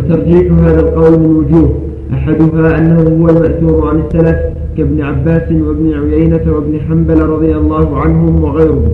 [0.00, 1.74] وترجيح هذا القول من وجوه
[2.12, 4.36] أحدها أنه هو المأثور عن السلف
[4.76, 8.88] كابن عباس وابن عيينة وابن حنبل رضي الله عنهم وغيرهم.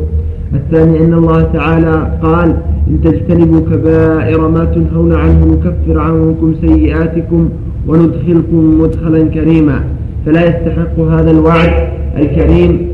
[0.55, 2.57] الثاني أن الله تعالى قال
[2.89, 7.49] إن تجتنبوا كبائر ما تنهون عنه نكفر عنكم سيئاتكم
[7.89, 9.85] وندخلكم مدخلا كريما.
[10.27, 11.73] فلا يستحق هذا الوعد
[12.19, 12.89] الكريم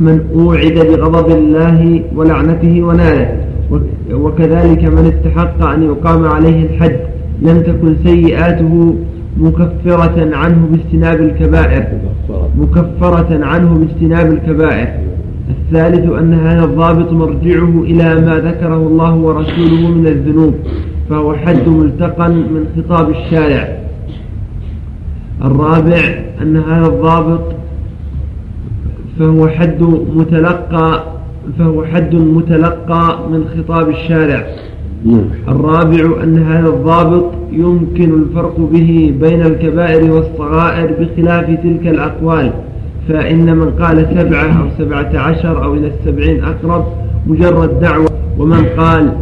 [0.00, 3.28] من أوعد بغضب الله ولعنته وناله.
[4.12, 6.96] وكذلك من استحق أن يقام عليه الحد.
[7.42, 8.94] لم تكن سيئاته
[9.36, 11.86] مكفرة عنه باجتناب الكبائر.
[12.58, 14.88] مكفرة عنه باجتناب الكبائر.
[15.50, 20.54] الثالث أن هذا الضابط مرجعه إلى ما ذكره الله ورسوله من الذنوب
[21.10, 23.78] فهو حد ملتقى من خطاب الشارع.
[25.44, 26.00] الرابع
[26.42, 27.44] أن هذا الضابط
[29.18, 29.82] فهو حد
[30.14, 31.02] متلقى
[31.58, 34.46] فهو حد متلقى من خطاب الشارع.
[35.48, 42.52] الرابع أن هذا الضابط يمكن الفرق به بين الكبائر والصغائر بخلاف تلك الأقوال
[43.08, 46.84] فإن من قال سبعة أو سبعة عشر أو إلى السبعين أقرب
[47.26, 48.06] مجرد دعوة.
[48.38, 49.12] ومن قال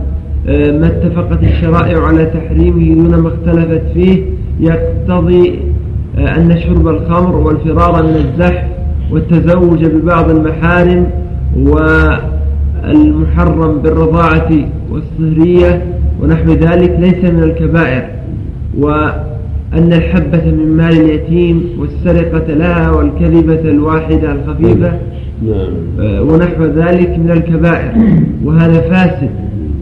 [0.48, 4.22] آه، ما اتفقت الشرائع على تحريمه دون ما اختلفت فيه
[4.60, 5.58] يقتضي
[6.18, 8.64] آه، أن شرب الخمر والفرار من الزحف
[9.10, 11.06] والتزوج ببعض المحارم
[12.88, 14.50] والمحرم بالرضاعة
[14.90, 15.82] والصهرية
[16.22, 18.04] ونحو ذلك ليس من الكبائر
[18.78, 24.92] وأن الحبة من مال اليتيم والسرقة لها والكذبة الواحدة الخفيفة
[25.42, 25.72] نعم.
[26.28, 27.92] ونحو ذلك من الكبائر
[28.44, 29.30] وهذا فاسد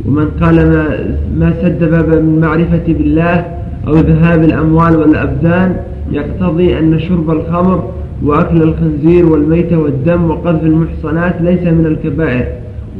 [0.06, 0.98] ومن قال ما,
[1.38, 3.44] ما سد بابا من معرفة بالله
[3.88, 5.76] أو ذهاب الأموال والأبدان
[6.12, 7.90] يقتضي أن شرب الخمر
[8.24, 12.46] وأكل الخنزير والميت والدم وقذف المحصنات ليس من الكبائر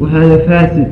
[0.03, 0.89] وهذا فاسد.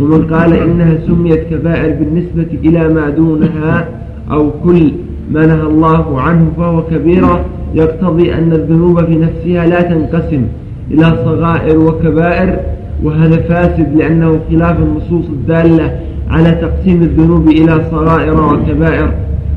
[0.00, 3.88] ومن قال إنها سميت كبائر بالنسبة إلى ما دونها
[4.30, 4.92] أو كل
[5.32, 10.42] ما نهى الله عنه فهو كبيرة يقتضي أن الذنوب في نفسها لا تنقسم
[10.90, 12.58] إلى صغائر وكبائر.
[13.04, 16.00] وهذا فاسد لأنه خلاف النصوص الدالة
[16.30, 19.12] على تقسيم الذنوب إلى صغائر وكبائر.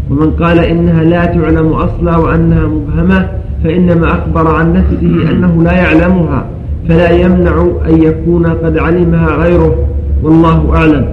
[0.09, 3.29] ومن قال إنها لا تعلم أصلا وأنها مبهمة
[3.63, 6.45] فإنما أخبر عن نفسه أنه لا يعلمها.
[6.89, 9.75] فلا يمنع أن يكون قد علمها غيره
[10.23, 11.05] والله أعلم.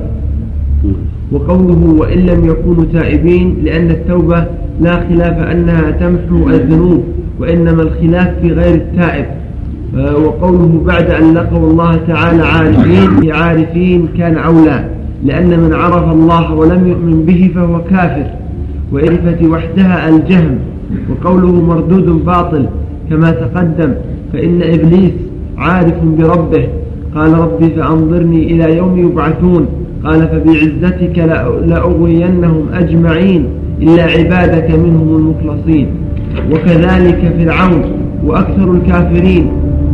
[1.32, 4.44] وقوله وإن لم يكونوا تائبين لأن التوبة
[4.80, 7.04] لا خلاف أنها تمحو الذنوب
[7.40, 9.26] وإنما الخلاف في غير التائب.
[9.96, 14.84] آه، وقوله بعد أن لقوا الله تعالى عارفين عارفين كان أولى
[15.24, 18.26] لأن من عرف الله ولم يؤمن به فهو كافر.
[18.92, 20.58] وعرفة وحدها الجهم
[21.10, 22.66] وقوله مردود باطل
[23.10, 23.94] كما تقدم
[24.32, 25.25] فإن إبليس
[25.58, 26.68] عارف بربه.
[27.14, 29.66] قال ربي فأنظرني إلى يوم يبعثون.
[30.04, 31.18] قال فبعزتك
[31.66, 33.46] لأغوينهم أجمعين
[33.82, 35.86] إلا عبادك منهم المخلصين.
[36.52, 37.82] وكذلك فرعون
[38.26, 39.48] وأكثر الكافرين.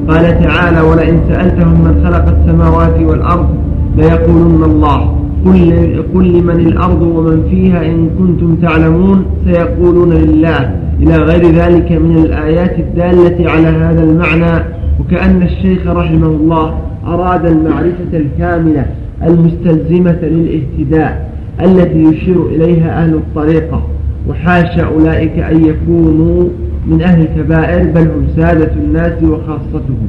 [0.08, 3.48] قال تعالى ولئن سألتهم من خلق السماوات والأرض
[3.96, 5.18] ليقولن الله.
[5.46, 5.72] قل,
[6.14, 10.74] قل لمن الأرض ومن فيها إن كنتم تعلمون سيقولون لله.
[11.02, 14.81] إلى غير ذلك من الآيات الدالة على هذا المعنى.
[15.02, 18.86] وكأن الشيخ رحمه الله أراد المعرفة الكاملة
[19.22, 23.86] المستلزمة للاهتداء التي يشير إليها أهل الطريقة
[24.28, 26.48] وحاشا أولئك أن يكونوا
[26.86, 30.08] من أهل الكبائر بل هم سادة الناس وخاصتهم.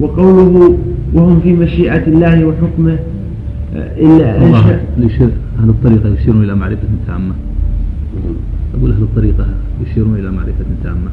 [0.00, 0.78] وقوله
[1.14, 2.98] وهم في مشيئة الله وحكمه
[3.76, 5.28] إلا الله يشير
[5.62, 7.34] أهل الطريقة يشيرون إلى معرفة تامة.
[8.78, 9.46] أقول أهل الطريقة
[9.86, 11.10] يشيرون إلى معرفة تامة.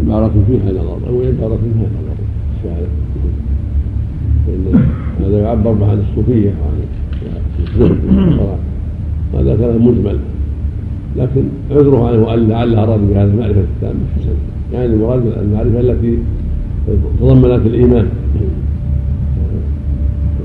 [0.00, 2.16] عبارة فيها نظر أو عبارة فيها نظر
[2.56, 2.86] الشاعر
[4.46, 4.64] فإن
[5.24, 6.76] هذا يعبر عن الصوفية وعن
[9.34, 10.18] هذا كلام مجمل.
[11.16, 14.36] لكن عذره عنه أن لعل أراد بهذا المعرفة التامة حسن
[14.72, 16.18] يعني المراد المعرفة التي
[17.20, 18.06] تضمنت الإيمان.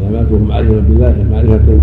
[0.01, 1.79] علاماتهم معرفة بالله معرفة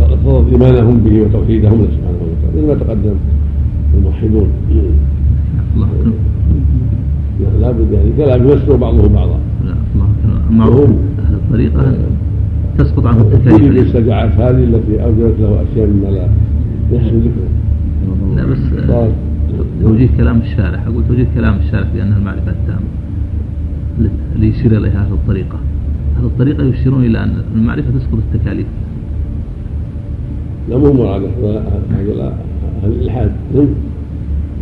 [0.00, 2.56] اقتضت إيمانهم به وتوحيدهم سبحانه وتعالى.
[2.56, 3.14] مثل ما تقدم
[3.94, 4.48] الموحدون.
[7.60, 9.38] لا بد يعني كلام يفسر بعضه بعضا.
[10.50, 10.90] معروف.
[11.18, 11.94] أهل الطريقة
[12.78, 13.70] تسقط عنه التكاليف.
[13.70, 16.28] الاستجاعات هذه التي أوجدت له أشياء مما لا
[16.92, 17.48] يحسن ذكره
[18.36, 18.58] لا بس
[19.82, 22.86] توجيه كلام الشارع أقول توجيه كلام الشارع بأنها المعرفة التامة
[24.34, 25.58] اللي يشير إليها أهل الطريقة.
[26.18, 28.66] أهل الطريقة يشيرون إلى أن المعرفة تسقط التكاليف.
[30.70, 31.22] لا مو مراد.
[31.92, 32.20] هذول
[33.08, 33.30] أهل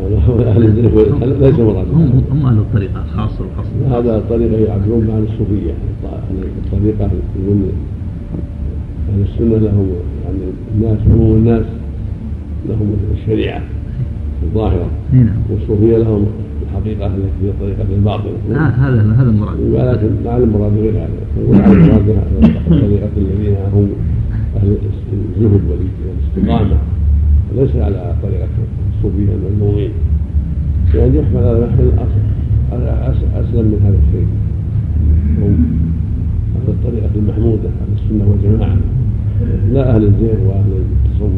[0.07, 0.95] الزلف
[1.41, 5.73] ليس مراد هم هم أهل الطريقة خاصة وخاصة هذا الطريقة يعبرون عن الصوفية.
[6.65, 7.11] الطريقة
[7.45, 7.59] يقول
[9.13, 9.89] أهل السنة لهم
[10.25, 10.39] يعني
[10.75, 11.65] الناس عموم الناس
[12.69, 13.63] لهم الشريعة
[14.43, 14.91] الظاهرة.
[15.13, 15.37] نعم.
[15.51, 16.27] والصوفية لهم
[16.63, 18.31] الحقيقة التي هي طريقة الباطل.
[18.51, 19.61] آه هذا هذا المراد.
[19.61, 21.09] ولكن لعل المراد غير هذا.
[21.49, 22.23] ولعل المراد
[22.71, 23.89] طريقة الذين هم
[24.57, 24.77] أهل
[25.13, 26.77] الزهد والإستقامة.
[27.57, 28.15] وليس على
[29.01, 29.91] الصوفية المذمومين
[30.95, 31.93] يعني يحمل هذا محمل
[33.35, 34.27] أسلم من هذا الشيء.
[36.57, 38.79] أهل الطريقة المحمودة أهل السنة والجماعة.
[39.73, 41.33] لا أهل الزيغ وأهل التصوف.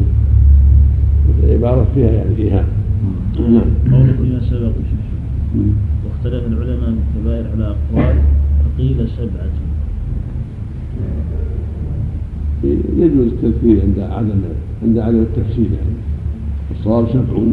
[1.43, 2.65] العبارة فيها يعني إيهام
[3.39, 3.61] نعم.
[3.91, 4.71] قول فيما سبق
[6.05, 8.15] واختلف العلماء من الكبائر على أقوال
[8.63, 9.53] فقيل سبعة.
[12.97, 14.41] يجوز التذكير عند عدم
[14.83, 16.12] عند عدم التفسير يعني.
[16.71, 17.43] الصواب سبع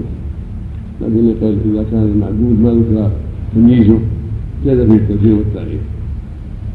[1.00, 1.34] لكن
[1.72, 3.10] إذا كان المعدود ما ذكر
[3.54, 3.98] تمييزه
[4.64, 5.80] جاز فيه التذكير والتعريف.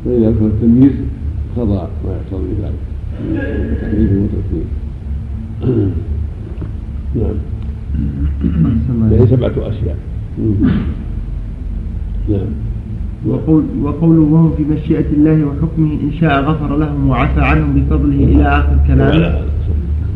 [0.05, 0.91] فإذا كان التمييز
[1.55, 2.73] خضع ما يقتضي ذلك
[3.81, 4.65] تعريف وتذكير
[7.15, 7.35] نعم.
[9.11, 9.97] يعني سبعة أشياء.
[12.29, 12.47] نعم.
[13.27, 18.43] وقول وقوله وهم في مشيئة الله وحكمه إن شاء غفر لهم وعفى عنهم بفضله إلى
[18.43, 19.54] آخر كلامه.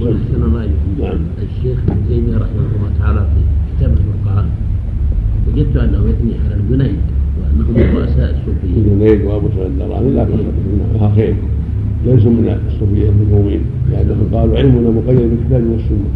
[0.01, 0.69] وأحسن الله
[1.01, 1.19] نعم.
[1.43, 3.41] الشيخ ابن تيمية رحمه الله تعالى في
[3.77, 4.45] كتاب الفرقان
[5.47, 6.99] وجدت أنه يثني على الجنيد
[7.39, 8.85] وأنه من رؤساء الصوفيين.
[8.85, 10.27] الجنيد وأبو سعيد الدراني لا
[10.93, 11.35] لها خير
[12.05, 13.61] ليسوا من الصوفية المذمومين
[13.91, 16.09] لأنهم قالوا علمنا مقيد بالكتاب والسنة.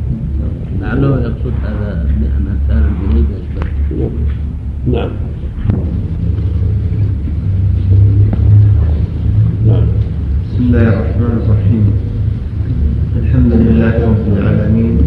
[0.82, 4.12] لعله يقصد هذا أن أمثال الجنيد وأشباهه.
[4.88, 5.10] نعم.
[9.68, 9.86] نعم.
[10.50, 12.13] بسم الله الرحمن الرحيم.
[13.54, 14.98] الحمد لله رب العالمين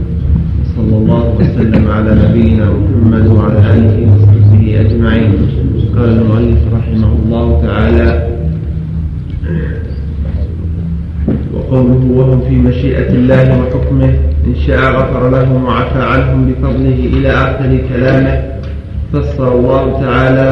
[0.77, 5.33] صلى الله وسلم على نبينا محمد وعلى آله وصحبه أجمعين.
[5.97, 8.29] قال المؤلف رحمه الله تعالى
[11.55, 14.13] وقوله وهم في مشيئة الله وحكمه
[14.47, 18.43] إن شاء غفر لهم وعفى عنهم بفضله إلى آخر كلامه.
[19.13, 20.51] فصل الله تعالى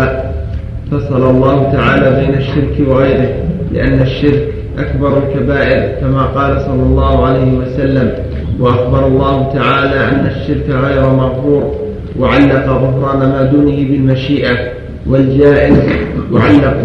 [0.90, 3.32] فصل الله تعالى بين الشرك وغيره
[3.72, 8.12] لأن الشرك أكبر الكبائر كما قال صلى الله عليه وسلم
[8.60, 11.74] وأخبر الله تعالى أن الشرك غير مغفور
[12.18, 14.56] وعلق غفران ما دونه بالمشيئة
[15.06, 15.78] والجائز
[16.32, 16.76] وعلق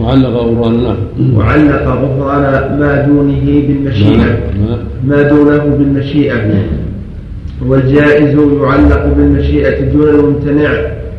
[0.00, 0.96] وعلق غفران
[1.36, 2.42] وعلق غفران
[2.80, 4.38] ما دونه بالمشيئة
[5.04, 6.34] ما دونه بالمشيئة.
[7.66, 10.70] والجائز يعلق بالمشيئة دون الممتنع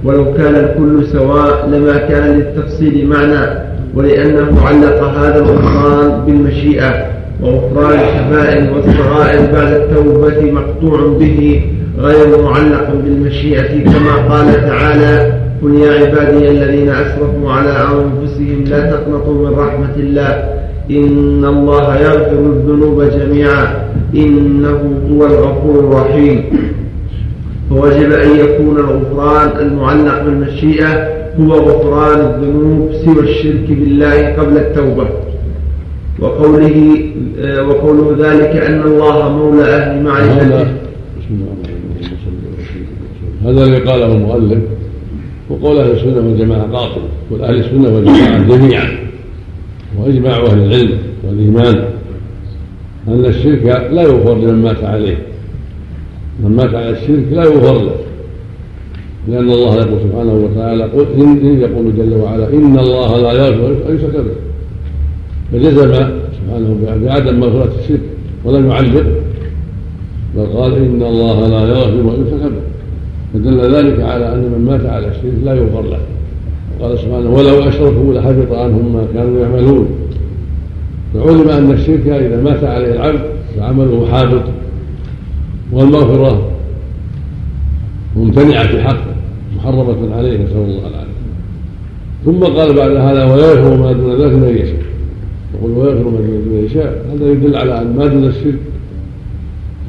[0.03, 3.72] ولو كان الكل سواء لما كان للتفصيل معنى.
[3.95, 7.05] ولأنه علق هذا الغفران بالمشيئة
[7.41, 11.61] وغفران الكبائر والصغائر بعد التوبة مقطوع به
[11.99, 19.33] غير معلق بالمشيئة كما قال تعالى قل يا عبادي الذين أسرفوا على أنفسهم لا تقنطوا
[19.33, 20.43] من رحمة الله
[20.91, 23.67] إن الله يغفر الذنوب جميعا
[24.15, 26.43] إنه هو الغفور الرحيم.
[27.69, 35.07] فوجب أن يكون الغفران المعلق بالمشيئة هو غفران الذنوب سوى الشرك بالله قبل التوبة.
[36.19, 36.95] وقوله
[37.39, 40.67] آه، وقوله ذلك أن الله مولى أهل معرفته.
[43.45, 44.59] هذا الذي قاله المؤلف
[45.49, 47.01] وقول أهل السنة والجماعة قاطع
[47.31, 48.87] قول أهل السنة والجماعة جميعا
[49.97, 50.97] وإجماع أهل العلم
[51.27, 51.83] والإيمان
[53.07, 55.17] أن الشرك لا يغفر لمن مات عليه.
[56.43, 57.95] من مات على الشرك لا يغفر له.
[59.27, 60.85] لأن الله يقول سبحانه وتعالى
[61.17, 64.35] إن يقول جل وعلا إن الله لا يغفر أن يشرك به
[65.51, 68.01] فجزم سبحانه بعدم مغفرة الشرك
[68.45, 69.05] ولم يعلق
[70.35, 72.61] بل قال إن الله لا يغفر أن يشرك به
[73.33, 75.99] فدل ذلك على أن من مات على الشرك لا يغفر له.
[76.81, 79.87] قال سبحانه ولو أشركوا لحبط عنهم ما كانوا يعملون.
[81.13, 83.21] فعلم أن الشرك إذا مات عليه العبد
[83.57, 84.43] فعمله حابط.
[85.71, 86.51] والمغفرة
[88.15, 89.12] ممتنعة في حقه.
[89.63, 91.13] محرمة عليه نسأل الله العافية.
[92.25, 94.83] ثم قال بعد هذا ويغفر ما دون ذلك من يشاء.
[95.55, 97.05] يقول ويغفر ما دون يشاء.
[97.13, 98.59] هذا يدل على أن ما دون الشرك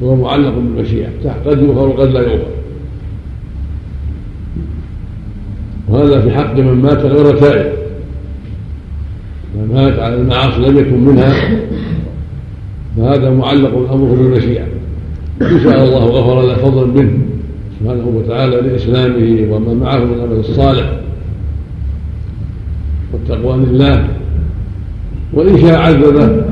[0.03, 1.09] هو معلق بالمشيئة.
[1.45, 2.55] قد يغفر وقد لا يغفر.
[5.89, 7.73] وهذا في حق من مات غير تائب.
[9.55, 11.59] من مات على المعاصي لم يكن منها
[12.97, 14.65] فهذا معلق الامر بالمشيئة.
[15.41, 17.19] إن شاء الله غفر له فضلا منه.
[17.79, 20.99] سبحانه وتعالى لإسلامه وما معه من العمل الصالح
[23.13, 24.07] والتقوى لله.
[25.33, 26.43] وإن شاء عذبه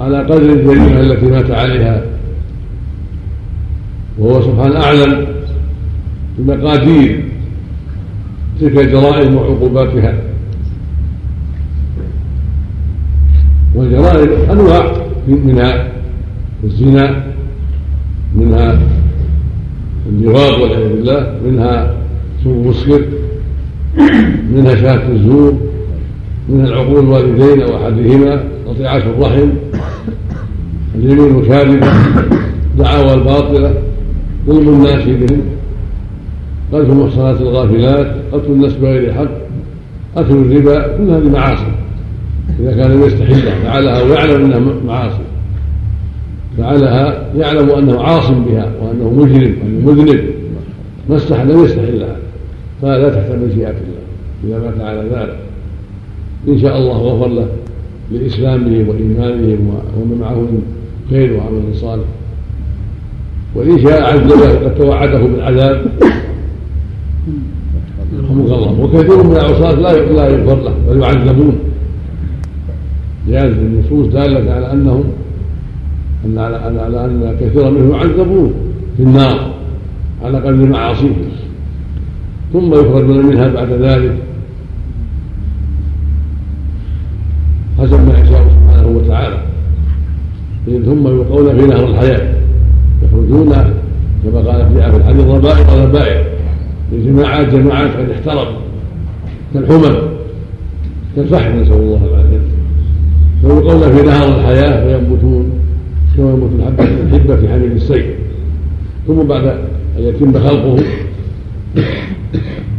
[0.00, 2.02] على قدر الجريمة التي مات عليها.
[4.18, 5.26] وهو سبحانه أعلم
[6.38, 7.24] بمقادير
[8.60, 10.14] تلك الجرائم وعقوباتها.
[13.74, 14.92] والجرائم أنواع
[15.28, 15.88] منها
[16.64, 17.24] الزنا
[18.36, 18.78] منها
[20.08, 21.94] اللواط والعياذ بالله منها
[22.44, 23.02] سوء المسكر
[24.54, 25.54] منها شهاده الزور
[26.48, 29.48] منها العقول الوالدين أو احدهما قطيعة الرحم
[30.94, 31.92] اليمين الكاذبه
[32.78, 33.74] دعاوى الباطلة
[34.46, 35.40] ظلم الناس بهم
[36.72, 39.30] قذف المحصنات الغافلات قتل الناس بغير حق
[40.16, 41.72] اكل الربا كل هذه معاصي
[42.60, 45.25] إذا كان لم يستحلها فعلها ويعلم إنها معاصي.
[46.58, 50.24] فعلها يعلم أنه عاص بها وأنه مجرم وانه مذنب
[51.10, 52.16] ما استحل لم يستحلها
[52.82, 54.06] فلا تحت مشيئه الله.
[54.44, 55.38] إذا مات على ذلك.
[56.48, 57.48] إن شاء الله غفر له
[58.12, 60.62] لاسلامهم وايمانهم وما معه من
[61.10, 62.04] خير وعمل صالح.
[63.54, 65.86] وإن شاء عز وجل قد توعده بالعذاب.
[68.18, 68.80] يرحمك الله.
[68.80, 71.58] وكثير من العصاة لا لا يغفر له بل يعذبون.
[73.28, 75.04] لهذه النصوص دالة على أنهم
[76.26, 78.54] أن على, على أن كثيرا منهم يعذبون
[78.96, 79.50] في النار
[80.24, 81.16] على قدر معاصيهم
[82.52, 84.16] ثم يخرجون منها بعد ذلك.
[87.78, 89.38] حسب ما يشاء سبحانه وتعالى.
[90.66, 92.34] ثم يلقون في نهر الحياة.
[93.02, 93.52] يخرجون
[94.24, 96.24] كما قال في الحديث ربائع ربائع
[96.92, 98.60] لجماعات جماعات قد احترق
[99.54, 99.96] كالحمم
[101.16, 102.40] كالفحم نسأل الله العافية.
[103.40, 105.50] فيلقون في نهر الحياة فينبتون.
[106.16, 108.14] كما ينبت الحبة الحبة في حميد السيل
[109.06, 109.58] ثم بعد أن
[109.98, 110.76] يتم خلقه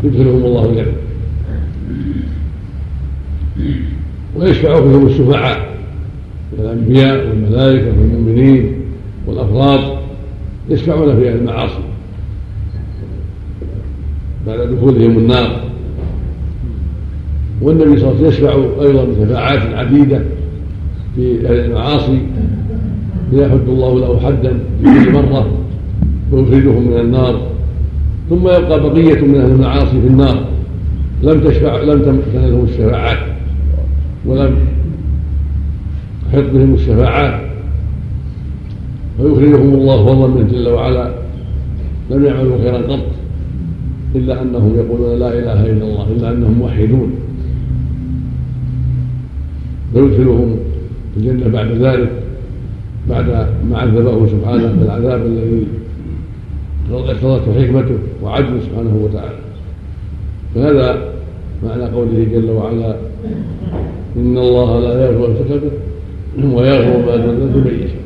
[0.03, 0.93] يدخلهم الله الجنة.
[4.35, 5.77] ويشفع فيهم الشفعاء
[6.59, 8.73] الانبياء والملائكة والمؤمنين
[9.27, 9.97] والأفراد
[10.69, 11.83] يشفعون في أهل المعاصي.
[14.47, 15.61] بعد دخولهم النار.
[17.61, 20.21] والنبي صلى الله عليه وسلم يشفع أيضا بشفاعات عديدة
[21.15, 22.19] في أهل المعاصي.
[23.31, 25.47] فيحد الله له حدا في كل مرة
[26.31, 27.41] ويخرجهم من النار
[28.29, 30.45] ثم يبقى بقية من أهل المعاصي في النار.
[31.23, 33.17] لم تشفع لم تنلهم الشفاعات
[34.25, 34.55] ولم
[36.25, 37.41] تحط بهم الشفاعات
[39.19, 41.11] ويخرجهم الله فضلا منه جل وعلا.
[42.11, 43.05] لم يعملوا خيرا قط
[44.15, 47.11] إلا أنهم يقولون لا إله إلا الله إلا أنهم موحدون.
[49.95, 50.55] ويدخلهم
[51.17, 52.26] الجنة بعد ذلك.
[53.09, 55.67] بعد ما عذبه سبحانه بالعذاب الذي
[56.91, 59.37] اقتضته حكمته وعدله سبحانه وتعالى.
[60.55, 61.03] فهذا
[61.63, 62.95] معنى قوله جل وعلا
[64.15, 65.71] إن الله لا يغفر سكته
[66.55, 68.01] ويغفر ما دون ذنب يشاء.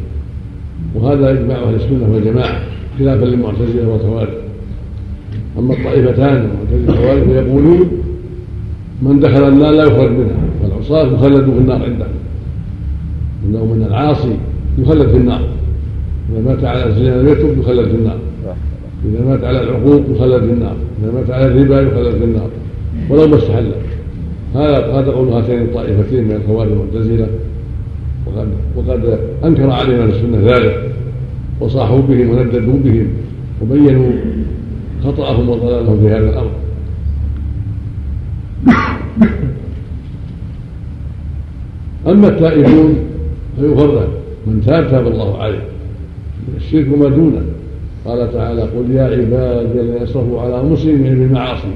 [0.96, 2.62] وهذا إجماع أهل السنة والجماعة
[3.00, 4.34] خلافا للمعتزلة والخوارج.
[5.60, 7.92] أما الطائفتان المعتزلة والخوارج فيقولون
[9.02, 12.10] من دخل النار لا يخرج منها والعصاة يخلدوا في النار عندهم.
[13.46, 14.36] إنه من العاصي
[14.78, 15.42] يخلد في النار.
[16.32, 18.18] إذا مات على الزنا لم يتب يخلد في النار.
[19.06, 20.76] إذا مات على العقوق يخلد في النار.
[21.04, 22.50] إذا مات على الربا يخلد في النار.
[23.10, 23.72] ولو ما استحل.
[24.56, 27.28] هذا هذا قول هاتين الطائفتين من الخوارج والمعتزله
[28.26, 30.92] وقد وقد أنكر علينا السنة ذلك.
[31.60, 33.08] وصاحوا بهم ونددوا بهم.
[33.62, 34.12] وبينوا
[35.04, 36.52] خطأهم وضلالهم في هذا الأمر.
[42.08, 42.96] أما التائبون
[43.60, 44.21] فيفرق.
[44.48, 45.62] من تاب تاب الله عليه.
[46.58, 47.42] الشرك وما دونه.
[48.06, 51.76] قال تعالى قل يا عبادي الذين اسرفوا على انفسهم بالمعاصي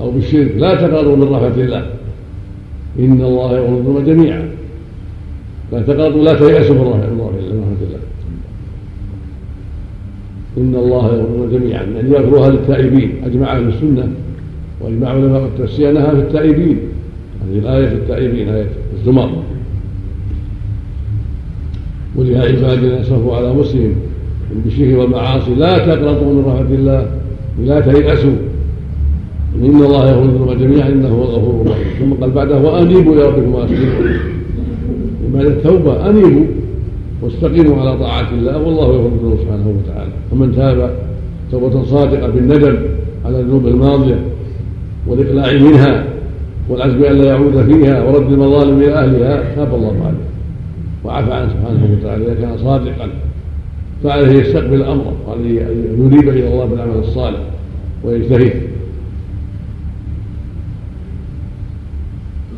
[0.00, 1.86] أو بالشرك لا تقربوا من رحمة الله.
[2.98, 4.48] إن الله يغفر جميعا.
[5.72, 7.30] لا تقربوا لا تيأسوا من رحمة الله
[10.58, 11.82] إن الله يغفر جميعا.
[11.82, 13.12] يعني يغفرها للتائبين.
[13.24, 14.08] أجمع أهل السنة.
[14.80, 16.78] وأجمع علماء التفسير أنها في التائبين.
[17.42, 18.68] هذه الآية في التائبين آية
[18.98, 19.30] الزمر.
[22.18, 23.94] قل يا عبادي اسرفوا على مسلم.
[24.64, 27.06] بالشرك والمعاصي لا تقنطوا من رحمة الله
[27.64, 28.36] لا تيأسوا.
[29.56, 31.84] إن الله يغفر الذنوب جميعا إنه هو الغفور الرحيم.
[31.98, 34.16] ثم قال بعده وأنيبوا إلى ربكم وأسلموا.
[35.34, 36.44] بعد التوبة أنيبوا.
[37.22, 40.10] واستقيموا على طاعة الله والله يغفر الذنوب سبحانه وتعالى.
[40.30, 40.90] فمن تاب
[41.52, 42.76] توبة صادقة بالندم
[43.24, 44.18] على الذنوب الماضية
[45.06, 46.04] والإقلاع منها
[46.68, 50.29] والعزم ألا يعود فيها ورد المظالم إلى أهلها تاب الله عليه.
[51.04, 53.08] وعفى عنه سبحانه وتعالى إذا كان صادقا
[54.04, 57.40] فعليه يستقبل أمره وعليه أن يريب إلى الله بالعمل الصالح
[58.04, 58.52] ويجتهد.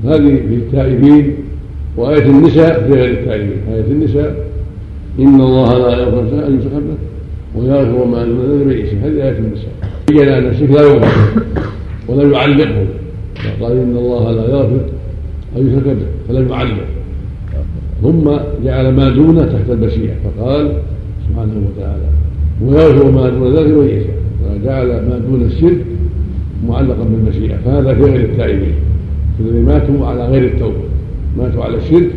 [0.05, 1.35] هذه في التائبين
[1.97, 3.59] وآية النساء في غير التائبين.
[3.73, 4.47] آية النساء
[5.19, 9.73] إن الله لا يغفر أن يشرك به ويغفر ما دون ذلك هذه آية النساء.
[10.09, 11.43] بين أن الشرك لا يغفر
[12.09, 12.87] ولا يعلقه.
[13.61, 14.85] قال إن الله لا يغفر
[15.57, 16.87] أن يشرك به فلم يعلق
[18.03, 18.31] ثم
[18.65, 20.73] جعل ما دونه تحت المشيئة فقال
[21.29, 22.05] سبحانه وتعالى
[22.65, 24.17] ويغفر ما دون ذلك من يشاء.
[24.45, 25.85] فجعل ما دون الشرك
[26.69, 28.75] معلقا بالمشيئة فهذا في غير التائبين
[29.41, 30.83] الذين ماتوا على غير التوبة
[31.39, 32.11] ماتوا على الشرك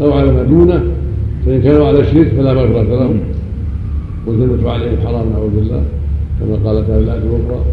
[0.00, 0.82] أو على ما دونه
[1.46, 3.20] فإن كانوا على الشرك فلا مغفرة لهم.
[4.26, 5.82] والجنة عليهم حرام نعوذ بالله
[6.40, 7.64] كما قال تعالى الآية الأخرى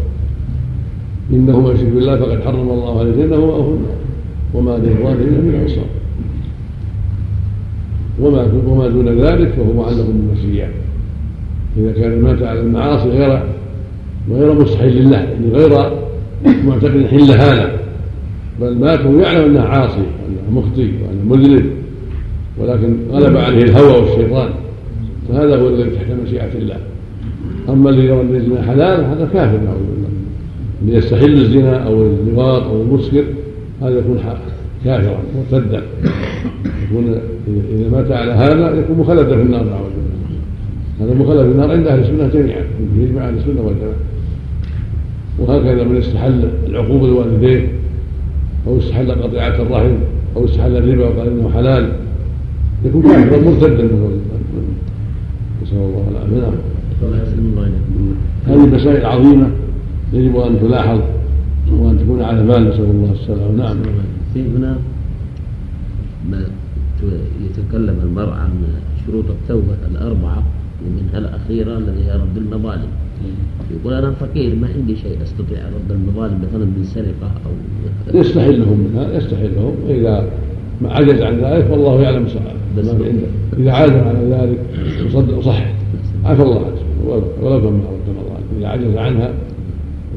[1.32, 3.96] إنه من يشرك بالله فقد حرم الله عليه الجنة ومأواه النار
[4.54, 5.84] وما للظالمين من أنصار
[8.20, 10.68] وما وما دون ذلك فهو معلق بالمشيئة
[11.76, 13.42] إذا كان مات على المعاصي غير
[14.30, 15.90] غير مستحيل لله يعني غير
[16.64, 17.70] معتقد حل هذا.
[18.60, 21.70] بل مات وهو يعلم انه عاصي وانه مخطي وانه مذنب
[22.58, 24.48] ولكن غلب عليه الهوى والشيطان.
[25.28, 26.76] فهذا هو الذي تحت مشيئة الله.
[27.68, 30.08] أما الذي يرى أن الزنا حلال هذا كافر نعوذ بالله.
[30.82, 33.24] اللي يستحل الزنا أو اللواط أو المسكر
[33.82, 34.18] هذا يكون
[34.84, 35.82] كافرا مرتدا
[36.82, 37.14] يكون
[37.48, 39.64] إذا مات على هذا يكون مخلدا في النار.
[39.64, 39.90] نعوذ
[41.00, 42.64] هذا مخلد في النار عند أهل السنة جميعا
[42.96, 43.94] يجمع أهل السنة والجماعة.
[45.38, 47.68] وهكذا من استحل العقوبة لوالديه
[48.66, 49.94] أو استحل قطيعة الرحم
[50.36, 51.92] أو استحل الربا وقال إنه حلال.
[52.84, 54.20] يكون كافرا مرتدا من
[55.62, 56.36] نسأل الله العافية.
[56.36, 56.54] نعم
[58.46, 59.50] هذه مسائل عظيمة
[60.12, 61.00] يجب أن تلاحظ
[61.72, 62.68] وأن تكون على بال.
[62.68, 63.52] نسأل الله السلامة.
[63.56, 63.76] نعم.
[64.34, 64.76] في هنا؟
[66.30, 66.44] ما
[67.44, 68.50] يتكلم المرء عن
[69.06, 70.42] شروط التوبة الأربعة
[70.86, 72.88] ومنها الأخيرة الذي هي رد المظالم.
[73.70, 75.58] يقول أنا فقير ما عندي شيء أستطيع.
[75.58, 80.28] رد المظالم مثلا من سرقة أو يستحلهم منها يستحلهم وإذا
[80.82, 82.26] ما عجز عن ذلك والله يعلم
[82.76, 83.26] عنده.
[83.58, 84.58] إذا عاز على ذلك
[85.42, 85.66] صح
[86.24, 86.80] عفى الله عنه.
[87.42, 88.44] ولو كان ما رد المظالم.
[88.58, 89.32] إذا عجز عنها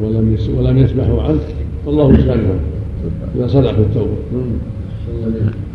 [0.01, 1.39] ولم ولم يسمحوا عنه
[1.85, 2.59] فالله يسامحه
[3.35, 4.17] إذا صدق في التوبة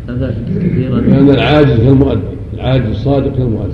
[0.09, 2.21] هذا كثيرا لأن العاجز كالمؤدي
[2.53, 3.73] العاجز الصادق كالمؤدي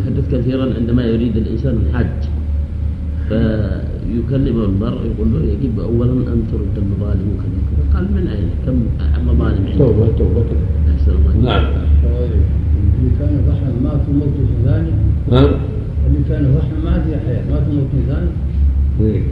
[0.00, 2.28] يحدث كثيرا عندما يريد الإنسان الحج.
[3.28, 8.76] فيكلم المرء يقول له يجب أولا أن ترد المظالم وكذا كذا قال من أين؟ كم
[9.26, 10.44] مظالم عندك؟ توبة توبة.
[10.94, 11.64] أحسن الله نعم.
[12.98, 14.90] اللي كان ضحى مات موت ثاني.
[15.30, 15.50] نعم
[16.06, 18.30] اللي كان ضحى ما في حياة مات موت ثاني.
[19.00, 19.22] إيه.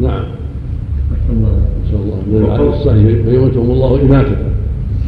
[0.00, 0.24] نعم.
[1.88, 4.36] نسأل الله من العدل الصحيح فيموتهم الله إماتة.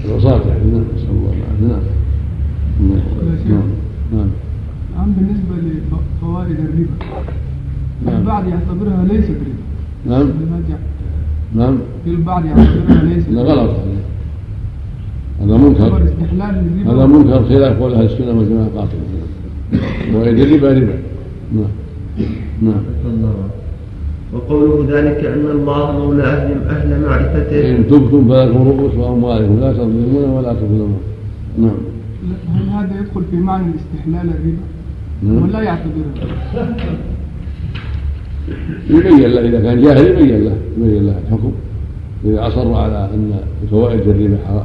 [0.05, 0.64] العصاة يعني.
[0.73, 0.85] نعم.
[0.97, 1.81] نسأل الله العافية.
[2.81, 3.01] نعم.
[4.12, 4.29] نعم.
[4.97, 5.12] نعم.
[5.12, 6.90] بالنسبة لفوائد الربا؟
[8.07, 8.16] نعم.
[8.16, 10.16] البعض يعتبرها ليست ربا.
[10.16, 10.29] نعم.
[11.55, 11.79] نعم.
[12.05, 13.53] في البعض يعتبرها ليست هذا ربا.
[13.53, 13.71] غلط.
[15.43, 16.03] هذا منكر.
[16.87, 18.99] هذا منكر خلاف قول أهل السنة والجماعه قاطع.
[20.14, 20.99] وإذا الربا ربا.
[21.53, 21.64] نعم.
[22.62, 23.60] نعم.
[24.33, 27.77] وقوله ذلك أن الله مولى أهل أهل معرفته.
[27.77, 31.01] إن تبتم فلكم رؤوس أموالكم لا تظلمون ولا تظلمون.
[31.59, 31.77] نعم.
[32.55, 34.66] هل هذا يدخل في معنى الاستحلال الربا؟
[35.23, 35.43] نعم.
[35.43, 36.12] ولا يعتبرها
[38.90, 41.53] يبين له إذا كان جاهل يبين له يبين له الحكم.
[42.25, 43.33] إذا أصر على أن
[43.71, 44.64] فوائد الربا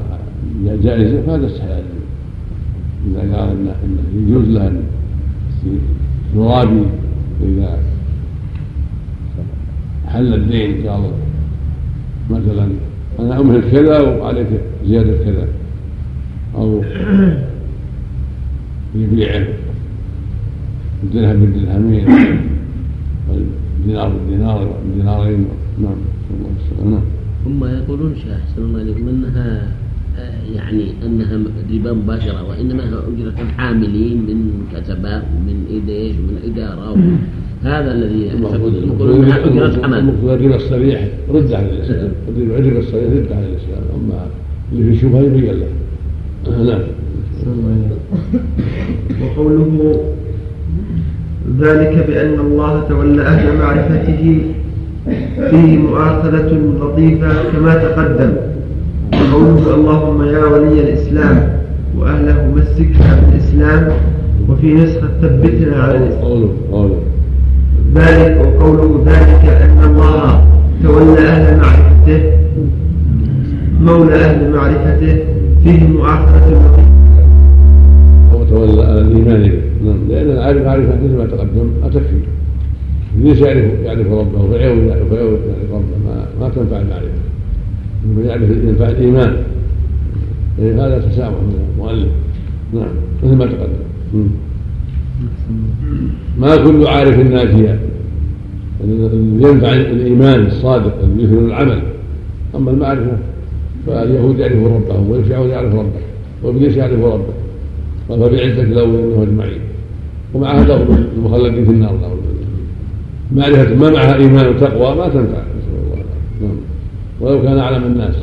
[0.84, 2.06] جائزة فهذا استحلال الربا.
[3.08, 3.50] إذا قال
[3.86, 4.84] أنه يجوز له أن
[6.36, 6.84] يرابي
[7.44, 7.80] إذا
[10.08, 11.12] حل الدين قال
[12.30, 12.68] مثلا
[13.20, 14.48] أنا أمهل كذا وعليك
[14.86, 15.48] زيادة كذا.
[16.56, 16.84] أو
[18.96, 19.48] يبيعه
[21.04, 22.06] الدرهم بالدرهمين
[23.30, 25.46] والدينار بالدينار بالدينارين
[25.82, 25.96] نعم
[26.86, 27.02] نعم.
[27.46, 29.68] ثم يقولون شيخ أحسن الله عليكم أنها
[30.18, 31.38] آه، يعني أنها
[31.74, 36.92] ربا مباشرة وإنما هي أجرة العاملين من كتبة ومن إيديش ومن إدارة
[37.66, 42.12] هذا الذي يقولون المقصود الربا الصريح رد على الإسلام.
[42.38, 43.84] الربا الصريح رد على الإسلام.
[43.96, 44.28] أما
[44.72, 45.68] اللي في شبهه يبين له
[46.64, 46.80] نعم.
[49.22, 49.96] وقوله
[51.60, 54.42] ذلك بأن الله تولى أهل معرفته
[55.50, 56.52] فيه مؤاخذة
[56.82, 58.34] لطيفة كما تقدم.
[59.14, 61.60] وقوله اللهم يا ولي الإسلام
[61.98, 63.92] وأهله مسكنا بالإسلام
[64.50, 66.24] وفي نسخة ثبتنا على الإسلام.
[66.24, 67.15] قوله قوله.
[67.96, 70.44] ذلك وقوله ذلك أن الله
[70.84, 72.22] تولى أهل معرفته
[73.82, 75.20] مولى أهل معرفته
[75.64, 76.86] فيه مؤاخذة لطيفة
[78.34, 82.20] هو تولى على الايمان به نعم لأن العارف معرفه مثل ما تقدم لا تكفي
[83.22, 87.08] ليس يعرف يعرف ربه فيعرف يعرف يعرف ربه ما, ما تنفع المعرفة.
[88.06, 89.36] انما يعرف ينفع الإيمان.
[90.60, 92.12] إيه هذا تسامح من المؤلف.
[92.74, 92.88] نعم
[93.24, 94.30] مثل ما تقدم.
[96.40, 97.80] ما كل عارف ناجيا
[98.84, 101.82] الذي ينفع الإيمان الصادق الذي يثمر العمل.
[102.56, 103.18] أما المعرفة
[103.88, 106.02] فاليهود يعرفون ربهم والفرعون يعرف ربه
[106.44, 107.34] وابليس يعرف ربه.
[108.10, 109.60] قال فبعزة لأولينه أجمعين.
[110.34, 111.92] ومع هذا المخلدين في النار.
[111.92, 112.18] نعوذ
[113.32, 115.42] معرفة ما معها إيمان وتقوى ما تنفع.
[115.42, 116.04] نسأل الله
[116.42, 116.58] نعم
[117.22, 118.16] ولو كان أعلم الناس.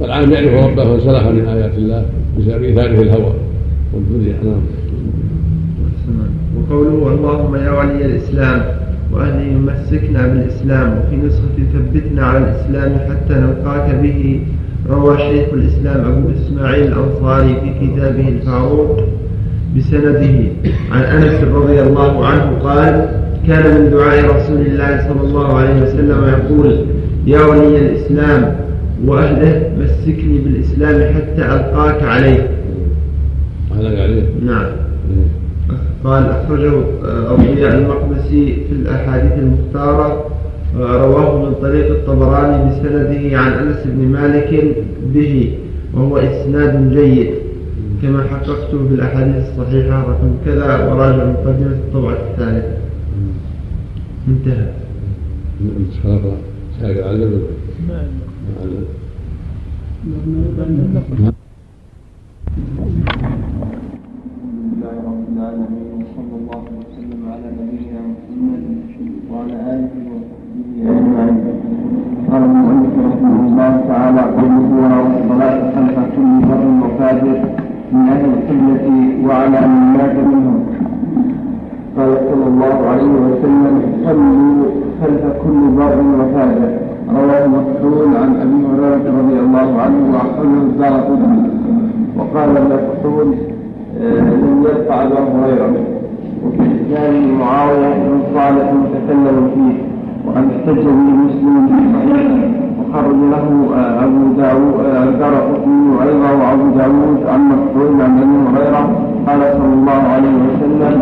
[0.00, 2.06] بل عالم يعرف ربه فانسلخ من آيات الله
[2.38, 3.32] بسبب إيثاره الهوى
[3.92, 4.36] والدنيا.
[4.44, 4.60] نعم.
[6.70, 8.62] وقوله اللهم يا ولي الإسلام
[9.12, 14.40] وأهله يمسكنا بالإسلام وفي نسخة ثبتنا على الإسلام حتى نلقاك به
[14.90, 19.00] روى شيخ الإسلام أبو إسماعيل الأنصاري في كتابه الفاروق
[19.76, 20.34] بسنده.
[20.92, 23.08] عن أنس رضي الله عنه قال
[23.46, 26.86] كان من دعاء رسول الله صلى الله عليه وسلم يقول
[27.26, 28.56] يا ولي الإسلام
[29.06, 32.48] وأهله مسكني بالإسلام حتى ألقاك عليه.
[33.72, 34.64] أهلك عليه نعم.
[35.10, 35.45] إيه.
[36.06, 36.72] قال أخرجه
[37.32, 40.08] الضياء المقدسي في الأحاديث المختارة
[40.78, 44.50] رواه من طريق الطبراني بسنده عن أنس بن مالك
[45.14, 45.58] به
[45.94, 47.30] وهو إسناد جيد.
[48.02, 52.76] كما حققته في الأحاديث الصحيحة رقم كذا وراجع مقدمة الطبعة الثالثة.
[54.28, 54.68] انتهى.
[56.02, 56.22] خلاص
[56.80, 57.42] ساق العلم
[64.66, 68.64] لله رب العالمين وصلى الله وسلم على نبينا محمد
[69.30, 71.38] وعلى اله وصحبه اجمعين.
[72.30, 73.72] قال المؤلف رحمه الله
[74.06, 74.68] تعالى قوله
[75.02, 77.38] والصلاه خلف كل بر وفاجر
[77.92, 78.84] من أهل القبله
[79.26, 80.58] وعلى ان مات منهم.
[81.96, 84.64] قال صلى الله عليه وسلم صلوا
[85.02, 86.70] خلف كل بر وفاجر
[87.18, 90.94] رواه مسعود عن أبي هريرة رضي الله عنه وأخرجه الدار
[92.18, 93.36] وقال ابن مسعود
[94.42, 95.70] لم يرفع أبا هريرة.
[96.44, 99.76] وفي اسناده معاوية بن صالح متكلم فيه
[100.26, 102.55] وقد احتج به مسلم في صحيح
[102.90, 103.46] وخرج له
[104.04, 104.74] أبو داوود
[105.08, 105.34] الدار
[106.02, 108.84] أيضا وأبو داوود عن مسعود عن أبي هريرة
[109.26, 110.94] قال صلى الله عليه وسلم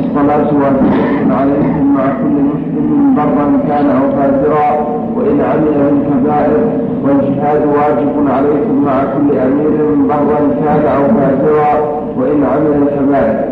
[0.00, 4.70] الصلاة واجبة عليكم مع كل مسلم برا كان أو فاجرا
[5.16, 6.58] وإن عمل بالكبائر
[7.04, 11.72] والجهاد واجب عليكم مع كل أمير برا كان أو فاجرا
[12.18, 13.44] وإن عمل الكبائر.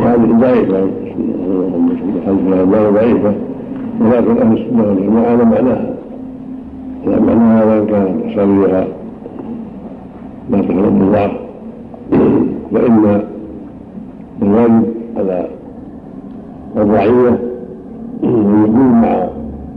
[0.00, 0.86] وهذه ضعيفة
[2.90, 3.34] ضعيفة
[4.00, 5.94] ولكن أهل السنة والجماعة على معناها
[7.06, 8.86] على معناها وإن كان يساويها
[10.50, 11.30] ما تحرم الله
[12.72, 13.20] فإن
[14.42, 14.84] الواجب
[15.16, 15.46] على
[16.76, 17.38] الرعية
[18.22, 19.26] يكون مع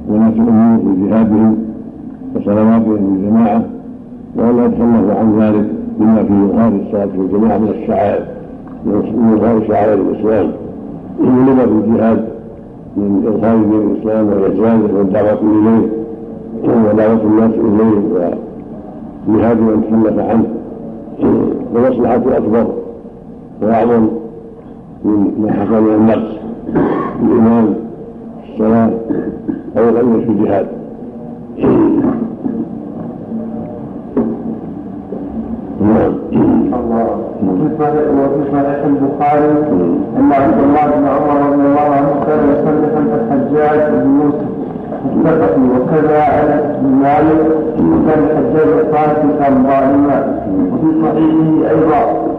[0.09, 1.57] ولاة الأمور في جهادهم
[2.35, 3.63] وصلواتهم بالجماعة
[4.35, 5.65] ولا يتخلف عن ذلك
[5.99, 8.25] بما في إظهار الصلاة في الجماعة من الشعائر
[8.85, 10.51] من إظهار شعائر الإسلام
[11.19, 12.38] لما في الجهاد
[12.97, 15.89] من إظهار دين الإسلام وإعزازه والدعوة إليه
[16.63, 18.35] ودعوة الناس إليه
[19.27, 20.45] وجهاد من تخلف عنه
[21.75, 22.67] ومصلحة أكبر
[23.61, 24.07] وأعظم
[25.05, 26.31] من ما حصل من النقص
[27.23, 27.73] الإيمان
[28.45, 28.89] في الصلاة
[29.77, 30.67] أو الغنى في الجهاد.
[35.89, 36.13] نعم
[37.47, 37.67] وفي
[38.51, 39.49] صحيح البخاري
[40.19, 44.49] ان عبد الله بن عمر رضي الله عنه كان يصلي خلف الحجاج بن يوسف
[45.05, 47.41] الثقفي وكذا انس بن مالك
[47.79, 50.17] وكان الحجاج الطائفي كان ظالما
[50.73, 52.29] وفي صحيحه أيضا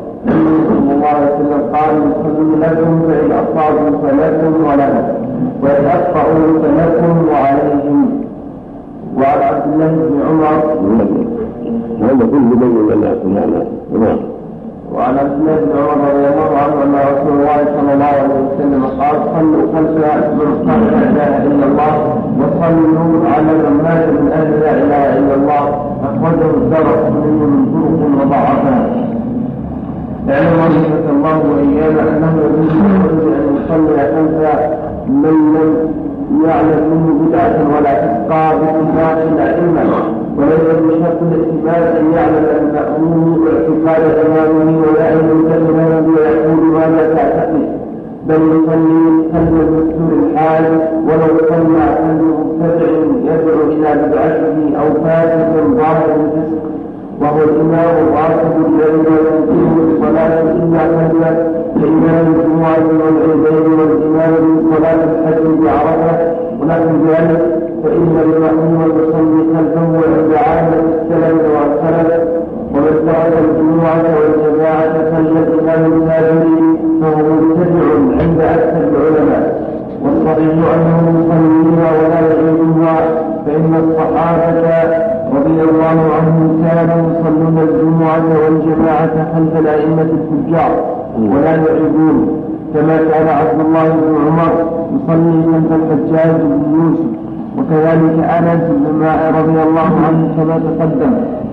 [0.68, 5.04] صلى الله عليه وسلم قال يصلي لكم فان اصابوا فلكم ولهم
[5.62, 8.20] وان اخطاوا فلكم وعليهم
[9.16, 11.39] وعن عبد الله بن عمر
[12.02, 13.66] هذا كله بين الناس معناه
[14.00, 14.18] نعم.
[14.94, 18.84] وعن عبد الله بن عمر رضي الله عنه أن رسول الله صلى الله عليه وسلم
[19.00, 19.90] قال صلوا خلف
[20.38, 21.94] من قال لا إله إلا الله
[22.40, 25.90] وصلوا على من مات من أهل لا إله إلا الله.
[26.04, 28.86] أخرجه الدرس من طرق وضعفها
[30.28, 32.72] اعلم رحمك الله وايانا انه يجوز
[33.38, 34.60] أن يصلي خلف
[35.08, 35.70] من لم
[36.44, 39.82] يعلم منه بدعة ولا تبقى باتفاق الائمه
[40.36, 47.80] وليس بشرط الاعتماد أن يعلم المامون اعتقاد امامه ولا ان يكلمه ويقول ماذا تعتقد.
[48.28, 49.00] بل يصلي
[49.34, 50.64] قلب المستور الحال
[51.06, 52.90] ولو صلى قلب مبتدع
[53.28, 56.62] يدعو إلى بدعته أو فاسق ظاهر الفسق
[57.20, 61.22] وهو الإمام الراتب الذي لا يمكنه الصلاة إلا قبل
[61.80, 64.32] كإمام الجمعة والعيدين والإمام
[64.70, 66.34] بصلاة الحج بعرفة.
[66.60, 72.20] ونحو ذلك فإن المأموم يصلي خلفه وعند عامة السلف والخلف
[72.74, 76.46] ومن ترك الجمعة والجماعة كالإمام الكافر
[77.00, 77.86] فهو مبتدع
[78.20, 79.70] عند أكثر العلماء.
[80.04, 82.96] والصحيح أنه يصليها ولا يعيدها
[83.46, 84.60] فإن الصحابة
[85.36, 87.02] رضي الله عنهم كانوا
[89.34, 90.72] خلف الأئمة الفجار
[91.18, 92.42] ولا يعيبون
[92.74, 94.52] كما كان عبد الله بن عمر
[94.94, 97.19] يصلي خلف الحجاج بن يوسف.
[97.60, 99.02] وكذلك أنس بن
[99.38, 101.12] رضي الله عنه كما تقدم.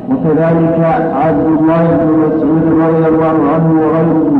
[0.10, 0.80] وكذلك
[1.24, 4.32] عبد الله بن مسعود رضي الله عنه وغيره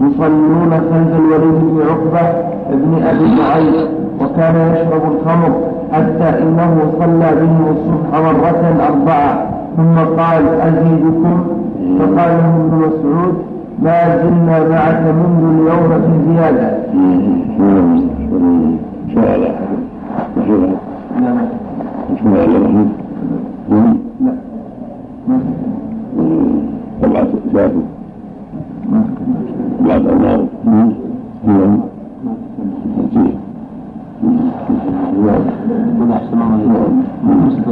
[0.00, 2.26] يصلون خلف الوليد بن عقبة
[2.72, 3.88] بن أبي معيط
[4.20, 5.52] وكان يشرب الخمر
[5.92, 9.32] حتى إنه صلى بهم الصبح مرة أربعة.
[9.76, 11.36] ثم قال أزيدكم؟
[11.98, 13.34] فقال له ابن مسعود
[13.82, 16.70] ما زلنا معك منذ اليوم في زيادة.
[21.20, 21.38] نعم
[22.24, 22.46] لا
[23.68, 23.96] نعم
[27.04, 27.24] الله
[37.24, 37.70] مثل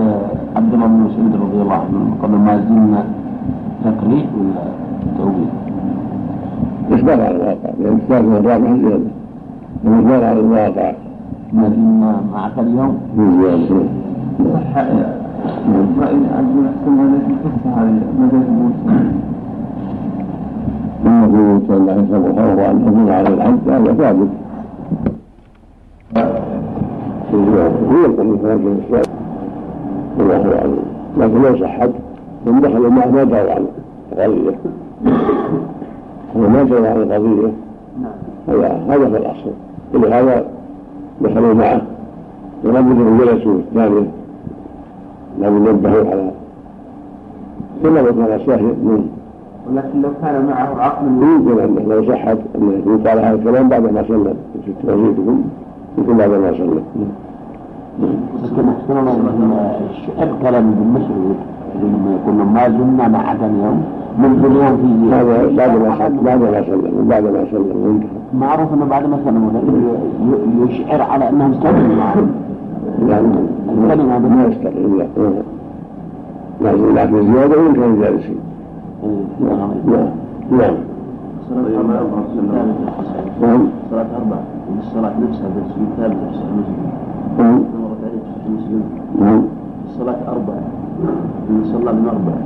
[0.56, 3.04] عبد الله بن مسعود رضي الله عنه قبل ما زلنا
[3.84, 4.64] تقريب ولا
[5.18, 5.50] توبيخ؟
[6.92, 9.10] إخبار على الواقع لأن إخبار من الرابع زيادة
[9.84, 10.92] الإخبار على الواقع
[11.52, 12.98] ما زلنا معك اليوم
[16.00, 17.18] رأي عبد الحسن هذا
[21.28, 24.28] في صلى الله عليه وسلم خوف أن تكون على الحج هذا ثابت
[27.34, 29.02] هو في
[30.18, 30.82] والله أعلم
[31.18, 31.90] لكن لو صحت
[32.46, 33.66] من دخل معه ما دار عن
[34.12, 34.58] القضية
[36.36, 37.52] هو ما دار عن القضية
[38.48, 39.50] هذا هذا هو الأصل.
[39.94, 40.44] ولهذا
[41.22, 41.82] دخلوا معه
[42.64, 44.06] ولم يكن جلسوا الثانية
[45.38, 46.30] لم ينبهوا على
[47.82, 49.06] كما كان ساهي من
[49.70, 54.02] ولكن لو كان معه عقل يمكن انه لو صحت انه يقال هذا الكلام بعد ما
[54.08, 55.42] سلم في توحيدكم
[55.98, 56.82] يمكن بعد ما سلم
[58.42, 61.36] لكن أحسن الله ابن مسعود
[61.82, 63.82] لما يقول ما زلنا معك اليوم
[64.18, 68.08] منذ اليوم في هذا بعد ما سلم بعد ما سلم بعد ما سلم وانتهى
[68.40, 69.50] معروف إنه بعد ما سلموا
[70.66, 71.96] يشعر على أنهم سلموا
[73.08, 73.28] يعني
[73.88, 75.06] هذا ما يستقيم لا.
[76.60, 78.38] لكن لكن زيادة وإن كانوا جالسين
[79.40, 79.70] نعم
[80.50, 80.74] نعم.
[83.42, 83.60] نعم.
[83.90, 84.42] صلاة أربعة.
[84.76, 86.50] والصلاة نفسها بس مثال في صحيح
[88.48, 88.82] مسلم
[89.20, 89.42] نعم.
[89.92, 90.62] في نعم الصلاة أربعة
[91.50, 92.42] من صلى من أربعة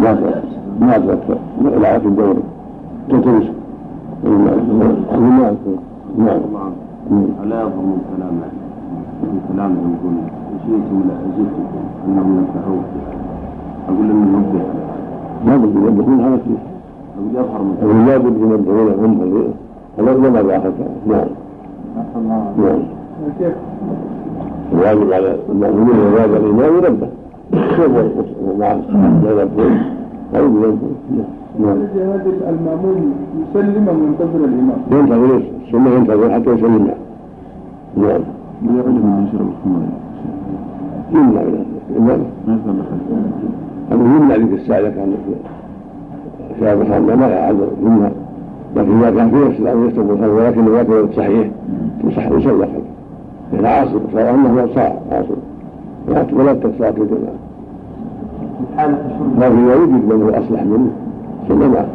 [0.00, 0.42] ما
[0.80, 1.38] ما تذكر
[1.80, 2.36] لا في الدور
[3.08, 3.44] تدرس
[4.24, 5.54] نعم
[6.18, 6.72] نعم
[7.44, 8.48] ألا يظن كلامه
[9.22, 10.14] من كلامه يقول
[10.66, 12.82] شئتم لأزدتكم أنهم ينفعون
[13.88, 14.64] أقول لهم ننبه
[15.46, 16.60] ما بد ينبهون على فيه
[17.18, 19.20] أقول يظهر من أقول لا بد ينبهون هم
[19.98, 20.72] هذا ما ذاك
[21.06, 21.26] نعم
[22.58, 22.82] نعم
[23.38, 23.54] كيف
[24.72, 27.08] الواجب على المأمومين وواجب الإمام ينبه
[28.58, 28.72] مع
[29.24, 29.78] لا ينبهون
[30.36, 30.94] أو ينبهون
[31.58, 33.14] نعم هذا المأموم
[33.50, 36.94] يسلم وينتظر الإمام ينتظر إيش؟ السنة ينتظر حتى يسلمها
[37.96, 38.20] نعم
[38.62, 39.82] من يعلم من يشرب الخمر
[41.12, 41.42] يمنع
[43.92, 45.12] أنه يمنع ذيك الساعة إذا كان
[46.60, 48.10] شاب ما
[48.76, 51.50] لكن إذا كان في نفس الأمر يشرب الخمر ولكن كان صحيح
[52.04, 52.99] يصلى خلفه
[53.52, 55.34] لأن عاصر صار أنه صار عاصر
[56.08, 56.96] ولا حالة شرب
[59.38, 60.90] لكن إذا وجد من هو أصلح منه
[61.48, 61.86] صلى معه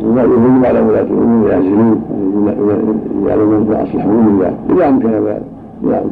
[0.00, 2.02] يجب على ولاة الأمور يعزلون
[3.26, 5.42] يعلمون ما أصلح منه إذا إذا أمكن ذلك
[5.82, 6.04] نعم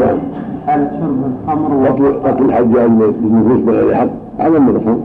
[0.00, 0.18] نعم
[0.66, 1.16] حالة شرب
[1.48, 1.88] الخمر
[2.24, 4.08] قتل الحجاج بالنفوس بغير حق
[4.40, 5.00] أعظم من الخمر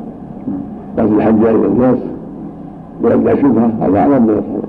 [0.97, 1.97] قتل الحجاج للناس
[3.03, 4.63] بأدنى شبهة هذا أعظم من الخمر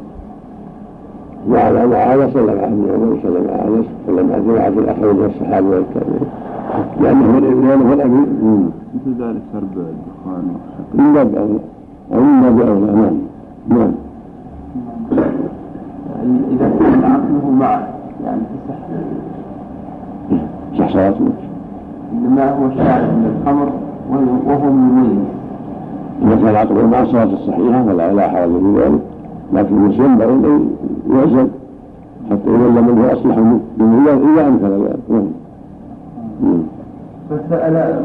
[1.50, 5.24] وعلى مع هذا صلى مع ابن عمر صلى مع انس صلى مع جماعة الآخرين من
[5.34, 6.20] الصحابة والتابعين
[7.00, 8.26] لأنه هو الأمير.
[8.94, 10.44] مثل ذلك شرب الدخان
[10.94, 11.58] من باب أولى
[12.14, 13.16] أو من باب أولى نعم.
[13.68, 13.92] نعم.
[16.50, 17.88] إذا كان عقله معه
[18.24, 18.78] يعني تصح
[20.78, 21.28] صح صلاته.
[22.12, 23.68] إنما هو شارب من الخمر
[24.10, 25.18] وهو- وهو مميز
[26.22, 29.00] إذا كان عقله مع الصلاة الصحيحة فلا لا حرج في ذلك
[29.52, 30.70] لكن ينبغي أن
[31.10, 31.48] يعزل
[32.30, 33.60] حتى يظل من هو أصلح منه
[34.34, 36.62] إذا أمكن ذلك نعم.
[37.30, 38.00] فسأل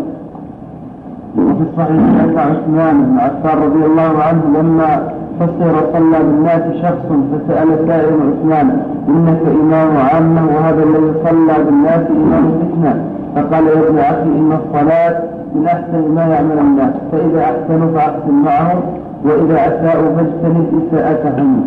[1.37, 7.87] وفي الصحيح أن عثمان بن عفان رضي الله عنه لما فسر صلى بالناس شخص فسأل
[7.87, 13.05] سائر عثمان إنك إمام عامة وهذا الذي صلى بالناس إمام فتنة؟
[13.35, 16.93] فقال يا ابن أخي إن الصلاة من أحسن ما يعمل الناس.
[17.11, 18.79] فإذا أحسنوا فأحسن معهم
[19.25, 21.63] وإذا أساءوا فاجتنب إساءتهم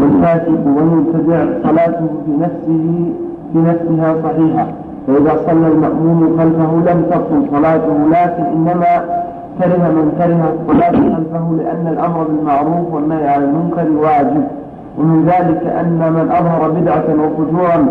[0.00, 3.12] والفاسق والمبتدع صلاته في نفسه
[3.52, 4.66] في نفسها صحيحة.
[5.06, 9.04] فإذا صلى المأموم خلفه لم تبطل صلاته لكن إنما
[9.58, 14.44] كره من كره الصلاة خلفه لأن الأمر بالمعروف والنهي عن المنكر واجب.
[14.98, 17.86] ومن ذلك أن من أظهر بدعة وفجورا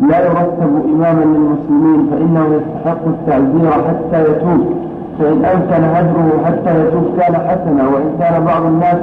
[0.00, 4.76] لا يرتب إماما للمسلمين فإنه يستحق التعزير حتى يتوب.
[5.18, 8.98] فإن أمكن هجره حتى يتوب كان حسنا وإن كان بعض الناس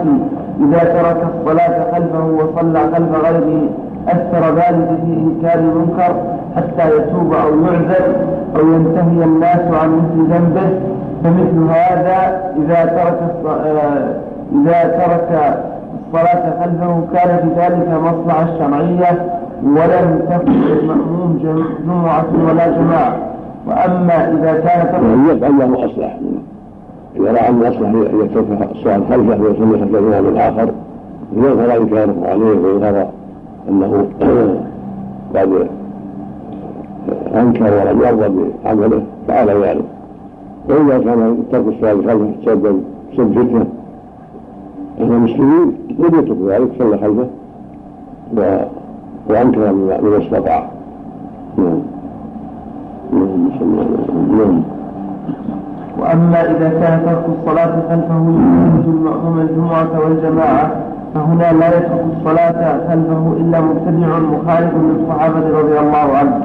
[0.60, 3.69] إذا ترك الصلاة خلفه وصلى خلف غيره
[4.08, 6.15] أثر ذلك في إنكار المنكر
[6.56, 8.15] حتى يتوب أو يعذر
[8.56, 10.79] أو ينتهي الناس عن مثل ذنبه.
[11.23, 14.15] فمثل هذا إذا ترك آه،
[14.51, 15.58] إذا ترك
[16.08, 19.25] الصلاة خلفه كان في ذلك مصلحة شرعية
[19.63, 21.39] ولم تكن المأموم
[21.86, 23.17] جمعة ولا جماعة
[23.67, 26.17] وأما إذا كان يفعل له أصلح
[27.15, 27.89] إذا رأى أن أصلح
[28.23, 30.71] يترك الصلاة خلفه ويصلي خلف الإمام الآخر
[31.36, 33.08] يظهر إنكاره عليه ويظهر
[33.69, 34.06] أنه
[35.36, 35.67] قد
[37.36, 39.86] أنكر ولم يرضى بعمله فعل ذلك.
[40.69, 42.82] وإذا كان ترك الصلاة خلفه سبب
[43.17, 43.65] سبب فتنة.
[44.99, 47.28] أن المسلمين لم يتركوا ذلك صلى خلفه.
[49.29, 50.63] وأنكر من استطاع
[51.57, 51.79] نعم.
[54.38, 54.62] نعم
[55.99, 60.71] وأما إذا كان ترك الصلاة خلفه يخرج المأموم الجمعة والجماعة
[61.13, 66.41] فهنا لا يترك الصلاة خلفه إلا مبتدع مخالف للصحابة رضي الله عنهم.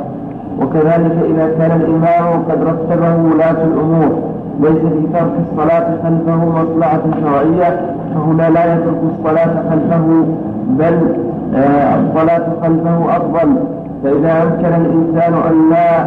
[0.61, 4.23] وكذلك إذا كان الإمام قد رتبه ولاة الأمور
[4.61, 7.81] ليس في ترك الصلاة خلفه مصلحة شرعية
[8.14, 10.25] فهنا لا يترك الصلاة خلفه
[10.69, 11.17] بل
[11.55, 13.55] الصلاة خلفه أفضل
[14.05, 16.07] فإذا أمكن الإنسان أن لا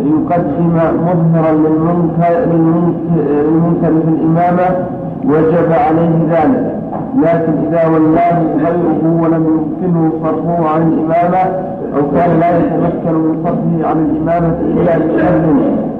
[0.00, 4.86] يقدم مظهرا للمنكر, للمنكر في الإمامة
[5.24, 6.74] وجب عليه ذلك.
[7.22, 11.52] لكن إذا ولاه غيره ولم يمكنه صرفه عن الإمامة
[11.96, 15.54] أو كان لا يتمكن من صرفه عن الإمامة إلا لشر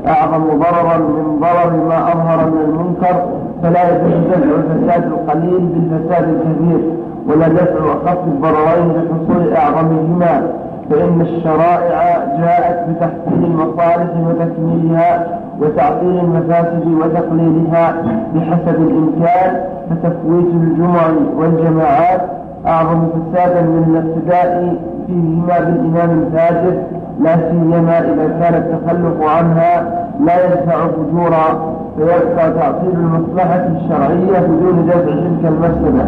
[0.07, 3.25] أعظم ضررا من ضرر ما أظهر من المنكر
[3.63, 6.81] فلا يجوز الفساد القليل بالفساد الكثير
[7.29, 10.43] ولا دفع أخف الضررين بحصول أعظمهما
[10.91, 15.27] فإن الشرائع جاءت بتحسين المصالح وتكميلها
[15.61, 17.95] وتعطيل المفاسد وتقليلها
[18.35, 19.61] بحسب الإمكان
[19.91, 21.03] فتفويت الجمع
[21.39, 22.21] والجماعات
[22.67, 24.75] أعظم فسادا من الابتداء
[25.07, 26.75] فيهما بالإمام الفاجر
[27.21, 34.99] لا سيما إذا كان التخلف عنها لا يدفع فجورا فيبقى تعطيل المصلحة الشرعية بدون دفع
[35.01, 36.05] تلك المفسدة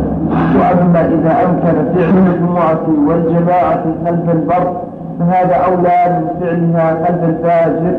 [0.59, 4.73] وأما إذا أمكن فعل الجمعة والجماعة خلف البر
[5.19, 7.95] فهذا أولى من فعلها خلف الفاجر.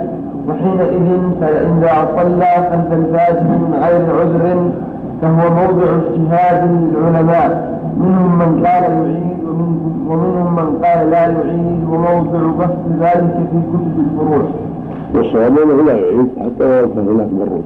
[0.48, 4.72] وحينئذ فإذا صلى خلف الفاجر من غير عذر
[5.22, 7.78] فهو موضع اجتهاد للعلماء.
[7.98, 9.38] منهم من قال يعيد
[10.08, 14.44] ومنهم من قال لا يعيد وموضع بحث ذلك في كتب الفروع.
[15.16, 17.62] والصواب أنه لا يعيد حتى لو كان هناك مرور.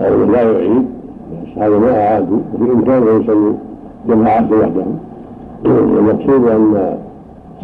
[0.00, 0.84] قالوا لا يعيد
[1.42, 3.52] الصحابه ما اعادوا وبإمكانه يصلوا
[4.08, 4.98] جماعات وحدهم.
[5.64, 6.96] والمقصود أن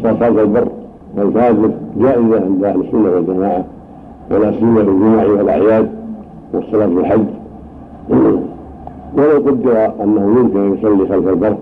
[0.03, 0.69] صلاة البر
[1.17, 3.65] والفاجر جائزة عند أهل السنة والجماعة
[4.31, 5.89] ولا سيما في الجمع والأعياد
[6.55, 7.25] والصلاة في الحج
[9.17, 11.57] ولو قدر أنه يمكن أن يصلي خلف البر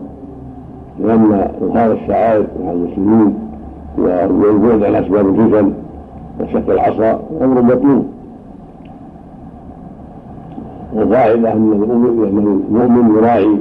[1.01, 3.35] لأن إظهار الشعائر مع المسلمين
[3.99, 5.73] والبعد عن أسباب الفتن
[6.41, 8.07] وشق العصا أمر مطلوب
[10.95, 13.57] والقاعده أن المؤمن يراعي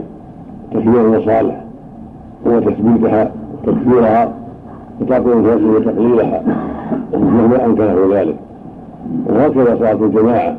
[0.71, 1.63] تكبير المصالح
[2.47, 3.31] هو تثبيتها
[3.63, 4.33] وتكفيرها
[5.01, 6.43] وتعطي الفرس وتقليلها.
[7.13, 8.35] مهما أمكنه ذلك.
[9.29, 10.55] وهكذا صلاة الجماعة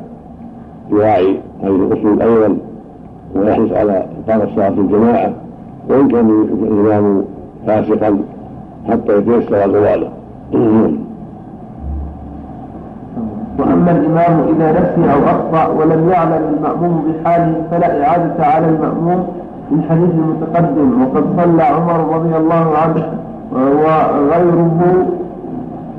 [0.90, 2.56] يراعي هذه الاصول أيضا
[3.37, 5.33] ويحرص على إقامة صلاة الجماعة.
[5.88, 6.30] وإن كان
[6.62, 7.24] الإمام
[7.66, 8.18] فاسقا
[8.88, 10.11] حتى يتيسر زواله
[13.59, 19.27] وأما الإمام إذا نسي أو أخطأ ولم يعلم المأموم بحاله فلا إعادة على المأموم
[19.68, 21.03] في الحديث المتقدم.
[21.03, 23.12] وقد صلى عمر رضي الله عنه
[23.53, 25.07] وغيره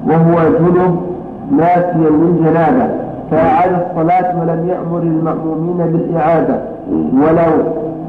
[0.08, 1.02] وهو جنب
[1.58, 2.90] ناسيا للجنابة
[3.32, 6.56] فأعاد الصلاة ولم يأمر المأمومين بالإعادة.
[7.14, 7.52] ولو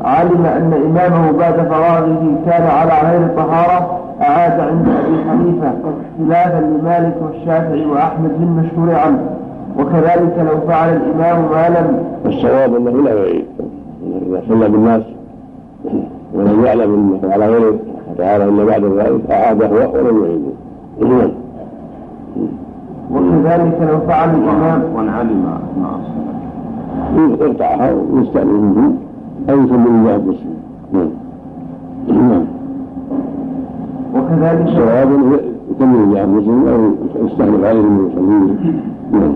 [0.04, 5.72] علم أن إمامه بعد فراغه كان على غير طهارة أعاد عند أبي حنيفة
[6.18, 9.41] خلافا لمالك والشافعي وأحمد بالمشهور عنه.
[9.78, 13.44] وكذلك لو فعل الإمام ما لم الصواب أنه لا يعيد
[14.28, 15.02] إذا صلى بالناس
[16.34, 17.78] ولم يعلم أنه على غير
[18.18, 21.32] طهارة إلا بعد ذلك أعاد هو ولم يعيده
[23.12, 24.82] وكذلك لو فعل الإمام.
[24.94, 25.44] وان علم
[27.16, 30.56] يقطعها ويستأذن به أو يصلي الله مسلم
[30.92, 31.08] نعم.
[32.08, 32.44] نعم.
[34.14, 35.08] وكذلك الصواب
[35.70, 38.56] يكمل الله مسلم أو يستهلك عليه من يصلي
[39.20, 39.34] نعم.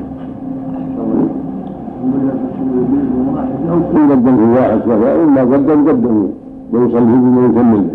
[3.97, 6.29] إن قدم واحد فهو إما قدم قدم
[6.73, 7.87] ويصلي بما يكمل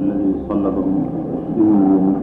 [0.00, 2.14] الذي صلى بهم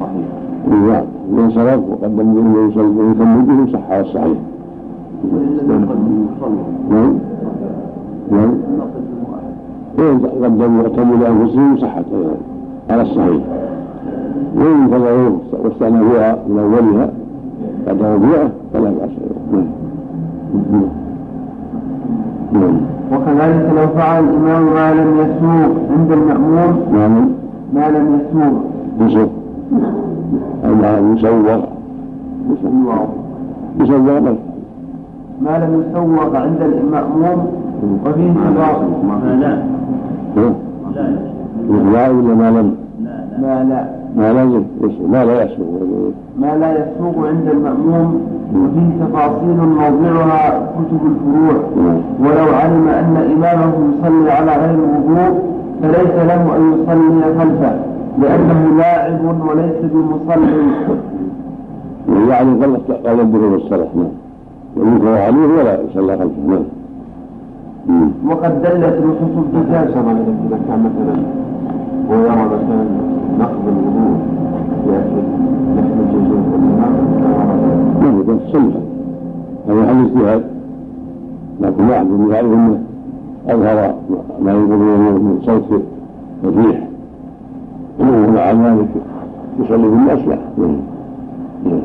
[0.00, 0.26] صحيح.
[0.70, 4.38] نعم من صرف وقدم به ويصلي ويكمل به صح على الصحيح
[6.90, 7.14] نعم
[8.30, 8.54] نعم
[9.98, 12.04] وإن قدموا واعتموا لأنفسهم صحت
[12.90, 13.42] على الصحيح
[14.56, 17.10] وإن تضعوه واستأنفوها من أولها
[17.86, 19.10] بعد ربيعة فلا بأس
[19.52, 19.64] نعم.
[22.52, 22.76] نعم.
[23.12, 27.28] وكذلك لو فعل الإمام ما لم يسوق عند المأموم نعم.
[27.74, 28.54] ما لم يسوق
[29.00, 29.28] يصف
[30.64, 31.58] أما يسوغ.
[32.50, 33.08] يسوق
[33.80, 34.18] يسوغ.
[34.18, 34.36] له
[35.42, 37.46] ما لم يسوق عند المأموم
[38.06, 39.62] وفيه تفاصيل ما لا.
[40.36, 40.52] لا.
[41.92, 42.74] لا ولا ما لم
[43.42, 44.03] ما لا.
[44.16, 44.62] ما يسوغ
[45.08, 46.10] ما لا يسوغ
[46.40, 48.20] ما لا يسوق عند المأموم
[48.54, 51.56] وفيه تفاصيل موضعها كتب الفروع.
[52.20, 55.42] ولو علم أن إمامه يصلي على غير وضوء
[55.82, 57.76] فليس له أن يصلي خلفه
[58.20, 60.52] لأنه لاعب وليس بمصلي.
[62.28, 63.88] يعني قال قال الدخول الصلاة
[64.76, 65.08] نعم.
[65.08, 66.64] عليه ولا يصلى خلفه نعم.
[68.28, 69.88] وقد دلت نصوص الكتاب
[70.46, 71.16] إذا كان مثلا
[72.10, 72.84] ويرى مثلا
[73.38, 74.34] نقض الوضوء.
[75.76, 76.34] نحن الجزء
[78.00, 78.80] ما بس صلى
[79.68, 80.44] هذا حل اجتهاد
[81.60, 82.82] لكن واحد من يعرف انه
[83.48, 83.94] أظهر
[84.42, 85.82] ما يقولون من صوت
[86.42, 86.88] فصيح
[88.00, 88.88] ومع ذلك
[89.60, 89.86] يصلي
[90.58, 90.76] نعم
[91.64, 91.80] نعم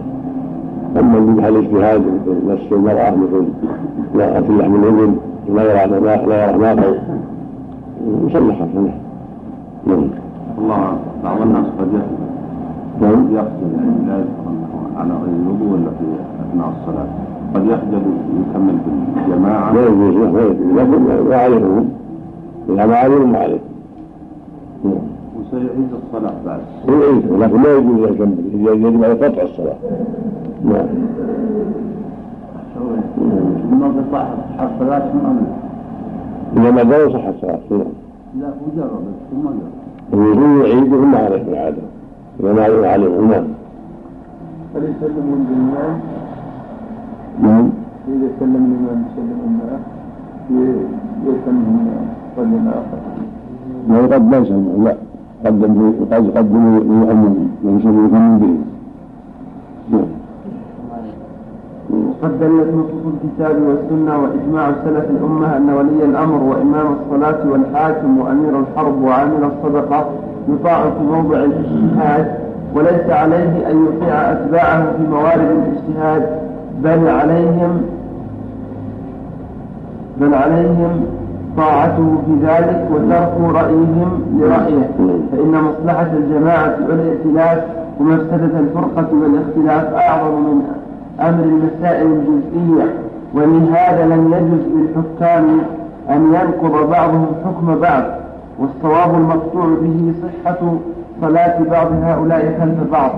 [0.97, 2.01] أما اللي بحال اجتهاد
[2.47, 3.45] نفس المرأة مثل
[4.15, 5.13] لا في لحم الابل
[5.55, 6.97] لا يرى لا يرى فوق
[8.27, 8.91] يصلي نعم
[9.87, 10.28] نعم.
[10.59, 12.29] الله بعض الناس قد يحصل
[13.01, 14.51] نعم يحصل يعني لا يذكر
[14.97, 16.05] على غير الوضوء ولا في
[16.49, 17.07] أثناء الصلاة.
[17.53, 18.01] قد يحجب
[18.39, 18.77] يكمل
[19.15, 20.77] بالجماعة ما يجوز له ما يجوز.
[20.77, 21.89] لكن ما عليهم
[22.69, 23.59] إذا ما عليهم ما عليه.
[25.39, 26.59] وسيعيد الصلاة بعد.
[26.87, 29.75] يعيد لكن ما يجوز يكمل يجب عليه قطع الصلاة.
[30.63, 30.85] نعم.
[33.71, 34.27] ما قطع
[34.59, 35.59] الصلاة من أمر؟
[36.57, 37.79] إذا ما دار صح الصلاة نعم.
[38.39, 39.78] لا مجرد ثم جرب
[40.13, 41.81] الوضوء يعيد ولا عليه في العادة
[42.39, 43.47] إذا ما عليه عليه نعم
[44.75, 45.99] هل يسلمون بالإمام؟
[47.43, 47.69] نعم
[48.07, 49.79] إذا سلم الإمام يسلم الماء
[51.25, 51.87] يسلم
[52.37, 52.99] رجل آخر
[53.89, 54.51] ما قد ليس
[54.85, 54.95] لا
[55.45, 58.55] قدم قد قدموا للمؤمن من شر يكون به
[59.97, 60.18] نعم
[61.93, 68.59] وقد دلت نصوص الكتاب والسنة وإجماع سلف الأمة أن ولي الأمر وإمام الصلاة والحاكم وأمير
[68.59, 70.09] الحرب وعامل الصدقة
[70.49, 72.31] يطاع في موضع الاجتهاد
[72.75, 76.29] وليس عليه أن يطيع أتباعه في موارد الاجتهاد
[76.83, 77.81] بل عليهم
[80.21, 81.03] بل عليهم
[81.57, 84.89] طاعته في ذلك وترك رأيهم لرأيه
[85.31, 87.63] فإن مصلحة الجماعة والائتلاف
[87.99, 90.61] ومفسدة الفرقة والاختلاف أعظم من
[91.21, 92.93] أمر المسائل الجزئية
[93.33, 95.45] ولهذا لم يجوز للحكام
[96.09, 98.03] أن ينقض بعضهم حكم بعض
[98.59, 100.59] والصواب المقطوع به صحة
[101.21, 103.11] صلاة بعض هؤلاء خلف بعض.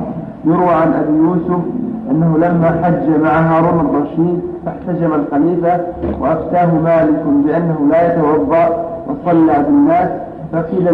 [0.45, 1.63] يروى عن أبي يوسف
[2.11, 5.81] أنه لما حج مع هارون الرشيد فاحتجم الخليفة
[6.19, 10.09] وأفتاه مالك بأنه لا يتوضأ وصلى بالناس
[10.51, 10.85] فقيل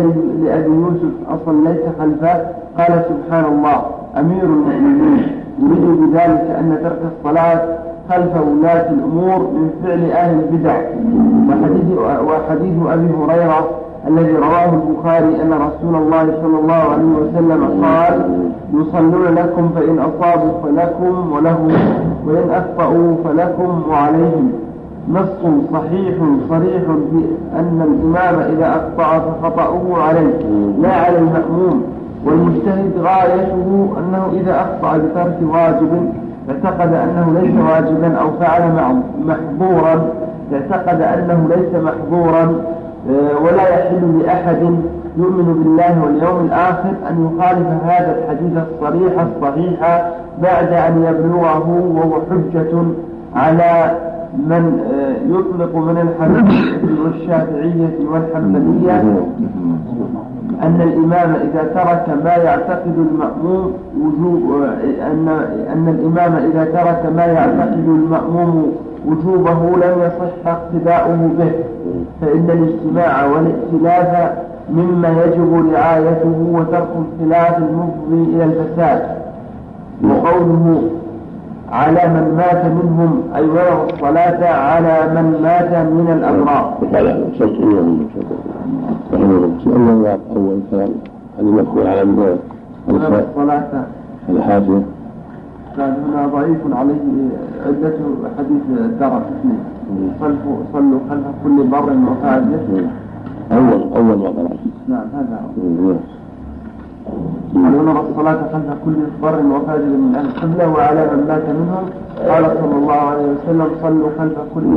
[0.43, 2.33] لأبي يوسف أصليت خلفه؟
[2.77, 3.81] قال سبحان الله
[4.19, 5.46] أمير المؤمنين.
[5.59, 7.61] يريد بذلك أن ترك الصلاة
[8.09, 10.75] خلف ولاة الأمور من فعل أهل البدع.
[11.49, 11.97] وحديث,
[12.27, 13.69] وحديث أبي هريرة
[14.07, 18.39] الذي رواه البخاري أن رسول الله صلى الله عليه وسلم قال
[18.73, 21.71] يصلون لكم فإن أصابوا فلكم ولهم
[22.25, 24.51] وإن أخطأوا فلكم وعليهم.
[25.13, 26.15] نص صحيح
[26.49, 30.39] صريح بأن الإمام إذا أخطأ فخطأه عليه
[30.81, 31.83] لا على المأموم.
[32.25, 36.11] والمجتهد غايته أنه إذا أخطأ بترك واجب
[36.49, 38.71] اعتقد أنه ليس واجبا أو فعل
[39.25, 40.09] محظورا
[40.53, 42.43] اعتقد أنه ليس محظورا
[43.09, 44.61] آه، ولا يحل لأحد
[45.17, 50.11] يؤمن بالله واليوم الآخر أن يخالف هذا الحديث الصريح الصحيح
[50.43, 52.83] بعد أن يبلغه وهو حجة
[53.35, 53.91] على
[54.37, 59.03] من آه، يطلق من الحنفية والشافعية والحنبلية.
[60.63, 64.63] أن الإمام إذا ترك ما يعتقد المأموم وجوب
[65.01, 65.27] أن
[65.73, 68.75] أن الإمام إذا ترك ما يعتقد المأموم
[69.07, 71.51] وجوبه لم يصح اقتداؤه به
[72.21, 74.31] فإن الاجتماع والائتلاف
[74.73, 79.17] مما يجب رعايته وترك الخلاف المفضي إلى الفساد.
[80.03, 80.81] وقوله
[81.71, 88.07] على من مات منهم أي ويرى الصلاة على من مات من الأبرار وقال صوت من
[89.13, 92.37] رحمه الله أول كلام على من
[92.87, 93.85] الصلاة
[94.29, 94.81] هذا حاشية
[95.77, 97.01] كان هنا ضعيف عليه
[97.65, 97.93] عدة
[98.37, 99.21] حديث الدرس
[100.19, 102.59] صلوا صلوا خلف كل بر وفاجر
[103.51, 104.49] أول أول ما
[104.87, 105.41] نعم هذا
[105.83, 105.93] هو.
[107.55, 111.85] ونرى الصلاة خلف كل بر وفاجر من أهل القبلة وعلى من مات منهم.
[112.29, 114.71] قال صلى الله عليه وسلم صلوا خلف كل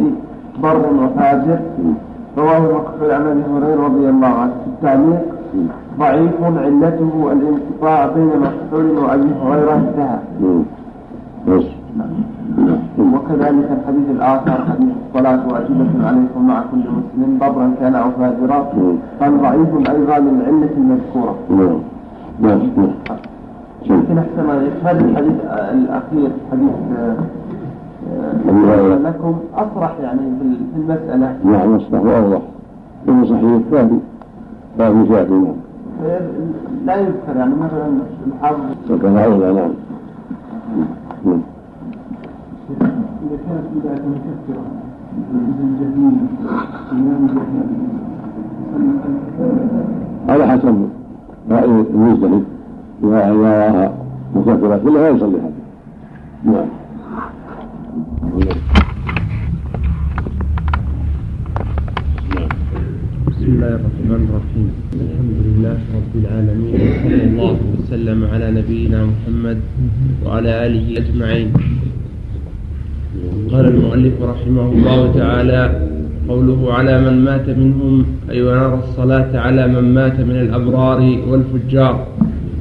[0.63, 1.59] بر وفاجر.
[2.39, 4.53] رواه مقفل عن أبي هريرة رضي الله عنه.
[4.65, 5.23] في التعليق
[5.99, 10.19] ضعيف علته الانقطاع بين مقفول وأبي هريرة انتهى.
[13.15, 18.61] وكذلك الحديث الآخر حديث الصلاة واجبة عليكم مع كل مسلم برا كان أو فاجرا.
[19.21, 21.35] قال ضعيف أيضا للعلة المذكورة.
[22.41, 22.61] نعم
[23.87, 24.51] يمكن أحسن
[24.85, 25.33] هذا الحديث
[25.73, 27.17] الأخير حديث آه،
[29.05, 30.21] لكم أصرح يعني
[30.75, 31.37] في المسألة.
[31.45, 32.41] نعم أصرح وأوضح.
[33.07, 33.99] في صحيح الثاني
[34.79, 35.55] باب شافي نعم.
[36.87, 37.87] لا يذكر يعني مثلا
[38.27, 38.61] الحافظ.
[38.91, 39.71] وكان أولى نعم.
[42.81, 44.63] إذا كانت بدعة مكفرة
[45.33, 46.27] بالجهمية
[46.93, 47.29] إمام
[50.29, 50.89] على حسب
[51.51, 52.45] رأي المجتهد
[53.05, 53.95] إذا رآها
[54.35, 55.53] مكفرة كلها يصلي هذا؟
[56.45, 56.69] نعم.
[63.29, 64.69] بسم الله الرحمن الرحيم.
[64.95, 66.75] الحمد لله رب العالمين.
[66.75, 69.59] وصلى الله وسلم على نبينا محمد
[70.27, 71.49] وعلى آله أجمعين.
[73.53, 75.61] قال المؤلف رحمه الله تعالى
[76.31, 82.07] قوله على من مات منهم أي ونرى الصلاة على من مات من الأبرار والفجار.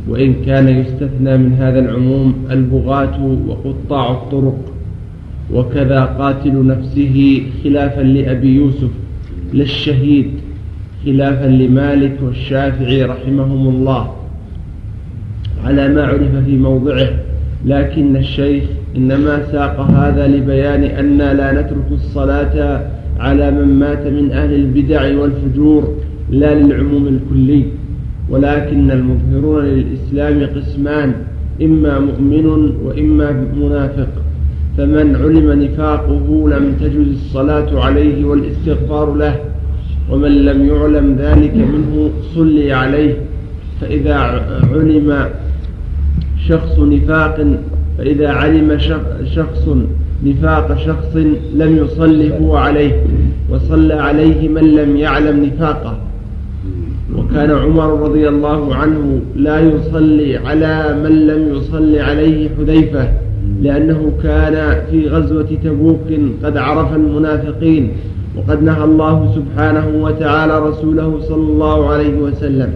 [0.07, 4.59] وإن كان يستثنى من هذا العموم البغاة وقطاع الطرق.
[5.53, 8.89] وكذا قاتل نفسه خلافا لأبي يوسف
[9.53, 10.31] للشهيد
[11.05, 14.13] خلافا لمالك والشافعي رحمهم الله.
[15.65, 17.09] على ما عرف في موضعه.
[17.65, 18.63] لكن الشيخ
[18.95, 22.81] إنما ساق هذا لبيان أن لا نترك الصلاة
[23.19, 25.93] على من مات من أهل البدع والفجور
[26.31, 27.63] لا للعموم الكلي.
[28.29, 31.13] ولكن المظهرون للإسلام قسمان
[31.61, 32.45] إما مؤمن
[32.85, 34.09] وإما منافق.
[34.77, 39.35] فمن علم نفاقه لم تجز الصلاة عليه والاستغفار له.
[40.11, 43.17] ومن لم يعلم ذلك منه صلي عليه.
[43.81, 44.15] فإذا
[44.73, 45.29] علم
[46.47, 47.47] شخص نفاق
[47.97, 48.77] فإذا علم
[49.25, 49.69] شخص
[50.25, 51.15] نفاق شخص
[51.55, 53.03] لم يصلي هو عليه
[53.49, 55.97] وصلى عليه من لم يعلم نفاقه.
[57.17, 63.07] وكان عمر رضي الله عنه لا يصلي على من لم يصلي عليه حذيفة
[63.61, 66.07] لأنه كان في غزوة تبوك
[66.43, 67.91] قد عرف المنافقين
[68.37, 72.73] وقد نهى الله سبحانه وتعالى رسوله صلى الله عليه وسلم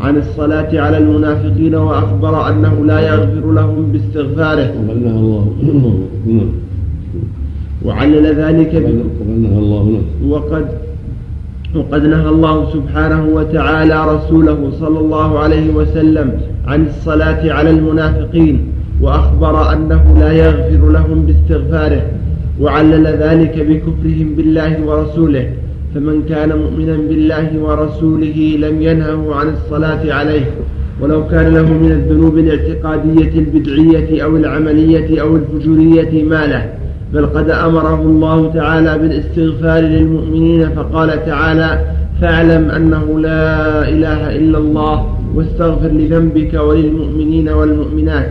[0.00, 4.74] عن الصلاة على المنافقين وأخبر أنه لا يغفر لهم باستغفاره.
[4.90, 6.54] الله.
[7.84, 10.66] وعلل ذلك الله وقد
[11.74, 18.66] وقد نهى الله سبحانه وتعالى رسوله صلى الله عليه وسلم عن الصلاة على المنافقين
[19.00, 22.02] وأخبر أنه لا يغفر لهم باستغفاره
[22.60, 25.50] وعلل ذلك بكفرهم بالله ورسوله.
[25.94, 30.46] فمن كان مؤمنا بالله ورسوله لم ينهه عن الصلاة عليه.
[31.00, 36.83] ولو كان له من الذنوب الاعتقادية البدعية أو العملية أو الفجورية ما له.
[37.14, 41.84] بل قد أمره الله تعالى بالإستغفار للمؤمنين فقال تعالى
[42.20, 48.30] فاعلم أنه لا إله إلا الله واستغفر لذنبك وللمؤمنين والمؤمنات.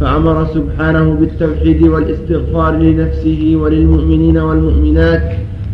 [0.00, 5.22] فأمر سبحانه بالتوحيد والإستغفار لنفسه وللمؤمنين والمؤمنات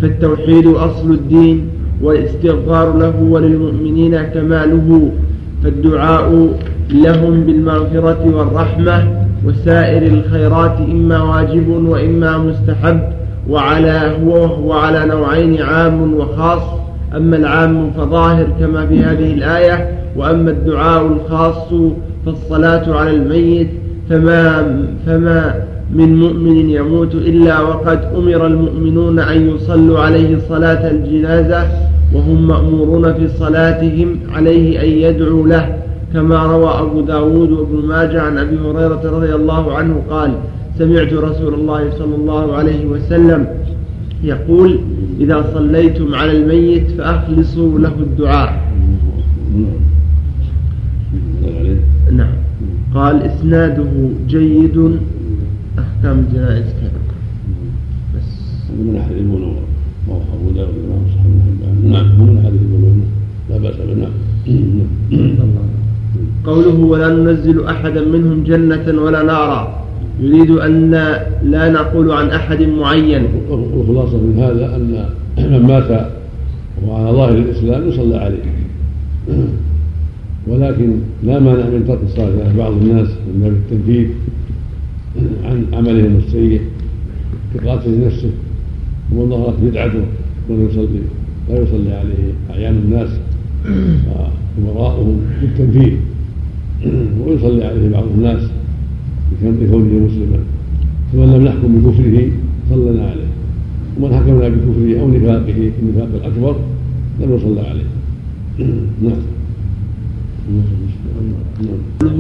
[0.03, 1.69] فالتوحيد أصل الدين
[2.03, 5.11] والاستغفار له وللمؤمنين كماله
[5.63, 6.49] فالدعاء
[6.91, 13.01] لهم بالمغفرة والرحمة وسائر الخيرات إما واجب وإما مستحب
[13.49, 16.63] وعلى هو وهو على نوعين عام وخاص.
[17.17, 21.75] أما العام فظاهر كما في هذه الآية وأما الدعاء الخاص
[22.27, 23.69] فالصلاة على الميت.
[24.11, 24.77] فما
[25.07, 25.55] فما
[25.95, 31.67] من مؤمن يموت إلا وقد أمر المؤمنون أن يصلوا عليه صلاة الجنازة
[32.15, 35.84] وهم مأمورون في صلاتهم عليه أن يدعوا له.
[36.15, 40.31] كما روى أبو داود وابن ماجه عن أبي هريرة رضي الله عنه قال
[40.79, 43.47] سمعت رسول الله صلى الله عليه وسلم
[44.23, 44.79] يقول
[45.21, 48.73] إذا صليتم على الميت فأخلصوا له الدعاء.
[52.13, 52.35] نعم.
[52.95, 53.93] قال إسناده
[54.29, 54.99] جيد.
[55.79, 56.95] أحكام الجنائز كيف
[58.15, 58.31] بس.
[58.71, 58.95] من
[60.09, 62.95] رواه داود بن حبان نعم من البنوة
[63.51, 63.95] لا بأس به.
[65.11, 65.84] نعم.
[66.45, 69.85] قوله ولا ننزل أحدا منهم جنة ولا نارا.
[70.21, 70.91] يريد أن
[71.43, 73.25] لا نقول عن أحد معين.
[73.51, 76.11] والخلاصة من هذا أن من مات
[76.87, 78.45] وعلى ظاهر الإسلام يصلى عليه.
[80.47, 80.91] ولكن
[81.25, 84.09] لا مانع من ترك الصلاة بعض الناس من باب التنفيذ
[85.45, 86.61] عن عملهم السيء
[87.55, 88.31] كقاتل نفسه.
[89.13, 90.05] ومن ظهرت بدعته
[90.49, 91.03] من يصلي
[91.49, 93.09] لا يصلي عليه أعيان الناس
[94.59, 95.93] وأمراؤهم بالتنفيذ.
[97.27, 98.43] ويصلي عليه بعض الناس
[99.43, 100.39] لكونه مسلما.
[101.13, 102.29] فمن لم نحكم بكفره
[102.71, 103.31] صلينا عليه.
[104.01, 106.57] ومن حكمنا بكفره أو نفاقه النفاق الأكبر
[107.21, 107.89] لم يصلى عليه.
[109.05, 109.23] نعم.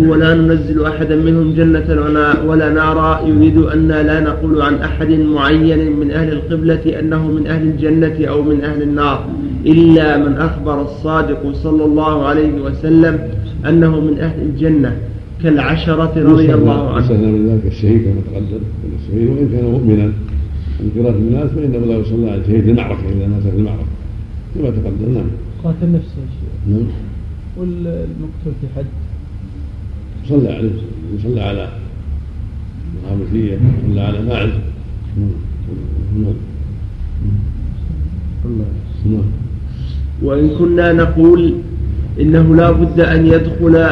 [0.09, 1.89] ولا ننزل أحدا منهم جنة
[2.47, 3.21] ولا نارا.
[3.27, 8.43] يريد أن لا نقول عن أحد معين من أهل القبلة أنه من أهل الجنة أو
[8.43, 9.29] من أهل النار
[9.67, 13.19] إلا من أخبر الصادق صلى الله عليه وسلم
[13.69, 14.97] أنه من أهل الجنة
[15.43, 16.99] كالعشرة رضي الله عنهم.
[16.99, 18.61] يستثنى من ذلك الشهيد كما تقدم
[19.03, 20.07] الشهيد وإن كان مؤمنا
[20.81, 23.85] من قراءة الناس فإنه لا يصلى على شهيد المعركة إذا مات في المعركة
[24.55, 25.27] كما تقدم نعم.
[25.65, 26.77] قاتل نفسه يا شيخ.
[26.77, 26.87] نعم.
[27.57, 28.85] والمقتول في حد
[30.29, 30.71] صلى عليه
[31.19, 31.69] يصلى على
[33.05, 34.51] الغامثية صلى على ماعز
[36.17, 36.35] نعم
[39.07, 39.23] نعم
[40.23, 41.55] وإن كنا نقول
[42.21, 43.87] إنه لا بد أن يدخل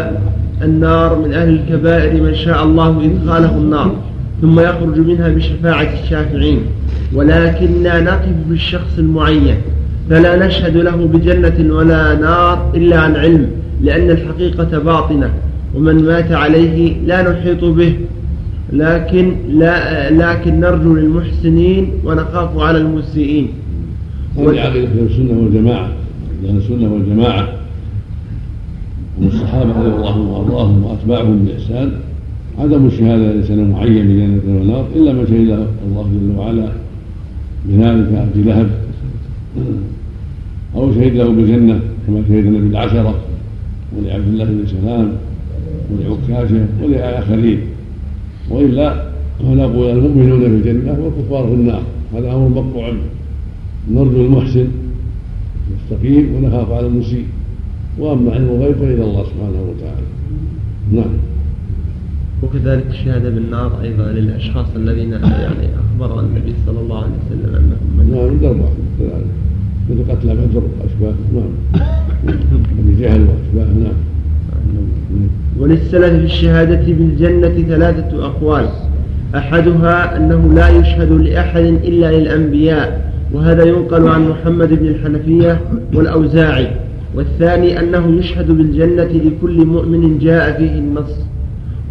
[0.62, 3.94] النار من أهل الكبائر من شاء الله إدخاله النار
[4.42, 6.60] ثم يخرج منها بشفاعة الشافعين
[7.14, 9.54] ولكننا نقف بالشخص المعين
[10.10, 13.46] فلا نشهد له بجنة ولا نار إلا عن علم
[13.82, 15.30] لأن الحقيقة باطنة
[15.74, 17.94] ومن مات عليه لا نحيط به
[18.72, 23.48] لكن لا لكن نرجو للمحسنين ونخاف على المسيئين.
[24.38, 25.88] هذه عقيدة السنة والجماعة
[26.42, 27.48] لأن السنة والجماعة
[29.18, 31.92] من الصحابة رضي الله عنهم وأرضاهم وأتباعهم بإحسان.
[32.58, 36.68] عدم الشهادة لإنسان معين بجنة ونار إلا ما شهد له الله جل وعلا
[37.64, 38.70] بذلك لهب.
[40.76, 43.14] أو شهد له بالجنة كما شهد النبي العشرة
[43.96, 45.12] ولعبد الله بن سلام
[45.90, 47.60] ولعكاشة ولآخرين.
[48.50, 49.04] وإلا
[49.38, 51.82] فنقول المؤمنون في الجنة والكفار في النار.
[52.14, 52.92] هذا أمر مقطوع.
[53.90, 54.66] نرجو المحسن
[55.74, 57.24] يستقيم ونخاف على المسيء.
[57.98, 60.06] وأما علم الغيب فإلى الله سبحانه وتعالى.
[60.92, 61.12] نعم.
[62.42, 68.10] وكذلك الشهادة بالنار أيضا للأشخاص الذين يعني أخبر النبي صلى الله عليه وسلم انهم من
[68.10, 68.68] نعم دربة
[68.98, 69.26] كذلك
[69.90, 71.52] مثل قتل بدر وأشباه نعم.
[72.78, 73.94] ابي جهل وأشباه نعم.
[75.58, 78.68] وللسلف في الشهادة بالجنة ثلاثة أقوال.
[79.34, 85.60] أحدها أنه لا يشهد لأحد إلا للأنبياء وهذا ينقل عن محمد بن الحنفية
[85.94, 86.68] والأوزاعي.
[87.14, 91.16] والثاني أنه يشهد بالجنة لكل مؤمن جاء فيه النص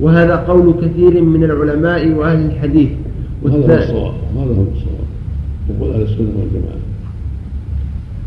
[0.01, 2.89] وهذا قول كثير من العلماء وأهل الحديث.
[3.45, 5.07] هذا هو الصواب هذا هو الصواب.
[5.69, 6.82] يقول أهل السنة والجماعة.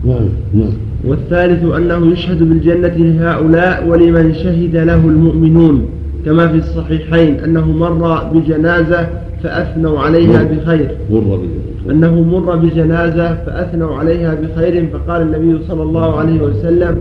[0.05, 0.72] نعم نعم.
[1.05, 5.88] والثالث أنه يشهد بالجنة لهؤلاء ولمن شهد له المؤمنون
[6.24, 9.09] كما في الصحيحين أنه مر بجنازة
[9.43, 10.91] فأثنوا عليها بخير.
[11.11, 11.39] مر
[11.91, 16.97] أنه مر بجنازة فأثنوا عليها بخير فقال النبي صلى الله عليه وسلم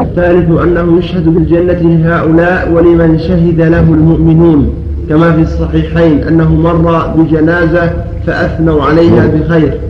[0.00, 4.74] الثالث أنه يشهد بالجنة لهؤلاء ولمن شهد له المؤمنون
[5.08, 7.90] كما في الصحيحين أنه مر بجنازة
[8.26, 9.80] فأثنوا عليها بخير.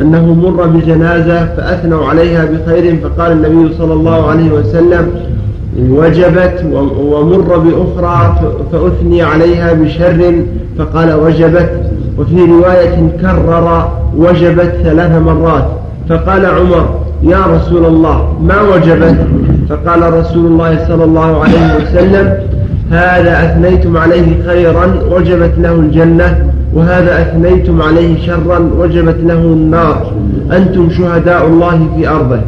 [0.00, 5.10] أنه مر بجنازة فأثنوا عليها بخير فقال النبي صلى الله عليه وسلم
[5.90, 6.64] وجبت
[7.00, 8.34] ومر بأخرى
[8.72, 10.34] فأثني عليها بشر
[10.78, 11.70] فقال وجبت.
[12.18, 15.66] وفي رواية كرر وجبت ثلاث مرات.
[16.08, 16.88] فقال عمر
[17.22, 19.16] يا رسول الله ما وجبت؟
[19.68, 22.32] فقال رسول الله صلى الله عليه وسلم
[22.90, 30.12] هذا أثنيتم عليه خيرا وجبت له الجنة وهذا أثنيتم عليه شرا وجبت له النار.
[30.52, 32.40] أنتم شهداء الله في أرضه.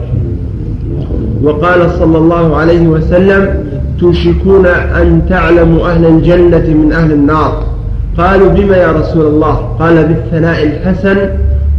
[1.43, 3.65] وقال صلى الله عليه وسلم
[4.01, 7.65] توشكون أن تعلموا أهل الجنة من أهل النار.
[8.19, 11.17] قالوا بما يا رسول الله؟ قال بالثناء الحسن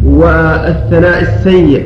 [0.05, 1.83] والثناء السيء.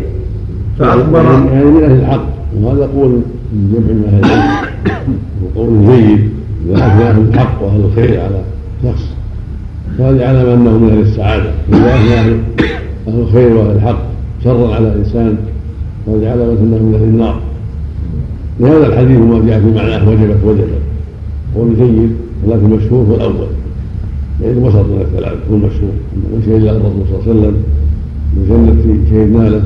[0.79, 2.25] فأخبر من أهل الحق.
[2.61, 3.21] وهذا قول
[3.53, 6.29] جمع من أهل العلم وقول جيد.
[6.65, 8.41] إذا أثنى أهل الحق وأهل الخير على
[8.83, 9.05] شخص.
[9.97, 11.51] فهذه علامة أنه من أهل السعادة.
[11.71, 12.19] وإذا أثنى
[13.07, 14.01] أهل الخير وأهل الحق
[14.43, 15.35] شرا على إنسان
[16.05, 17.39] فهذه علامة أنه من أهل النار.
[18.59, 20.81] لهذا الحديث ما جاء في معناه وجبت وجبت
[21.55, 22.11] قول جيد
[22.45, 23.47] ولكن مشهور هو الأول
[24.41, 25.91] يعني وسط من الثلاث هو المشهور.
[26.15, 27.63] من شهد له الرسول صلى الله عليه وسلم
[28.35, 29.63] بالجنة شهدنا له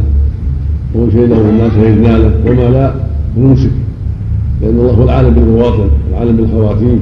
[0.95, 2.31] ومن شهد له الناس شهدنا له.
[2.45, 2.93] وما لا
[3.37, 3.71] نمسك
[4.61, 6.99] لأن الله هو العالم بالمواطن العالم بالخواتيم.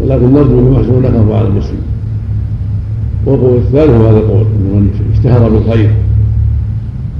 [0.00, 1.82] ولكن نرجو لمحسن نخاف على المسلم
[3.26, 5.90] والقول الثالث هو هذا القول من اشتهر بالخير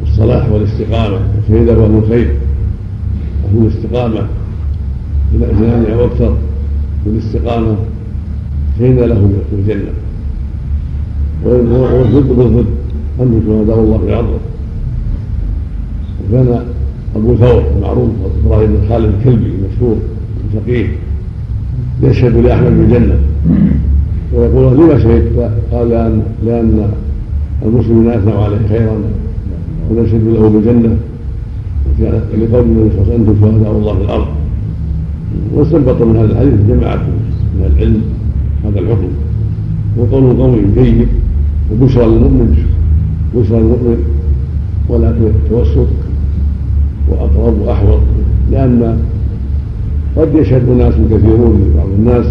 [0.01, 2.31] والصلاح والاستقامة وشهد له الخير
[3.55, 4.27] وهو الاستقامة
[5.35, 6.37] إلى إثنان أو أكثر
[7.07, 7.77] بالاستقامة
[8.79, 9.91] شهد له بالجنة
[11.45, 12.67] والضد بالضد
[13.21, 14.39] أنتم شهداء الله في عرضه
[16.31, 16.65] وكان
[17.17, 18.11] أبو ثور المعروف
[18.47, 19.97] إبراهيم بن خالد الكلبي المشهور
[20.55, 20.87] الفقيه
[22.03, 23.19] يشهد لأحمد بالجنة
[24.35, 26.91] ويقول لما شهدت؟ قال لأن لأن
[27.67, 28.97] المسلمين أثنوا عليه خيرا
[29.91, 30.49] ونشهد له
[31.99, 34.27] بالجنة لقول النبي صلى الله عليه وسلم أنتم شهداء الله في الأرض.
[35.55, 37.03] واستنبط من هذا الحديث جماعة
[37.57, 38.03] من العلم
[38.65, 39.09] هذا الحكم.
[39.99, 41.09] وقول قوي جيد
[41.73, 42.57] وبشرى للمؤمن
[43.37, 43.97] بشرى للمؤمن
[44.89, 45.15] ولا
[45.51, 45.87] توسط
[47.09, 48.01] وأقرب وأحوط.
[48.51, 48.99] لأن
[50.17, 52.27] قد يشهد ناس كثيرون لبعض الناس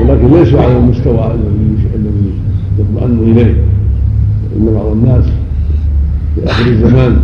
[0.00, 1.34] ولكن ليسوا على المستوى
[1.94, 2.30] الذي
[2.78, 3.54] يطمئن إليه.
[4.56, 5.24] إن بعض الناس
[6.34, 7.16] في آخر الزمان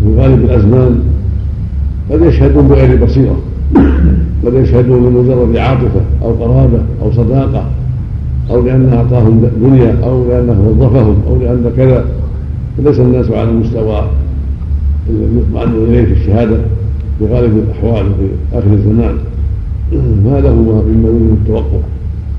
[0.00, 1.00] في غالب الأزمان
[2.10, 3.36] قد يشهدون بغير بصيرة
[4.46, 7.64] قد يشهدون لمجرد عاطفه أو قرابة أو صداقة
[8.50, 12.04] أو لأنه أعطاهم دنيا أو لأنه وظفهم أو لأن كذا.
[12.78, 14.02] فليس الناس على المستوى
[15.10, 16.56] يطمئن إليه في الشهادة
[17.18, 19.14] في غالب الأحوال في آخر الزمان.
[20.24, 21.82] هذا هو مما يمكن التوقف.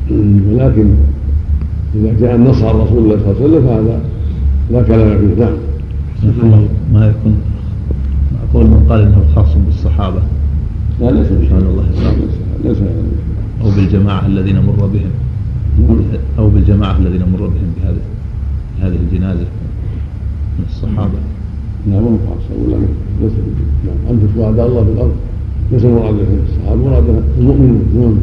[0.52, 0.90] ولكن
[1.96, 4.00] إذا جاء النص عن رسول الله صلى الله عليه وسلم فهذا
[4.72, 5.44] لا كلام فيه.
[5.44, 6.62] نعم.
[6.94, 7.51] ما يكون.
[8.54, 10.22] قول من قال إنه خاص بالصحابة.
[11.02, 11.84] لا ليس سبحان الله
[12.64, 12.78] ليس
[13.62, 15.12] أو بالجماعة الذين مر بهم.
[16.40, 18.04] أو بالجماعة الذين مر بهم بهذه
[18.82, 19.46] هذه الجنازة
[20.60, 21.20] من الصحابة.
[21.88, 22.78] لا مو خاصة ولا
[23.22, 23.32] ليس
[23.86, 25.16] نعم أنتم شهداء الله في الأرض.
[25.72, 26.16] ليس مراد
[26.50, 27.04] الصحابة مراد
[27.40, 27.82] المؤمنون.
[27.96, 28.16] نعم.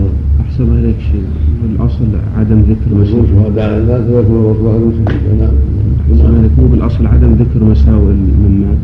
[0.00, 0.12] نعم.
[0.40, 1.24] أحسن إليك شيء.
[1.70, 2.04] الأصل
[2.38, 3.26] عدم ذكر مساوئ.
[3.28, 6.34] شهداء الرسول المسلمين نعم.
[6.36, 6.52] إليك.
[6.58, 8.78] مو بالأصل عدم ذكر مساوئ من مات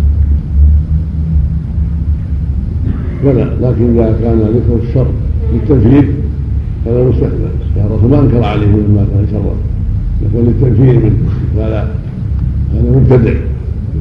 [3.25, 5.07] بلى لكن إذا كان ذكر الشر
[5.53, 6.05] للتنفيذ
[6.87, 9.55] مستثنى يا الرسول ما أنكر عليه من مات شرا.
[10.23, 11.17] لكن للتنفيذ منه.
[11.57, 11.95] هذا
[12.75, 13.35] هذا مبتدع.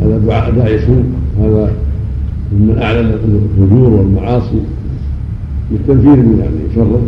[0.02, 1.04] هذا دعاء داعي سوء
[1.40, 1.72] هذا
[2.54, 3.14] ممن اعلن
[3.60, 4.62] الفجور والمعاصي.
[5.72, 7.02] بالتنفير من يعني شره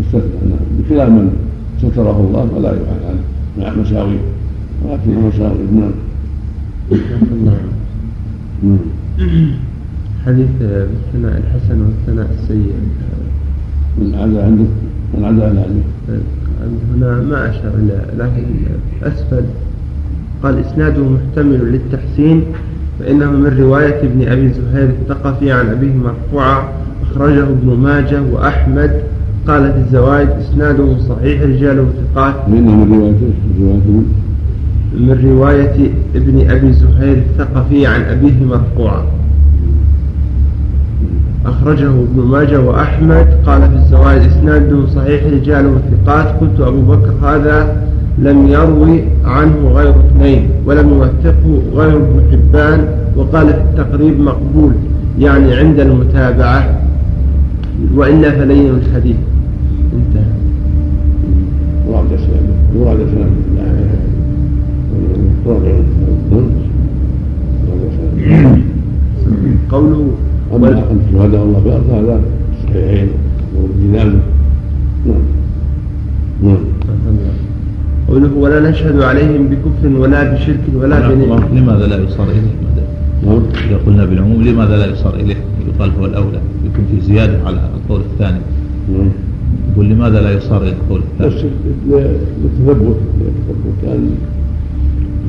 [0.00, 1.30] مستثنى نعم بخلاف من
[1.78, 3.22] ستره الله فلا يفعل عنه
[3.58, 4.16] مع مساوي.
[4.84, 5.58] ولكن مساوي.
[5.74, 5.92] نعم.
[8.62, 9.69] نعم.
[10.26, 12.72] حديث بالثناء الحسن والثناء السيء.
[13.98, 14.70] من عدا عندك
[15.18, 16.20] من عدا عليه.
[16.94, 18.44] هنا ما أشار إلى لكن
[19.02, 19.44] أسفل.
[20.42, 22.42] قال إسناده محتمل للتحسين
[22.98, 26.62] فإنه من رواية ابن أبي زهير الثقفي عن أبيه مرفوعا
[27.02, 29.02] أخرجه ابن ماجه وأحمد.
[29.46, 32.48] قال في الزوائد إسناده صحيح رجاله ثقات.
[32.48, 39.04] من من روايته من؟ رواية ابن أبي زهير الثقفي عن أبيه مرفوعا
[41.46, 43.26] أخرجه ابن ماجه وأحمد.
[43.46, 47.82] قال في الزوائد إسناده صحيح رجاله ثقات قلت أبو بكر هذا
[48.18, 54.72] لم يروي عنه غير اثنين ولم يوثقه غير ابن حبان وقال في التقريب مقبول
[55.18, 56.80] يعني عند المتابعة.
[57.94, 59.16] وإلا فلين الحديث.
[59.96, 60.30] انتهى.
[61.88, 62.06] ورد
[62.76, 63.00] ورد
[69.70, 70.04] قوله
[70.52, 72.20] أما أن شهداء الله في الأرض هذا
[72.64, 73.08] صحيحين
[73.56, 74.20] والجنان
[75.06, 75.22] نعم.
[76.42, 76.56] نعم.
[78.08, 82.54] قوله ولا نشهد عليهم بكفر ولا بشرك ولا بنعمة لماذا لا يصار إليه؟
[83.26, 83.42] نعم.
[83.68, 85.36] إذا قلنا بالعموم لماذا لا يصار إليه؟
[85.68, 86.40] يقال هو الأولى.
[86.64, 88.38] يكون في زيادة على القول الثاني.
[88.92, 89.08] نعم.
[89.72, 91.50] يقول لماذا لا يصار إلى القول الثاني؟
[91.88, 94.10] للتثبت للتثبت لأن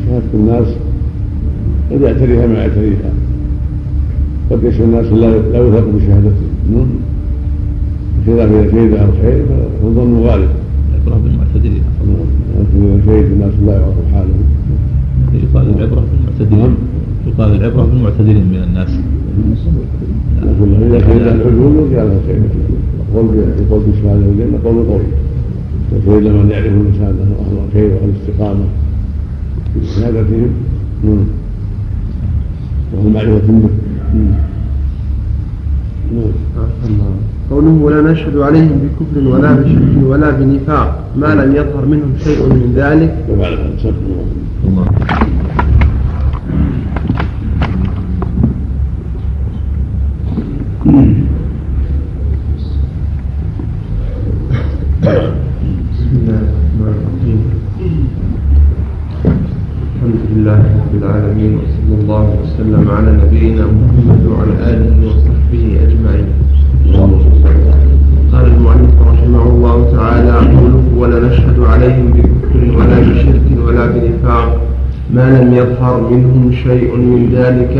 [0.05, 0.67] شهادة الناس
[1.91, 3.11] قد يعتريها ما يعتريها؟
[4.51, 6.87] قد يشهد الناس لا لا يوثق بشهادته؟ نعم.
[8.19, 9.45] بخلاف إذا شهد على الخير
[9.81, 10.49] فالظن غالب.
[10.91, 11.83] العبرة بالمعتدلين.
[12.59, 14.37] لكن شهد الناس لا يعرف حاله.
[15.33, 16.75] يقال العبرة بالمعتدلين.
[17.27, 18.91] يقال العبرة بالمعتدلين من الناس.
[20.41, 22.41] لكن إذا شهد العدول يرجع له خير
[23.15, 25.07] قول يقول بالشهادة الجنة قول قوي.
[25.91, 28.65] وشهد من يعرف الإنسان أهل الخير وأهل الاستقامة.
[29.73, 30.49] في شهادتهم.
[32.93, 33.90] وأهل معرفة به.
[37.51, 42.73] قوله ولا نشهد عليهم بكفر ولا بشرك ولا بنفاق ما لم يظهر منهم شيء من
[42.75, 43.11] ذلك.
[43.29, 44.85] الله
[55.91, 57.41] بسم الله الرحمن الرحيم.
[60.11, 66.27] الحمد لله رب العالمين وصلى الله وسلم على نبينا محمد وعلى اله وصحبه اجمعين
[68.33, 74.47] قال المؤلف رحمه الله تعالى قوله ولا نشهد عليهم بكفر ولا بشرك ولا بنفاق
[75.15, 77.75] ما لم يظهر منهم شيء من ذلك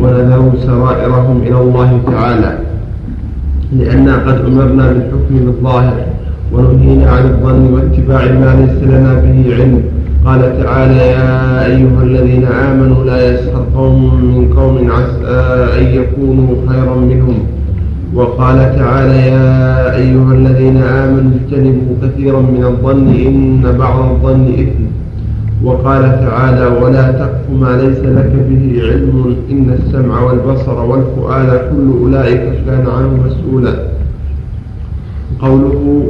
[0.00, 2.52] ونذروا سرائرهم إلى الله تعالى
[3.78, 5.96] لأننا قد أمرنا بالحكم بالظاهر
[6.52, 9.82] ونهينا عن الظن واتباع ما ليس لنا به علم
[10.26, 15.38] قال تعالى يا أيها الذين آمنوا لا يسخر قوم من قوم عسى
[15.78, 17.38] أن يكونوا خيرا منهم.
[18.14, 24.84] وقال تعالى يا أيها الذين آمنوا اجتنبوا كثيرا من الظن إن بعض الظن إثم.
[25.64, 32.42] وقال تعالى ولا تقف ما ليس لك به علم إن السمع والبصر والفؤاد كل أولئك
[32.66, 33.74] كان عنه مسؤولا.
[35.40, 36.02] قوله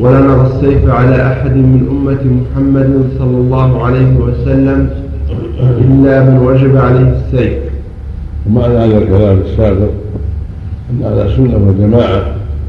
[0.00, 4.90] ولا نرى السيف على أحد من أمة محمد صلى الله عليه وسلم
[5.60, 7.58] إلا من وجب عليه السيف.
[8.46, 9.90] ومعنى هذا الكلام السابق
[10.90, 12.18] أن أهل السنة والجماعة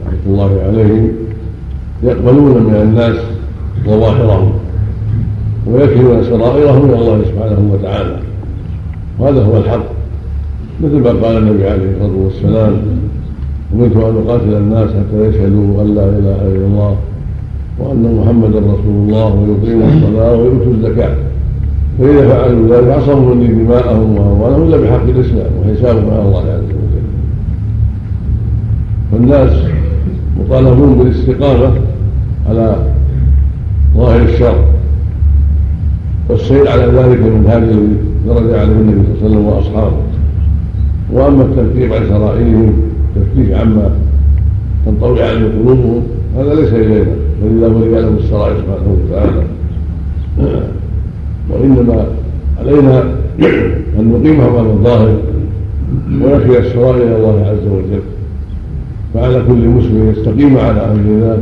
[0.07, 1.11] رحمة الله عليهم
[2.03, 3.17] يقبلون من الناس
[3.85, 4.51] ظواهرهم
[5.67, 8.15] ويكلون سرائرهم إلى الله سبحانه وتعالى.
[9.19, 9.85] وهذا هو الحق.
[10.83, 12.77] مثل ما قال النبي عليه الصلاة والسلام
[13.75, 16.95] امرت أن اقاتل الناس حتى يشهدوا أن لا إله إلا الله
[17.79, 21.15] وأن محمدا رسول الله ويقيموا الصلاة ويؤتوا الزكاة.
[21.99, 27.05] فإذا فعلوا ذلك عصموا مني دماءهم وأموالهم إلا بحق الإسلام وحسابهم على الله عز وجل.
[29.11, 29.51] فالناس
[30.39, 31.71] مطالبون بالاستقامة
[32.49, 32.75] على
[33.97, 34.55] ظاهر الشر
[36.29, 37.87] والسير على ذلك من هذه
[38.27, 39.97] درج عليه النبي صلى الله عليه وسلم وأصحابه.
[41.13, 42.73] وأما التفتيش عن سرائرهم
[43.15, 43.91] التفتيش عما
[44.85, 46.01] تنطوي عليه قلوبهم
[46.39, 47.05] هذا ليس إلينا
[47.43, 49.43] بل الله يعلم السرائر سبحانه وتعالى.
[51.49, 52.05] وإنما
[52.59, 53.03] علينا
[53.99, 55.15] أن نقيم امام الظاهر
[56.21, 58.01] ونخشى السرائر إلى الله عز وجل.
[59.13, 61.41] فعلى كل مسلم يستقيم على أمر الله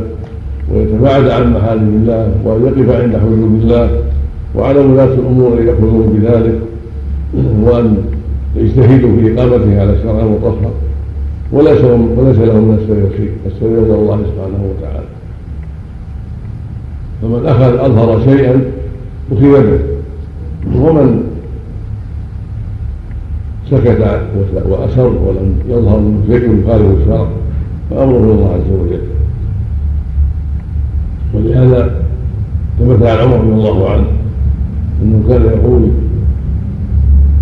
[0.74, 3.90] ويتباعد عن محارم الله وأن يقف عند حدود الله
[4.56, 6.58] وعلى ولاة الأمور أن يأخذوا بذلك
[7.62, 7.96] وأن
[8.56, 10.72] يجتهدوا في إقامته على الشرع المطهر
[11.52, 15.08] وليس وليس لهم من السبيل شيء السبيل إلى الله سبحانه وتعالى.
[17.22, 18.60] فمن أخذ أظهر شيئا
[19.30, 19.78] أخذ به.
[20.80, 21.22] ومن
[23.70, 24.20] سكت
[24.68, 27.26] وأسر ولم يظهر منه شيء يخالف الشرع
[27.90, 29.00] فأمره إلى الله عز وجل.
[31.34, 32.00] ولهذا
[32.78, 34.06] ثبت عن عمر رضي الله عنه
[35.02, 35.82] أنه كان يقول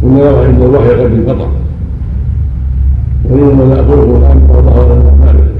[0.02, 1.48] إن عند الوحي قد انقطع.
[3.30, 5.52] وانما ناخذه الآن ما ظهر لنا مالك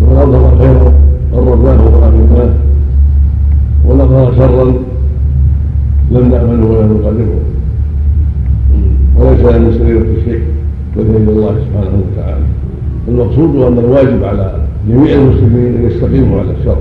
[0.00, 0.92] ومن أظهر خيرا
[1.32, 2.50] قربناه وامناه
[3.88, 4.64] ونظر شرا
[6.10, 7.28] لم نامنه ولا نقربه
[9.18, 10.42] وليس لنا سريرة شيء
[10.96, 12.44] بين إلى الله سبحانه وتعالى.
[13.08, 16.76] المقصود أن الواجب على جميع المسلمين أن يستقيموا على الشر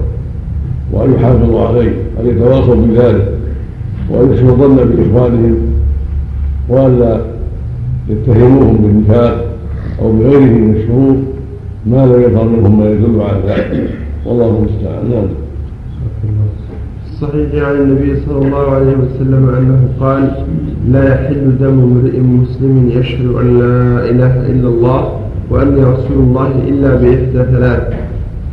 [0.91, 3.33] وأن يحافظوا عليه وان يتواصوا بذلك
[4.09, 5.57] وأن يحسنوا الظن بإخوانهم
[6.69, 7.32] وأن لا
[8.09, 9.45] يتهموهم بالنفاق
[10.01, 11.15] أو بغيره من الشرور
[11.85, 13.89] ما لم يظهر منهم ما يدل على ذلك؟
[14.25, 15.09] والله المستعان.
[15.09, 15.27] نعم.
[17.11, 20.31] الصحيح عن النبي صلى الله عليه وسلم أنه قال
[20.91, 26.95] لا يحل دم امرئ مسلم يشهد أن لا إله إلا الله وأني رسول الله إلا
[26.95, 27.93] بإحدى ثلاث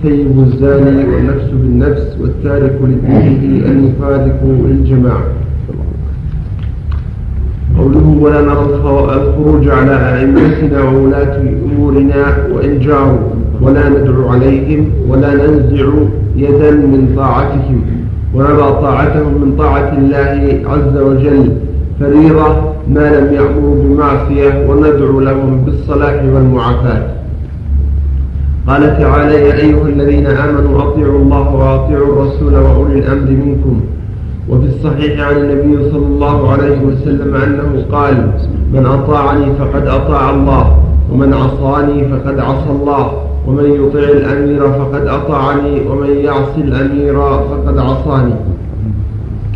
[0.02, 5.24] ثيب الزاني والنفس بالنفس والتارك لدينه المفارق للجماعة.
[7.80, 8.64] قوله ولا نرى
[9.20, 12.22] الخروج على أئمتنا وولاة أمورنا
[12.54, 13.18] وإن جاروا
[13.62, 15.86] ولا ندعو عليهم ولا ننزع
[16.36, 17.78] يدا من طاعتهم
[18.34, 21.52] ونرى طاعتهم من طاعة الله عز وجل
[22.00, 22.48] فريضة
[22.88, 27.02] ما لم يأمروا بمعصية وندعو لهم بالصلاح والمعافاة.
[28.66, 33.80] قال تعالى يا أيها الذين آمنوا أطيعوا الله وأطيعوا الرسول وأولي الأمر منكم
[34.50, 38.30] وفي الصحيح عن النبي صلى الله عليه وسلم أنه قال
[38.72, 40.82] من أطاعني فقد أطاع الله
[41.12, 43.12] ومن عصاني فقد عصى الله
[43.46, 48.34] ومن يطع الأمير فقد أطاعني ومن يعص الأمير فقد عصاني.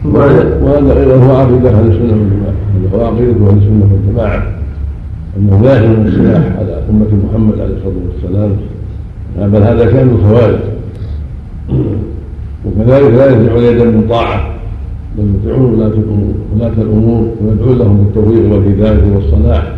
[0.05, 2.55] وهذا هو عقيدة أهل السنة والجماعة.
[2.95, 4.42] هو عقيدة أهل السنة والجماعة.
[5.36, 8.57] أنه لا يحمل السلاح على أمة محمد عليه الصلاة والسلام.
[9.38, 10.59] بل هذا كان الخوارج
[12.64, 14.54] وكذلك لا ينزعون يدا من طاعة
[15.19, 17.25] بل يطيعون ولاة الأمور.
[17.45, 19.75] ويدعون لهم بالتوفيق والهداية والصلاح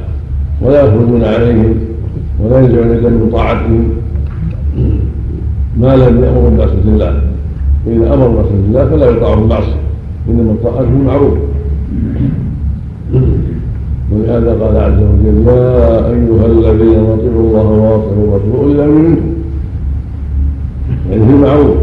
[0.62, 1.74] ولا يخرجون عليهم
[2.41, 3.89] ولا ينزعون يدا من طاعتهم
[5.80, 7.20] ما لم يأمر بمعصية الله
[7.87, 9.80] فإذا أمر بمعصية الله فلا يطاع المعصية
[10.28, 11.39] إنما الطاعة بالمعروف
[14.12, 19.26] ولهذا قال عز وجل يا أيها الذين أطيعوا الله وأطيعوا الرسول إلا منكم.
[21.11, 21.76] يعني في المعروف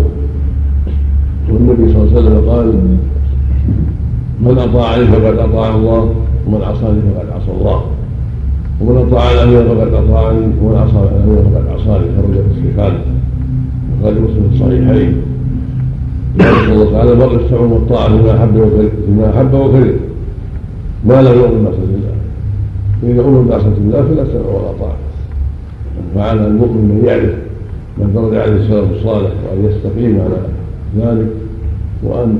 [1.49, 2.73] والنبي صلى الله عليه وسلم قال
[4.45, 6.15] من أطاعني فقد أطاع الله
[6.47, 7.81] ومن عصاني فقد عصى الله
[8.81, 12.93] ومن أطاع الأمير فقد أطاعني ومن عصى الأمير فقد عصاني خرج الشيخان
[14.01, 15.21] وقال مسلم الصحيحين.
[16.39, 19.93] قال الله تعالى بل السمع والطاعة فيما أحب وكره فيما أحب وكره.
[21.05, 22.13] ما لم يؤمن بمعصية الله
[23.01, 24.97] فإذا أمر بمعصية الله فلا سمع ولا طاعة.
[26.15, 27.33] فعلى المؤمن من يعرف
[27.97, 30.37] ما درج عليه السلف الصالح وأن يستقيم على
[30.97, 31.27] ذلك
[32.03, 32.39] وأن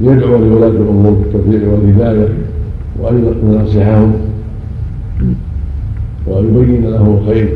[0.00, 2.28] يدعو لولاة الأمور بالتوفيق والهداية
[3.00, 4.12] وأن ينصحهم
[6.28, 7.48] يبين لهم الخير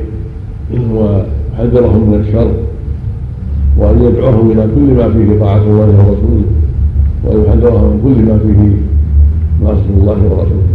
[0.73, 2.51] ويحذرهم من الشر
[3.79, 6.45] وأن يدعوهم إلى كل ما فيه طاعة الله ورسوله
[7.25, 8.61] وأن يحذرهم من كل ما فيه
[9.65, 10.67] معصية الله ورسوله.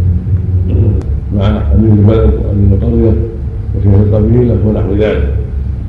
[1.37, 3.13] مع أمير البلد وأمير القرية
[3.77, 5.33] وشيخ القبيلة ونحو ذلك.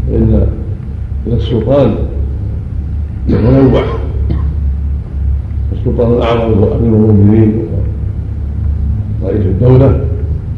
[0.08, 0.46] فإن
[1.26, 1.94] السلطان
[3.28, 3.82] يتنوع.
[5.86, 7.52] السلطان الأعظم هو امير المؤمنين
[9.24, 10.00] رئيس الدولة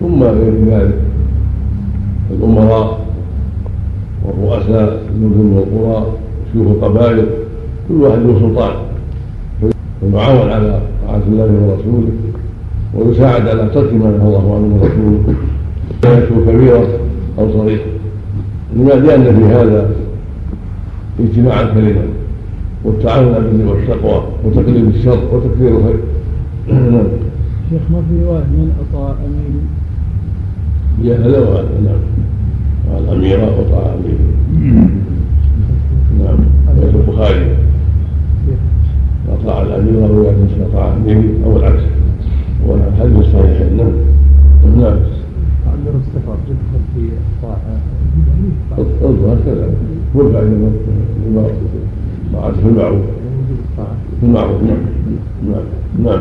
[0.00, 0.98] ثم غير ذلك
[2.30, 2.98] الأمراء
[4.24, 6.06] والرؤساء المدن والقرى
[6.52, 7.26] شيوخ القبائل
[7.88, 8.72] كل واحد له سلطان
[10.00, 12.12] فيعاون على طاعة الله ورسوله
[12.94, 15.34] ويساعد على ترك ما نهى الله عنه ورسوله.
[16.04, 16.84] لا يكون كبيرا
[17.38, 17.82] أو صغيرا
[18.76, 19.90] لما لأن في هذا
[21.20, 22.17] اجتماع الكلمة.
[22.84, 25.98] والتعاون على البر والتقوى وتقليل الشر وتكثير الخير.
[26.68, 27.04] نعم
[27.70, 29.62] شيخ ما في رواية من أطاع أمير؟
[31.10, 32.00] يا هلا وهلا نعم.
[32.98, 34.18] الأميرة وطاع أمير.
[36.18, 36.38] نعم.
[36.78, 37.56] رواية البخاري.
[39.28, 41.82] أطاع الأميرة ورواية مسلم أطاع أمير أو العكس.
[42.66, 43.92] هو الحديث الصحيح نعم.
[44.80, 44.98] نعم.
[45.66, 47.08] عند السفر يدخل في
[47.42, 47.58] طاعة
[49.02, 49.70] الظاهر كذا
[50.14, 50.40] مرفع
[52.32, 53.00] طاعة في المعروف
[54.20, 54.76] في المعروف نعم
[55.48, 55.62] نعم.
[56.04, 56.20] نعم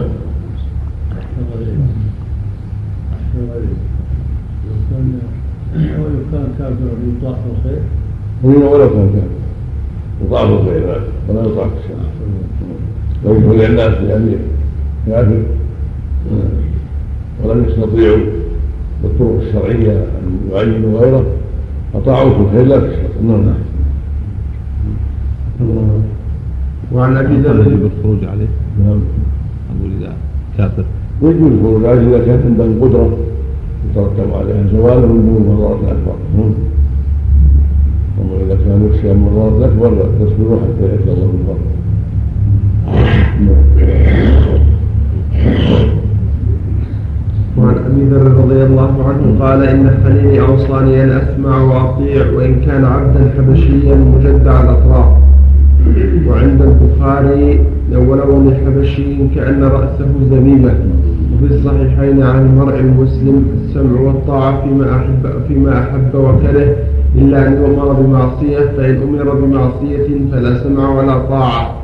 [5.77, 7.81] ولو كان كافرا يطاع في الخير
[8.43, 9.27] ولو كان كافر
[10.25, 11.95] يطاع في الخير نعم ولا يطاع في الشر
[13.25, 14.39] لو يقول الناس بأمير
[15.07, 15.43] كافر
[17.43, 18.17] ولم يستطيعوا
[19.03, 21.25] بالطرق الشرعية أن يعينوا غيره
[21.95, 23.21] أطاعوا في الخير لا في الشر.
[23.23, 23.53] نعم.
[26.93, 27.59] وعن أبي ذر.
[27.67, 28.47] يجب الخروج عليه؟
[28.79, 28.99] نعم.
[29.69, 30.13] أقول اذا
[30.57, 30.83] كافر.
[31.21, 33.17] يجوز الخروج عليه إذا كانت عندهم قدره
[33.91, 36.15] يترتب عليها زواله من دون المضرات الاكبر
[38.21, 39.89] أما إذا كان يخشى من المضرات الاكبر
[40.19, 41.77] تصبروا حتى يأتي الله من فضله.
[47.57, 52.85] وعن أبي ذر رضي الله عنه قال إن خليلي أوصاني أن أسمع وأطيع وإن كان
[52.85, 55.26] عبدا حبشيا مجدع الأطراف.
[56.27, 57.59] وعند البخاري
[57.95, 60.71] ولو لحبشي كأن رأسه زبيبة
[61.33, 66.75] وفي الصحيحين عن المرء المسلم السمع والطاعة فيما أحب فيما أحب وكره
[67.15, 71.75] إلا أن يؤمر بمعصية فإن أمر بمعصية فلا سمع ولا طاعة.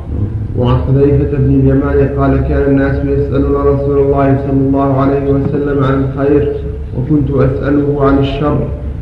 [0.58, 6.04] وعن حذيفة بن اليمان قال كان الناس يسألون رسول الله صلى الله عليه وسلم عن
[6.04, 6.52] الخير
[6.98, 8.58] وكنت أسأله عن الشر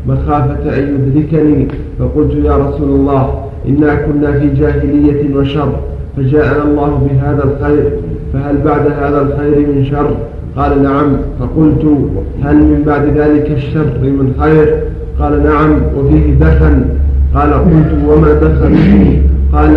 [0.09, 5.73] مخافة أن يدركني فقلت يا رسول الله إنا كنا في جاهلية وشر
[6.17, 7.91] فجاءنا الله بهذا الخير
[8.33, 10.11] فهل بعد هذا الخير من شر؟
[10.57, 11.17] قال نعم.
[11.41, 11.85] فقلت
[12.43, 14.75] هل من بعد ذلك الشر من خير؟
[15.19, 15.71] قال نعم.
[15.97, 16.85] وفيه دخن.
[17.35, 18.77] قال قلت وما دخن؟
[19.53, 19.77] قال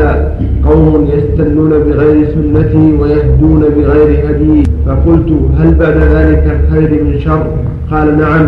[0.65, 4.63] قوم يستنون بغير سنتي ويهدون بغير هدي.
[4.85, 7.47] فقلت هل بعد ذلك الخير من شر؟
[7.91, 8.47] قال نعم.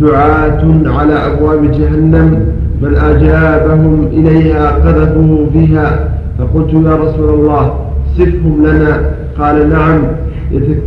[0.00, 2.42] دعاة على أبواب جهنم.
[2.82, 6.08] من أجابهم إليها قذفوه فيها
[6.38, 7.74] فقلت يا رسول الله
[8.18, 9.00] صفهم لنا.
[9.38, 10.00] قال نعم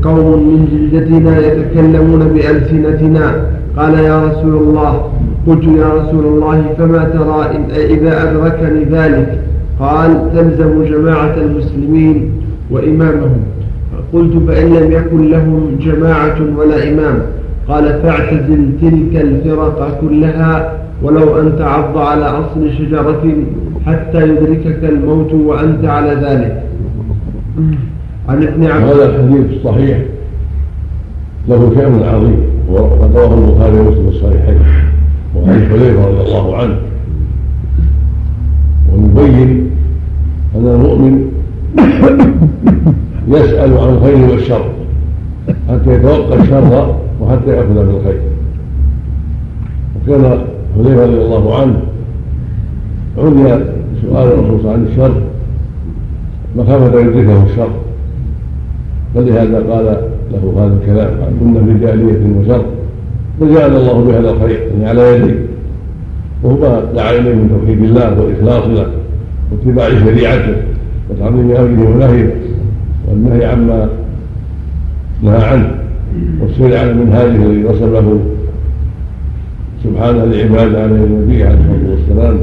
[0.04, 3.36] قوم من جلدتنا يتكلمون بألسنتنا.
[3.78, 5.12] قال يا رسول الله
[5.48, 9.40] قلت يا رسول الله فما ترى إن إذا أدركني ذلك؟
[9.80, 12.32] قال تلزم جماعة المسلمين
[12.72, 13.42] وإمامهم.
[14.14, 17.20] قلت فإن لم يكن لهم جماعة ولا إمام.
[17.68, 23.24] قال فاعتزل تلك الفرق كلها ولو أن تعض على أصل شجرة
[23.86, 26.64] حتى يدركك الموت وأنت على ذلك.
[28.30, 29.98] عن ابن عباس هذا الحديث الصحيح
[31.50, 32.40] له شأن عظيم.
[32.70, 34.60] وقد رواه البخاري ومسلم الصحيحين.
[35.36, 36.76] وعن حذيفة رضي الله عنه.
[38.94, 39.72] ويبين
[40.56, 41.32] أن المؤمن
[43.28, 44.66] يسأل عن الخير والشر.
[45.70, 48.22] حتى يتوقع الشر وحتى يأخذ بالخير
[49.96, 50.40] وكان
[50.76, 51.80] حذيفة رضي الله عنه.
[53.18, 53.64] عني
[54.02, 55.22] سؤال الرسول عن الشر.
[56.56, 57.70] مخافة يدركه الشر.
[59.16, 59.86] فلهذا قال
[60.32, 62.66] له هذا الكلام قال كنا في جاهلية وشر.
[63.40, 65.40] فجعل الله بهذا الخير يعني على يديه
[66.44, 68.88] وهو دعا إليه من توحيد الله والاخلاص له
[69.52, 70.56] واتباع شريعته
[71.10, 72.36] وتعظيم أمره ونهيه
[73.08, 73.90] والنهي عما
[75.24, 75.72] نهى عنه
[76.42, 78.20] والسير على منهاجه الذي
[79.84, 82.40] وصفه سبحانه لعباده عليه النبي عليه الصلاة والسلام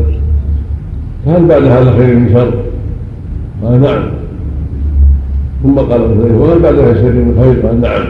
[1.27, 2.55] فهل بعد هذا خير من شر؟
[3.63, 4.03] قال نعم
[5.63, 6.01] ثم قال
[6.41, 8.05] وهل بعد هذا شر من خير؟ قال نعم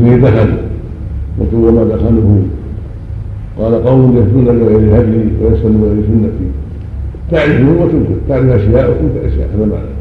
[0.00, 0.48] فيه دخل
[1.40, 2.42] قلت وما دخله
[3.58, 6.46] قال قوم يهدون بغير هدي ويسألون بغير سنتي
[7.30, 9.96] تعرفون وتنكر تعرف أشياء وتنكر أشياء هذا معنى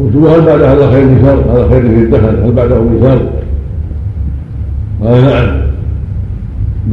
[0.00, 3.45] قلت وهل بعد هذا خير من شر؟ هذا خير في الدخل هل بعده من شر؟
[5.06, 5.56] قال نعم.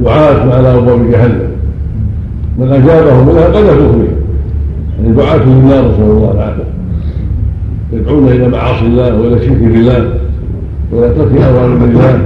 [0.03, 1.49] دعاة على ابواب جهنم
[2.59, 4.14] من اجابهم منها قذفوا فيها
[4.99, 6.64] يعني دعاة للنار نسال الله العافيه
[7.93, 10.14] يدعون إلى معاصي الله وإلى الشرك بالله
[10.91, 12.22] وإلى ترك اوامر الله.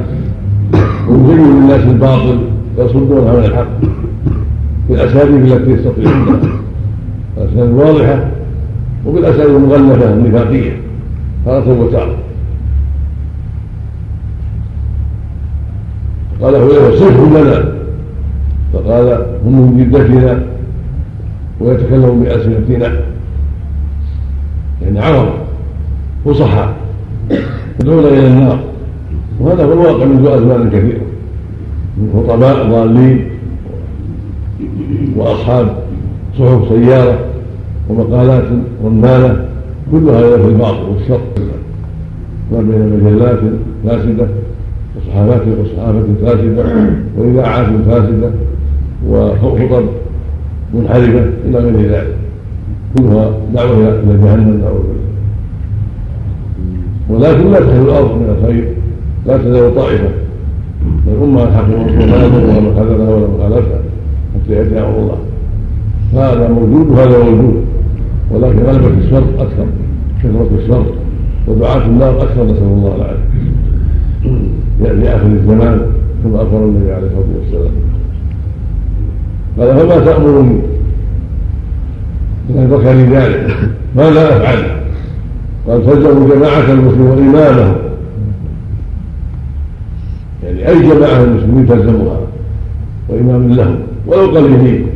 [1.10, 2.38] ويزين للناس الباطل
[2.78, 3.68] ويصدون عن الحق.
[4.90, 6.40] بالأساليب التي يستطيعونها
[7.38, 8.26] الاساليب الواضحة
[9.06, 10.72] وبالأساليب المغلفة النفاقية.
[11.46, 12.16] تارة وتارة
[16.42, 17.66] قال هو صفهم لنا.
[18.74, 20.44] فقال هم من جدتنا
[21.60, 23.00] ويتكلم بألسنتنا.
[24.82, 25.28] يعني عرب
[26.26, 26.70] فصحى
[27.80, 28.60] يدعون إلى النار.
[29.40, 31.02] وهذا هو الواقع منذ أزمان كثيرة
[31.98, 33.30] من خطباء ضالين
[35.16, 35.68] وأصحاب
[36.40, 37.20] صحف سيارة
[37.90, 38.44] ومقالات
[38.86, 39.46] رنانة
[39.92, 41.22] كل هذا في الباطل والشر.
[42.52, 43.40] ما بين مجلات
[43.86, 44.28] فاسدة.
[44.98, 46.66] وصحافات وصحافة فاسدة
[47.18, 48.30] وإذاعات فاسدة
[49.10, 49.84] وخطب
[50.74, 52.16] منحرفة إلى غير ذلك.
[52.98, 55.08] كلها دعوة إلى جهنم نعوذ بالله
[57.10, 58.68] ولكن لا تحل الأرض من الخير
[59.26, 60.10] لا تزال طائفة.
[61.08, 63.80] الأمة الحق ولا يضرها من خذلها ولا من خالفها
[64.36, 65.18] حتى يأتي أمر الله.
[66.14, 67.66] هذا موجود وهذا موجود
[68.32, 69.66] ولكن غلبة الشر أكثر
[70.24, 70.86] كثرة الشر
[71.48, 73.26] ودعاة النار أكثر نسأل الله العافية.
[74.86, 75.82] آخر الزمان
[76.23, 77.71] كما أخبر النبي عليه الصلاة والسلام.
[79.59, 80.59] قال فما تأمرني؟
[82.49, 83.69] إذا ذكر ذلك.
[83.95, 84.63] ماذا أفعل؟
[85.67, 87.75] قال تلزموا جماعة المسلمين وإمامهم.
[90.43, 92.19] يعني أي جماعة المسلمين تلزمها؟
[93.09, 93.80] وإمام لهم.
[94.07, 94.88] ولو قليلين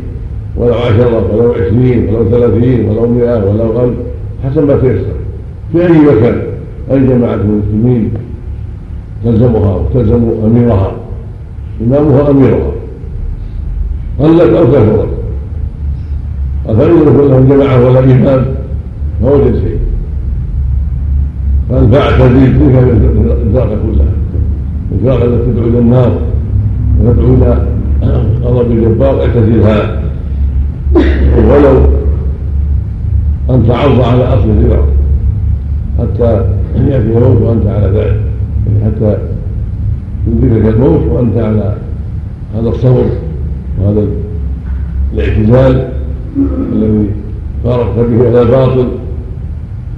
[0.57, 3.95] ولو عشرة ولو عشرين ولو ثلاثين ولو مئة ولو ألف
[4.43, 5.15] حسب ما تيسر.
[5.71, 6.41] في أي مكان
[6.91, 8.11] أي جماعة المسلمين
[9.23, 10.91] تلزمها وتلزم أميرها.
[11.81, 12.71] إمامها أميرها.
[14.19, 15.07] قلت أو كثرت.
[16.67, 18.45] أفإن يكون لهم جماعة ولا إمام؟
[19.21, 19.79] ما وجد شيء
[21.71, 22.75] قال فاعتزل تلك
[23.47, 24.13] الفرق كلها.
[24.91, 26.11] الفرق التي تدعو إلى النار
[27.01, 27.65] وتدعو إلى
[28.43, 30.01] غضب الجبار اعتزلها
[31.37, 31.77] ولو
[33.49, 34.87] أن تعض على أصل الفرق
[35.99, 36.45] حتى
[36.75, 38.30] يأتي الموت وأنت على ذلك.
[38.85, 39.17] حتى
[40.27, 41.75] يدركك الموت وأنت على
[42.55, 43.05] هذا الصبر
[43.79, 44.05] وهذا
[45.13, 45.89] الاعتزال
[46.73, 47.09] الذي
[47.63, 48.87] فارقت به على الباطل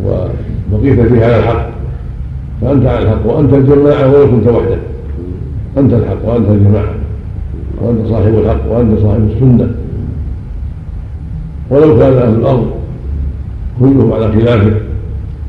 [0.06, 1.70] وبقيت فيه على الحق.
[2.62, 4.80] فأنت على الحق وأنت الجماعة ولو كنت وحدك.
[5.78, 6.94] أنت الحق وأنت الجماعة
[7.82, 9.72] وأنت صاحب الحق وأنت صاحب السنة.
[11.70, 12.68] ولو كان أهل الأرض
[13.80, 14.82] كلهم على خلافك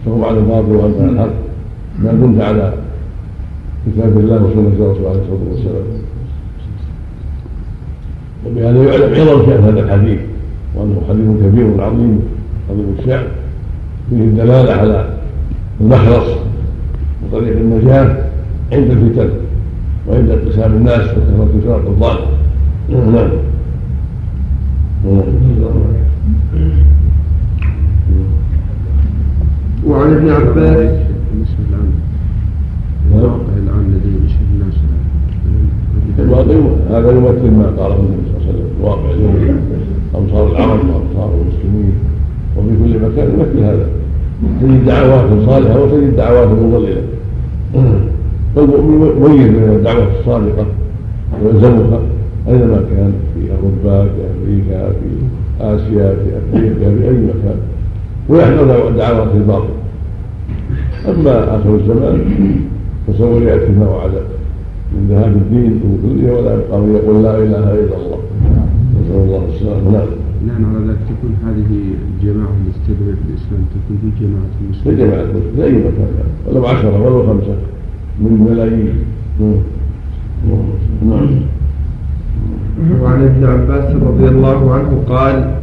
[0.06, 1.34] فهم على الباطل وأنت على الحق
[1.98, 2.72] ما كنت على
[3.86, 5.84] كتاب الله وسنة الرسول عليه الصلاة والسلام
[8.46, 10.18] وبهذا يعلم عظم شأن هذا الحديث
[10.74, 12.20] وأنه حديث كبير عظيم
[12.70, 13.26] عظيم الشأن
[14.10, 15.08] فيه الدلالة على
[15.80, 16.28] المخلص
[17.22, 18.16] وطريق النجاة
[18.72, 19.30] عند الفتن
[20.08, 22.18] وعند انقسام الناس وكثرة فرق الضال.
[22.88, 23.30] نعم.
[29.86, 30.98] وعن ابن عباس
[31.72, 31.90] نعم
[33.12, 34.74] الواقع الآن الذي يشهد الناس
[36.18, 36.54] الواقع
[36.90, 38.68] هذا يمثل ما قاله النبي صلى الله عليه وسلم.
[38.80, 39.60] الواقع اليومي
[40.18, 41.92] امصار العرب وامصار المسلمين
[42.56, 43.86] وفي كل مكان يمثل هذا.
[44.60, 47.02] تجد دعوات صالحة وتجد دعوات مضللة.
[48.56, 50.66] فالمؤمن مميز بين الدعوه الصادقة
[51.44, 52.00] ويلزمها
[52.48, 55.08] اينما كان؟ في أوروبا في أمريكا في
[55.60, 57.58] آسيا في أفريقيا في أي مكان.
[58.28, 59.74] ويحذر دعوات الباطل.
[61.08, 62.20] أما آخر الزمان
[63.06, 64.10] فسوف ياتي ما وعد
[64.94, 68.20] من ذهاب الدين كله ولا يبقى من يقول لا إله إلا الله.
[68.96, 69.90] نسأل الله السلامة.
[69.90, 70.08] نعم
[70.48, 71.70] نعم على ذلك تكون هذه
[72.10, 75.26] الجماعة التي تدعو في الإسلام تكون في جماعة في المسلمين جماعة
[75.56, 76.10] في أي مكان؟
[76.46, 77.56] ولو عشرة ولو خمسة.
[78.20, 78.94] من ملايين.
[81.08, 81.30] نعم.
[83.02, 85.54] وعن ابن عباس رضي الله عنه قال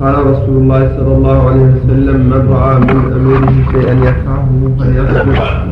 [0.00, 4.48] قال رسول الله صلى الله عليه وسلم من رأى من أميره شيئا يكرهه
[4.78, 5.66] فليصبر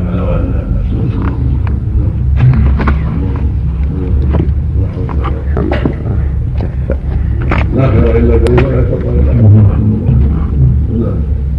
[7.74, 8.98] لا خير إلا بالله ولا شر
[10.90, 11.10] إلا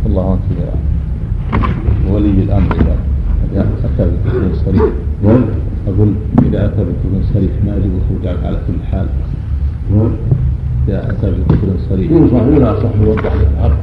[0.05, 0.33] الله.
[0.33, 0.69] أكبر.
[2.09, 2.75] ولي الأمر
[3.51, 4.89] إذا أتى بكفر صريح.
[5.87, 6.09] أقول
[6.47, 9.07] إذا أتى بكفر صريح ما يجب الخروج على كل حال.
[10.87, 12.11] إذا أتى بكفر صريح.
[12.11, 13.77] ينصح منها صح يوضح الحق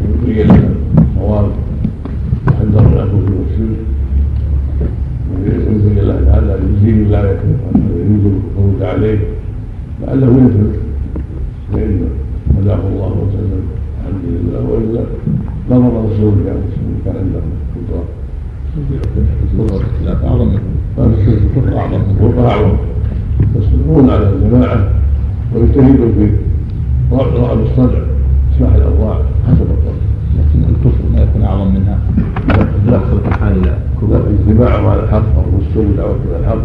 [0.00, 0.50] ويبين
[0.98, 1.48] الصواب
[2.48, 3.80] يحذر من الكفر والشرك
[5.32, 7.56] ويبين الله تعالى يزيد لا يكفر.
[7.74, 9.18] يريد الخروج عليه.
[10.02, 10.70] لعله ينفذ
[11.72, 12.08] فإن
[12.58, 13.62] هداه الله وسلم
[14.00, 15.02] الحمد لله وإلا
[15.70, 16.60] ما ضر رسول الله
[17.04, 17.40] كان عنده
[17.76, 18.04] قدرة.
[20.24, 20.50] أعظم
[20.98, 22.76] الكفر أعظم الكفر أعظم.
[23.56, 24.88] يصبرون على الجماعة
[25.54, 26.30] ويجتهدوا في
[27.12, 27.98] رأب الصدع
[28.56, 29.98] إصلاح الأوضاع حسب القول.
[30.38, 31.98] لكن الكفر ما يكون أعظم منها.
[32.48, 32.96] لا.
[32.96, 36.62] يخلق الحال إلى كفر اجتماعهم على الحق أو الرسول ودعوه إلى الحق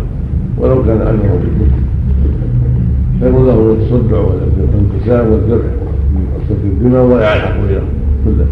[0.58, 1.95] ولو كان أمره بالكفر.
[3.20, 5.66] خير له التصدع والانقسام والذبح
[6.36, 7.04] وسفك الدماء
[7.36, 7.88] الحق بينهم
[8.26, 8.46] كله.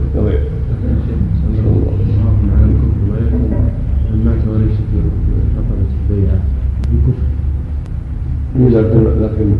[6.89, 7.23] بكفر
[8.55, 9.51] لكن لكن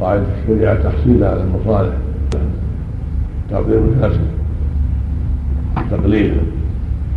[0.00, 1.94] قاعدة الشريعة تحصيلها على المصالح.
[3.50, 4.20] تعظيم الكسب
[5.90, 6.36] تقليلا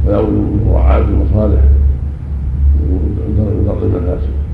[0.07, 1.61] ولا بد من مراعاة المصالح
[2.91, 4.46] ودرء المفاسد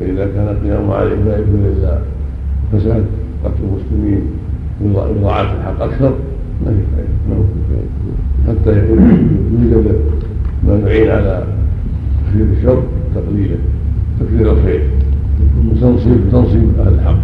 [0.00, 1.98] فإذا كان القيام عليه لا يكون إلا
[2.72, 3.04] فساد
[3.44, 4.22] قتل المسلمين
[4.94, 6.14] إضاعة الحق أكثر.
[6.64, 7.10] ما في فائدة.
[7.28, 7.42] ما هو
[8.48, 8.98] حتى يكون
[9.72, 10.00] يوجد
[10.66, 11.44] ما يعين على
[12.26, 12.82] تكفير الشر
[13.14, 13.56] تقليلا.
[14.20, 14.82] تكفير الخير.
[15.70, 17.18] وتنصيب تنصيب أهل الحق.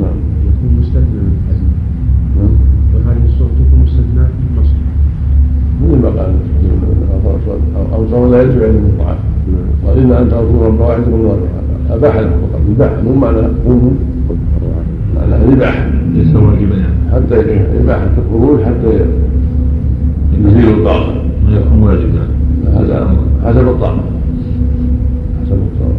[0.00, 0.16] نعم.
[0.48, 1.68] يكون مستثنى من الحزم
[2.36, 2.54] نعم.
[2.94, 4.74] وهذه الصورة تكون مستثناة من النصر
[5.82, 6.34] مثل ما قال
[7.94, 9.18] أو صار لا يجوع الا من الطعام
[9.86, 11.38] قال تغفروا رب واحدكم الله
[11.90, 12.60] أباح لهم فقط.
[12.68, 13.90] ذبح مو معنى قوموا
[15.16, 16.76] معنى ذبح ليس واجبا.
[16.76, 17.36] يعني حتى
[17.80, 19.00] اباحه الخروج حتى
[20.32, 21.12] يزيلوا الطاقه
[21.46, 24.04] ما يكون واجب يعني هذا حسب الطاقه
[25.42, 25.98] حسب الطاقه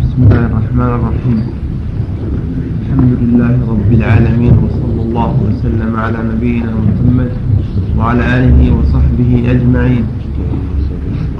[0.00, 1.57] بسم الله الرحمن الرحيم.
[2.98, 7.30] الحمد لله رب العالمين وصلى الله وسلم على نبينا محمد
[7.98, 10.04] وعلى آله وصحبه أجمعين.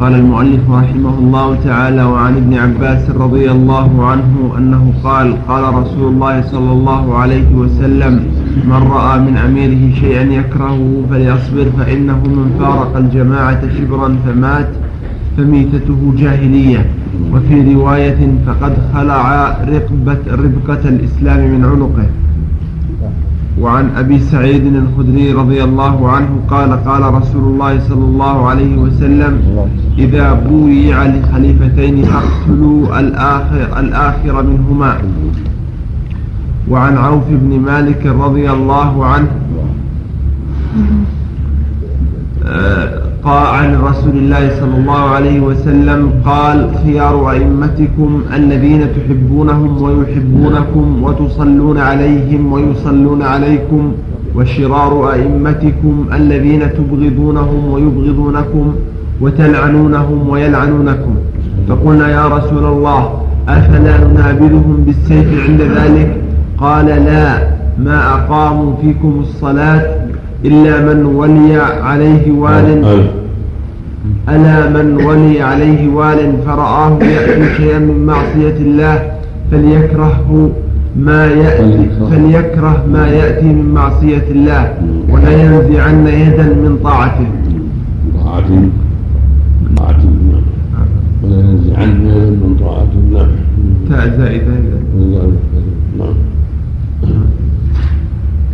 [0.00, 6.12] قال المؤلف رحمه الله تعالى وعن ابن عباس رضي الله عنه أنه قال قال رسول
[6.12, 8.14] الله صلى الله عليه وسلم
[8.70, 14.70] من رأى من أميره شيئا يكرهه فليصبر فإنه من فارق الجماعة شبرا فمات
[15.38, 16.86] فميتته جاهلية.
[17.32, 22.08] وفي رواية فقد خلع رقبة ربقة الإسلام من عنقه.
[23.60, 29.40] وعن أبي سعيد الخدري رضي الله عنه قال قال رسول الله صلى الله عليه وسلم
[29.98, 34.98] إذا بويع لخليفتين فاقتلوا الآخر, الآخر منهما.
[36.70, 39.28] وعن عوف بن مالك رضي الله عنه
[42.46, 51.02] آه، قال عن رسول الله صلى الله عليه وسلم قال خيار أئمتكم الذين تحبونهم ويحبونكم
[51.02, 53.92] وتصلون عليهم ويصلون عليكم
[54.36, 58.74] وشرار أئمتكم الذين تبغضونهم ويبغضونكم
[59.20, 61.14] وتلعنونهم ويلعنونكم.
[61.68, 66.22] فقلنا يا رسول الله أفلا ننابذهم بالسيف عند ذلك؟
[66.58, 70.07] قال لا ما أقاموا فيكم الصلاة
[70.44, 72.84] إلا من ولي عليه وال
[74.28, 79.10] ألا من ولي عليه وال فرآه يأتي شيئا من معصية الله
[79.50, 80.50] فليكرهه
[80.96, 84.74] ما يأتي فليكره ما يأتي من معصية الله
[85.10, 87.26] ولا ينزعن يدا من طاعته.
[88.24, 88.68] طاعته
[89.76, 90.08] طاعته
[91.22, 94.18] ولا ينزعن يدا من طاعته نعم.
[94.18, 94.52] زائدة
[95.98, 96.14] نعم.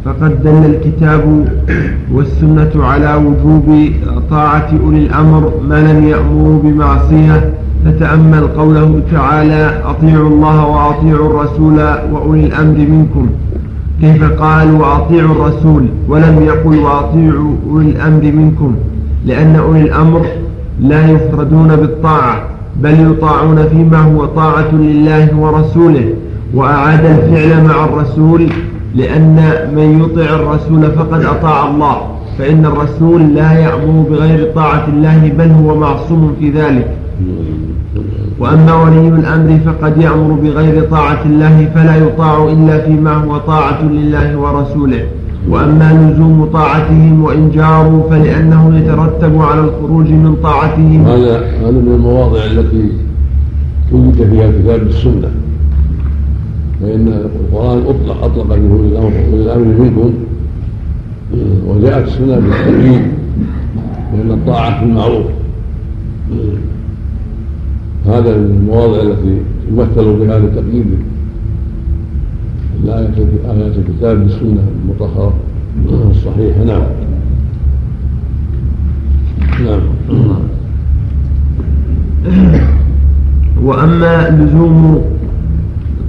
[0.04, 1.48] فقد دل الكتاب
[2.12, 3.90] والسنة على وجوب
[4.30, 7.54] طاعة أولي الأمر ما لم يأمروا بمعصية
[7.84, 11.78] فتأمل قوله تعالى أطيعوا الله وأطيعوا الرسول
[12.12, 13.26] وأولي الأمر منكم.
[14.00, 18.74] كيف قال وأطيعوا الرسول ولم يقل وأطيعوا أولي الأمر منكم؟
[19.26, 20.26] لأن أولي الأمر
[20.80, 22.42] لا يفردون بالطاعة
[22.82, 26.14] بل يطاعون فيما هو طاعة لله ورسوله
[26.54, 28.48] وأعاد الفعل مع الرسول
[28.94, 29.36] لأن
[29.76, 31.96] من يطع الرسول فقد أطاع الله
[32.38, 36.88] فإن الرسول لا يأمر بغير طاعة الله بل هو معصوم في ذلك.
[38.38, 44.38] وأما ولي الأمر فقد يأمر بغير طاعة الله فلا يطاع إلا فيما هو طاعة لله
[44.38, 45.04] ورسوله.
[45.48, 51.06] وأما لزوم طاعتهم وإن جاروا فلأنه يترتب على الخروج من طاعتهم.
[51.06, 52.88] هذا هذا من المواضع التي
[53.92, 55.30] وجد فيها الكتاب السنة.
[56.80, 58.56] فإن القرآن أطلق أطلق به
[59.34, 60.14] الأمر منكم.
[61.66, 63.02] وجاءت السنة بالتأكيد
[64.14, 65.26] لأن الطاعة في المعروف.
[68.06, 69.38] هذا من المواضع التي
[69.70, 70.86] يمثل بها لتقييد
[72.84, 75.34] الآية آيات الكتاب بالسنة المطهرة.
[76.10, 76.82] الصحيحة نعم.
[79.64, 79.80] نعم.
[83.62, 85.02] وأما لزوم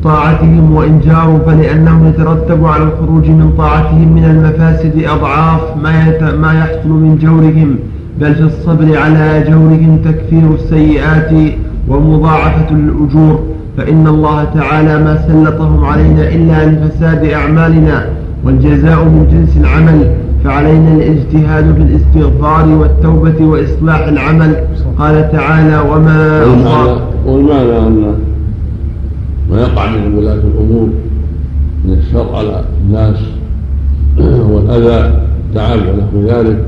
[0.06, 5.92] طاعتهم وإن جاروا فلأنه يترتب على الخروج من طاعتهم من المفاسد أضعاف ما,
[6.42, 7.76] ما يحصل من جورهم
[8.22, 11.32] بل في الصبر على جورهم تكفير السيئات
[11.88, 13.40] ومضاعفة الأجور.
[13.78, 18.06] فإن الله تعالى ما سلطهم علينا إلا لفساد أعمالنا
[18.44, 20.16] والجزاء من جنس العمل.
[20.44, 24.56] فعلينا الاجتهاد في الاستغفار والتوبة وإصلاح العمل.
[25.00, 26.46] قال تعالى وما
[27.26, 28.16] والمعنى أن
[29.52, 30.90] ما يقع من ولاة الأمور
[31.86, 33.18] من الشر على الناس
[34.52, 36.66] والأذى تعب ونحو ذلك.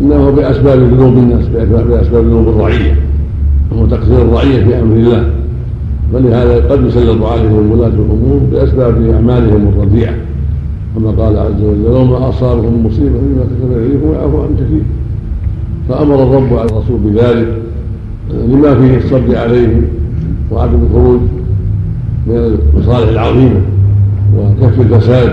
[0.00, 2.96] إنه بأسباب ذنوب الناس بأسباب ذنوب الرعية
[3.72, 5.30] وهو تقصير الرعية في أمر الله.
[6.12, 10.14] فلهذا قد يسلط عليهم ولاة الأمور بأسباب أعمالهم الرديئة.
[10.96, 14.82] كما قال عز وجل وما أصابهم مصيبة بما كسب أيديكم ويعفو عن كثير.
[15.88, 17.48] فأمر الرب على الرسول بذلك
[18.48, 19.82] لما فيه الصبر عليهم
[20.50, 21.20] وعدم الخروج.
[22.30, 23.60] من المصالح العظيمة
[24.36, 25.32] وكف الفساد.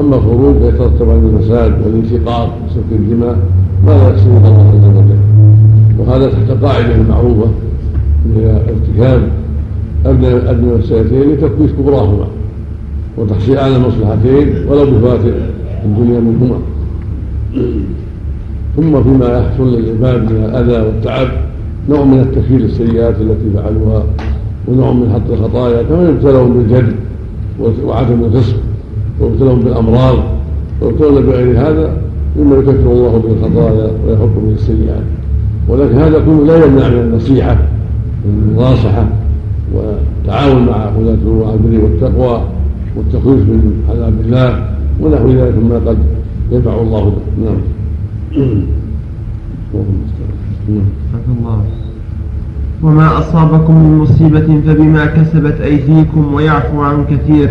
[0.00, 3.38] أما الخروج فيترتب على الفساد والانشقاق وسفك الدماء
[3.86, 5.16] ما لا يسلط الله عز وجل؟
[5.98, 7.48] وهذا تحت قاعدة معروفة
[8.36, 9.28] هي ارتكاب
[10.06, 12.26] أدنى أدنى المسألتين لتكويس كبراهما
[13.18, 15.20] وتحصيل أعلى المصلحتين ولو بفات
[15.84, 16.58] الدنيا منهما.
[18.76, 21.28] ثم فيما يحصل للعباد من الأذى والتعب
[21.88, 24.04] نوع من التكفير السيئات التي فعلوها
[24.68, 26.94] ونوع من حط الخطايا كما يبتلون بالجد
[27.84, 28.56] وعدم الفسق
[29.20, 30.18] ويبتلون بالأمراض
[30.82, 31.96] ويبتلون بغير هذا
[32.38, 35.04] مما يكفر الله به الخطايا ويحط به السيئات.
[35.68, 37.58] ولكن هذا كله لا يمنع من النصيحة
[38.26, 39.06] والمناصحة
[39.74, 42.40] والتعاون مع ولاة الأمور على البر والتقوى
[42.96, 44.68] والتخويف من عذاب الله
[45.00, 45.98] ونحو ذلك مما قد
[46.52, 47.44] ينفع الله به.
[47.44, 47.60] نعم.
[51.38, 51.85] الله.
[52.82, 57.50] وما أصابكم من مصيبة فبما كسبت أيديكم ويعفو عن كثير.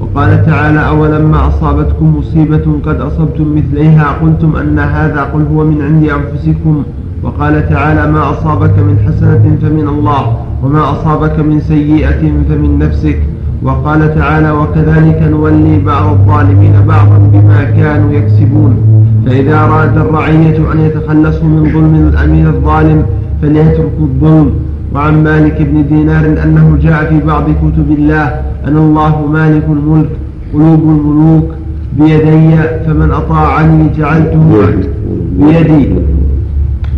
[0.00, 6.04] وقال تعالى أولما أصابتكم مصيبة قد أصبتم مثليها قلتم أن هذا قل هو من عند
[6.04, 6.82] أنفسكم.
[7.22, 13.18] وقال تعالى ما أصابك من حسنة فمن الله وما أصابك من سيئة فمن نفسك.
[13.62, 18.76] وقال تعالى وكذلك نولي بعض الظالمين بعضا بما كانوا يكسبون.
[19.26, 23.02] فإذا أراد الرعية أن يتخلصوا من ظلم الأمير الظالم
[23.42, 24.50] فليتركوا الظلم.
[24.94, 28.24] وعن مالك بن دينار أنه جاء في بعض كتب الله
[28.68, 30.08] أن الله مالك الملك
[30.54, 31.48] قلوب الملوك
[31.98, 32.56] بيدي
[32.86, 34.66] فمن أطاعني جعلته
[35.38, 35.88] بيدي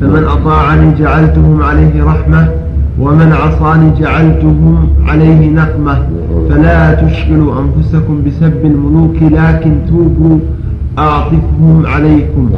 [0.01, 2.49] فمن أطاعني جعلتهم عليه رحمة
[3.01, 5.99] ومن عصاني جعلتهم عليه نقمة.
[6.49, 10.39] فلا تشغلوا أنفسكم بسب الملوك لكن توبوا
[10.99, 12.51] أعطفهم عليكم.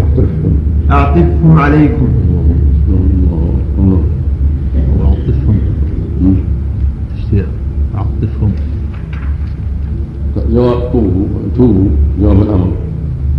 [0.90, 2.08] أعطفهم عليكم.
[8.16, 8.52] أعطفهم
[10.50, 11.26] جواب توبوا
[11.56, 11.88] توبوا
[12.20, 12.72] جواب الأمر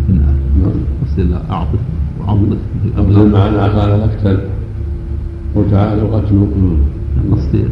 [0.10, 0.72] نعم
[1.06, 1.80] قصد أعطف
[2.20, 2.58] وعطف
[2.98, 4.40] المعنى كان نقتل
[5.56, 6.48] وتعالى قتلوا
[7.32, 7.64] قصدي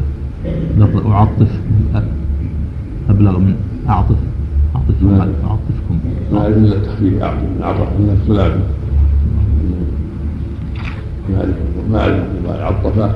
[0.77, 1.59] لفظ أعطف
[3.09, 3.55] أبلغ من
[3.87, 3.97] نعم.
[5.19, 5.99] أعطفكم
[6.31, 7.45] ما أعرف إلا التخفيف أعطي
[7.99, 8.59] من الثلاثي
[11.29, 11.55] ما أعرف
[11.91, 13.15] ما أعرف ما عطفات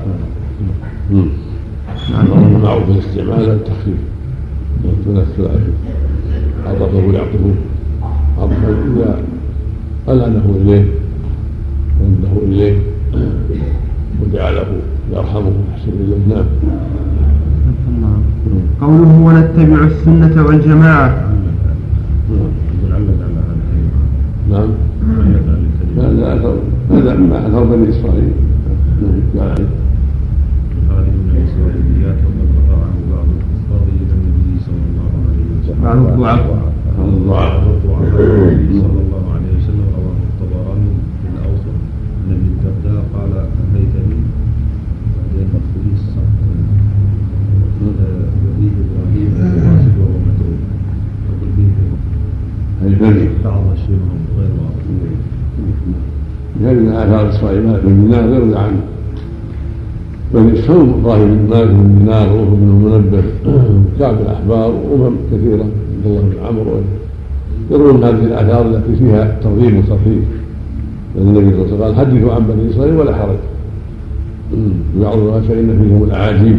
[2.11, 3.97] نعم معروف الاستعمال التخفيف
[4.83, 5.71] من الثلاثي
[6.65, 7.55] عطفه يعطفه
[8.37, 9.19] عطفا إذا
[10.09, 10.85] ألعنه إليه
[12.01, 12.77] ورده إليه
[14.21, 14.65] وجعله
[15.13, 16.45] يرحمه ويحسن إليه نعم
[18.81, 21.29] قوله ونتبع السنة والجماعة
[24.49, 24.69] نعم
[25.97, 26.55] هذا أثر
[26.91, 28.31] هذا ما أثر بني إسرائيل
[29.35, 29.67] نعم قال عليه
[30.89, 35.09] هذه من الإسرائيليات وقد رفع عنه بعض الكفار إلى النبي صلى الله
[35.89, 36.23] النبي
[38.81, 40.91] صلى الله عليه وسلم رواه الطبراني
[41.21, 41.25] في
[42.47, 43.33] الدرداء قال
[43.73, 43.89] بعدين
[52.99, 53.99] بني بعض الشيء
[54.37, 54.85] غير واضح
[56.63, 58.73] هذه إسرائيل بن دينار غير عن
[60.33, 66.05] بني إسرائيل إبراهيم بن مالك بن دينار وهو بن المنبه وكعب الأحبار وأمم كثيرة عبد
[66.05, 66.71] الله بن عمرو.
[67.71, 70.23] يروون هذه الآثار التي فيها ترغيب وترهيب.
[71.15, 73.37] لأن النبي صلى الله عليه وسلم قال حدثوا عن بني إسرائيل ولا حرج.
[75.01, 76.57] بعض الروايات فإن فيهم الأعاجيب.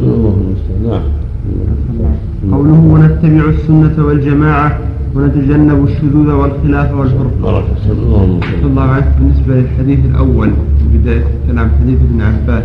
[0.00, 0.82] الله المستعان.
[0.88, 2.54] نعم.
[2.54, 4.78] قوله ونتبع السنة والجماعة
[5.14, 10.50] ونتجنب الشذوذ والخلاف والفرقة بارك الله الله عنه بالنسبة للحديث الأول.
[10.94, 12.64] بداية الكلام حديث ابن عباس.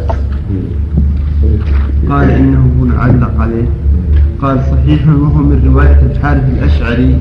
[2.09, 3.67] قال إنه هنا علق عليه.
[4.41, 7.15] قال صحيح وهو من رواية الحارث الأشعري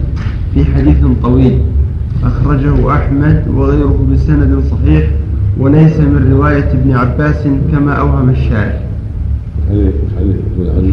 [0.55, 1.59] في حديث طويل.
[2.25, 5.11] أخرجه أحمد وغيره بسند صحيح
[5.59, 8.81] وليس من رواية ابن عباس كما أوهم الشارح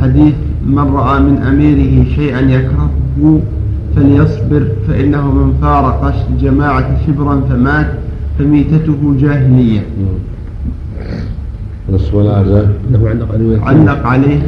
[0.01, 0.33] حديث
[0.65, 2.89] من رأى من أميره شيئا يكرهه
[3.95, 7.87] فليصبر فإنه من فارق الجماعة شبرا فمات
[8.41, 9.81] فميتته جاهلية.
[11.93, 13.61] بس ولا أعزاه له علق عليه.
[13.61, 14.39] علق عليه.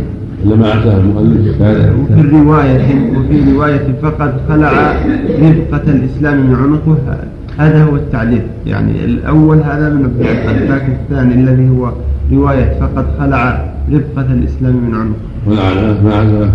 [0.45, 1.61] لما أتاه المؤلف.
[1.61, 4.95] وفي الرواية وفي رواية فقد خلع
[5.41, 7.17] رفقة الإسلام من عنقه.
[7.57, 11.91] هذا هو التعليق يعني الأول هذا من ابن عباس لكن الثاني الذي هو
[12.31, 15.19] رواية فقد خلع رفقة الإسلام من عنقه.
[15.47, 16.49] والأعلى ما عزاه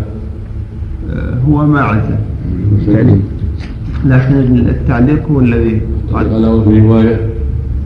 [1.12, 2.16] آه، هو ما عزل
[4.06, 5.80] لكن التعليق هو الذي
[6.12, 7.20] قال وفي رواية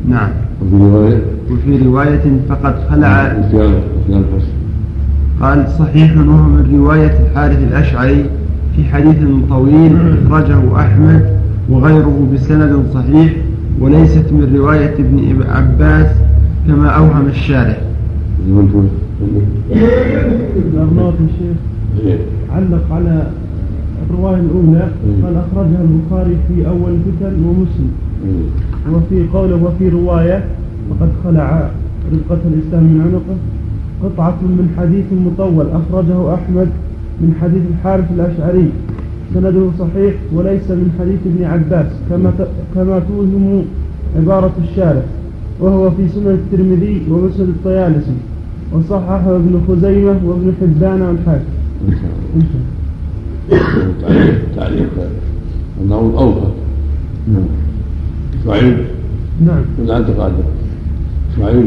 [0.09, 0.29] نعم
[0.63, 3.37] وفي رواية وفي رواية فقد خلع
[5.41, 8.25] قال صحيح وهو من رواية الحارث الأشعري
[8.77, 9.17] في حديث
[9.51, 11.27] طويل أخرجه أحمد
[11.71, 13.33] وغيره بسند صحيح
[13.81, 16.07] وليست من رواية ابن عباس
[16.67, 17.77] كما أوهم الشارح
[22.07, 22.19] إيه.
[22.53, 23.27] علق على
[24.11, 24.89] الرواية الأولى
[25.23, 27.91] قال أخرجها البخاري في أول فتن ومسلم.
[28.93, 30.45] وفي قوله وفي رواية
[30.91, 31.71] فقد خلع
[32.13, 33.37] رفقة الإسلام من عنقه.
[34.03, 36.69] قطعة من حديث مطول أخرجه أحمد
[37.21, 38.69] من حديث الحارث الأشعري.
[39.35, 42.33] سنده صحيح وليس من حديث ابن عباس كما
[42.75, 43.65] كما توهم
[44.17, 45.03] عبارة الشارع
[45.61, 48.17] وهو في سنن الترمذي ومسند الطيالسي.
[48.73, 51.53] وصححه ابن خزيمة وابن حبان والحاكم
[51.89, 52.82] إن شاء الله.
[54.57, 54.89] تعليق.
[55.81, 56.47] أنه أوفى
[57.29, 57.45] نعم.
[58.45, 58.77] شعيب
[59.47, 59.63] نعم.
[59.79, 60.45] ولا أنت قادر
[61.37, 61.67] شعيب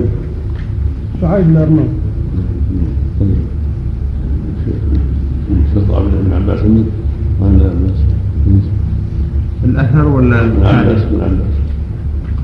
[1.22, 1.86] شعيب الأرناط
[5.68, 6.60] استطاع من ابن عباس.
[6.60, 8.00] ابن عباس؟
[9.64, 11.56] الأثر ولا ابن عباس ابن عباس.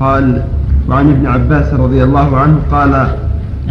[0.00, 0.42] قال
[0.88, 3.06] وعن ابن عباس رضي الله عنه قال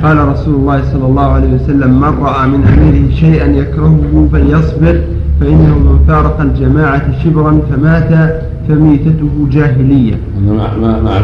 [0.03, 5.01] قال رسول الله صلى الله عليه وسلم من رأى من أميره شيئا يكرهه فليصبر
[5.41, 10.15] فإنه من فارق الجماعة شبرا فمات فميتته جاهلية.
[10.47, 11.21] ما ما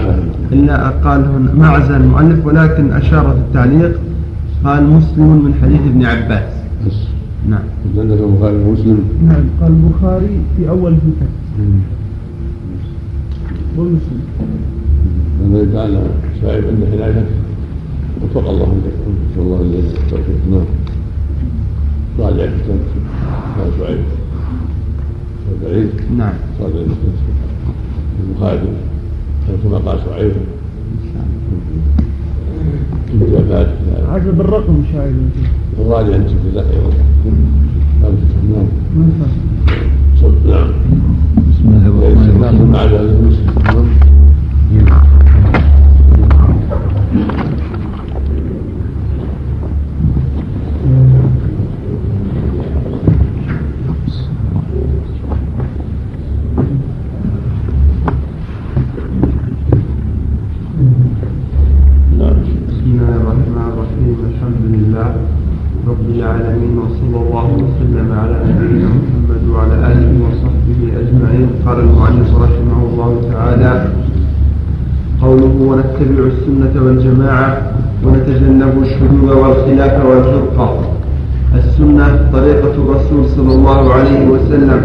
[0.52, 4.00] إلا قال هنا ما عزى المؤلف ولكن أشار في التعليق
[4.64, 6.50] قال مسلم من حديث ابن عباس.
[6.88, 7.08] بس.
[7.50, 7.62] نعم.
[7.98, 11.28] عندك البخاري ومسلم نعم قال البخاري في أول فتن
[13.78, 14.22] ومسلم
[15.46, 16.02] الذي تعالى
[16.42, 17.26] شاعر عند حلايتك
[18.24, 18.94] وفق الله عندك
[19.32, 20.66] نسأل الله التوفيق نعم.
[22.20, 22.80] راجع الكتاب
[23.58, 24.04] قال شعيب
[25.64, 27.14] بعيد نعم راجع الكتاب
[28.30, 28.60] البخاري
[29.64, 30.32] كما قال شعيب
[34.10, 35.12] عجب بالرقم شاعر
[35.80, 36.92] الراجع انت في أيضا
[38.04, 39.08] نعم ما
[41.50, 45.08] بسم الله الرحمن الرحيم مع هذا المسلم نعم
[70.22, 73.92] وصحبه أجمعين قال المؤلف رحمه الله تعالى
[75.22, 77.62] قوله ونتبع السنة والجماعة
[78.06, 80.80] ونتجنب الشذوذ والخلاف والفرقة.
[81.56, 84.80] السنة طريقة الرسول صلى الله عليه وسلم.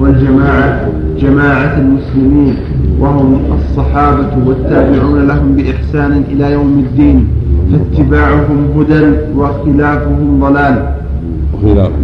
[0.00, 0.88] والجماعة
[1.20, 2.54] جماعة المسلمين
[3.00, 7.28] وهم الصحابة والتابعون لهم بإحسان إلى يوم الدين
[7.72, 9.04] فاتباعهم هدى
[9.36, 10.76] وخلافهم ضلال.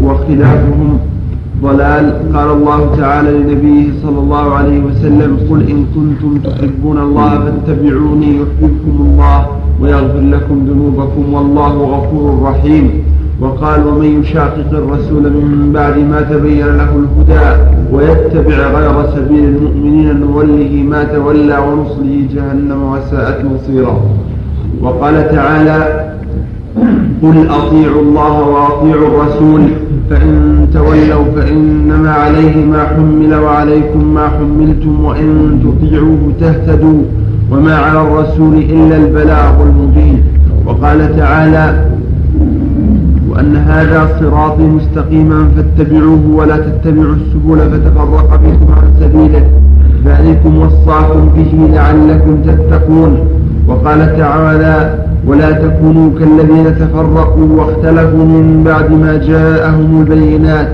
[0.02, 0.98] وخلافهم
[1.64, 2.04] ضلال
[2.34, 8.94] قال الله تعالى لنبيه صلى الله عليه وسلم قل إن كنتم تحبون الله فاتبعوني يحببكم
[9.00, 9.46] الله
[9.80, 12.90] ويغفر لكم ذنوبكم والله غفور رحيم.
[13.40, 17.46] وقال ومن يشاقق الرسول من بعد ما تبين له الهدى
[17.92, 24.00] ويتبع غير سبيل المؤمنين نوله ما تولى ونصله جهنم وساءت مصيرا.
[24.82, 25.78] وقال تعالى
[27.22, 29.62] قل أطيعوا الله وأطيعوا الرسول
[30.10, 37.02] فإن تولوا فإنما عليه ما حمل وعليكم ما حملتم وإن تطيعوه تهتدوا
[37.50, 40.22] وما على الرسول إلا البلاغ المبين.
[40.66, 41.86] وقال تعالى
[43.30, 49.46] وأن هذا صراطي مستقيما فاتبعوه ولا تتبعوا السبل فتفرق بكم عن سبيله.
[50.04, 53.18] ذلكم وصاكم به لعلكم تتقون.
[53.68, 60.68] وقال تعالى ولا تكونوا كالذين تفرقوا واختلفوا من بعد ما جاءهم البينات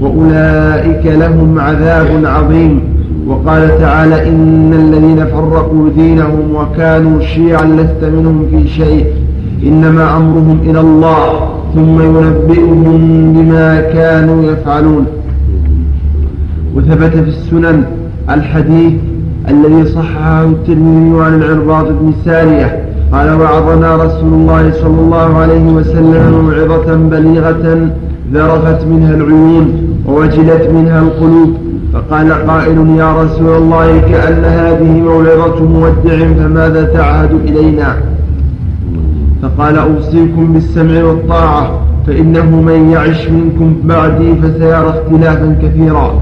[0.00, 2.80] وأولئك لهم عذاب عظيم.
[3.26, 9.06] وقال تعالى إن الذين فرقوا دينهم وكانوا شيعا لست منهم في شيء
[9.62, 15.06] إنما أمرهم إلى الله ثم ينبئهم بما كانوا يفعلون.
[16.76, 17.84] وثبت في السنن
[18.30, 18.92] الحديث
[19.48, 22.83] الذي صححه الترمذي عن العرباض بن سارية
[23.14, 27.88] قال وعظنا رسول الله صلى الله عليه وسلم موعظة بليغة
[28.32, 29.66] ذرفت منها العيون
[30.06, 31.50] ووجلت منها القلوب.
[31.92, 37.96] فقال قائل يا رسول الله كأن هذه موعظة مودع فماذا تعهد إلينا؟
[39.42, 46.14] فقال أوصيكم بالسمع والطاعة فإنه من يعش منكم بعدي فسيرى اختلافا كثيرا.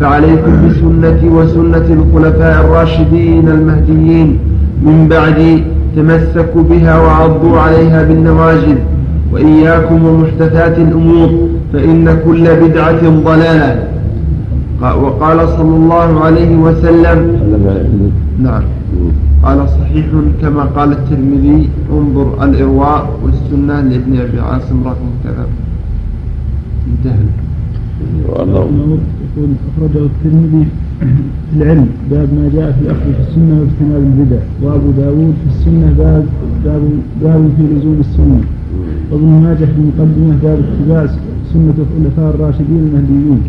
[0.00, 4.38] فعليكم بسنتي وسنة الخلفاء الراشدين المهديين
[4.82, 5.64] من بعدي.
[5.96, 8.78] تمسكوا بها وعضوا عليها بالنواجذ
[9.32, 13.88] وإياكم ومحدثات الأمور فإن كل بدعة ضلالة.
[14.82, 17.18] وقال صلى الله عليه وسلم
[18.42, 18.62] نعم.
[19.42, 20.06] قال صحيح
[20.42, 25.46] كما قال الترمذي انظر الإرواء والسنة لابن أبي عاصم رقم كذا
[26.90, 27.26] انتهى.
[28.20, 30.66] يقول أخرجه الترمذي
[31.56, 34.42] العلم باب ما جاء في الأخذ في السنة واجتناب البدع.
[34.62, 36.24] وأبو داود في السنة باب
[36.64, 36.82] باب,
[37.22, 38.40] باب في لزوم السنة.
[39.10, 41.06] وابن ماجه في المقدمة باب اتباع
[41.52, 43.42] سنة الخلفاء الراشدين المهديين.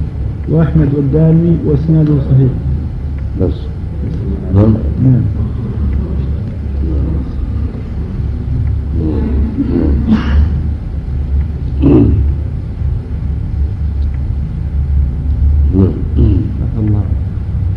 [0.49, 2.51] وأحمد والدارمي وإسناده صحيح.
[3.41, 3.53] بس.
[4.55, 4.73] نعم.
[5.03, 5.21] نعم.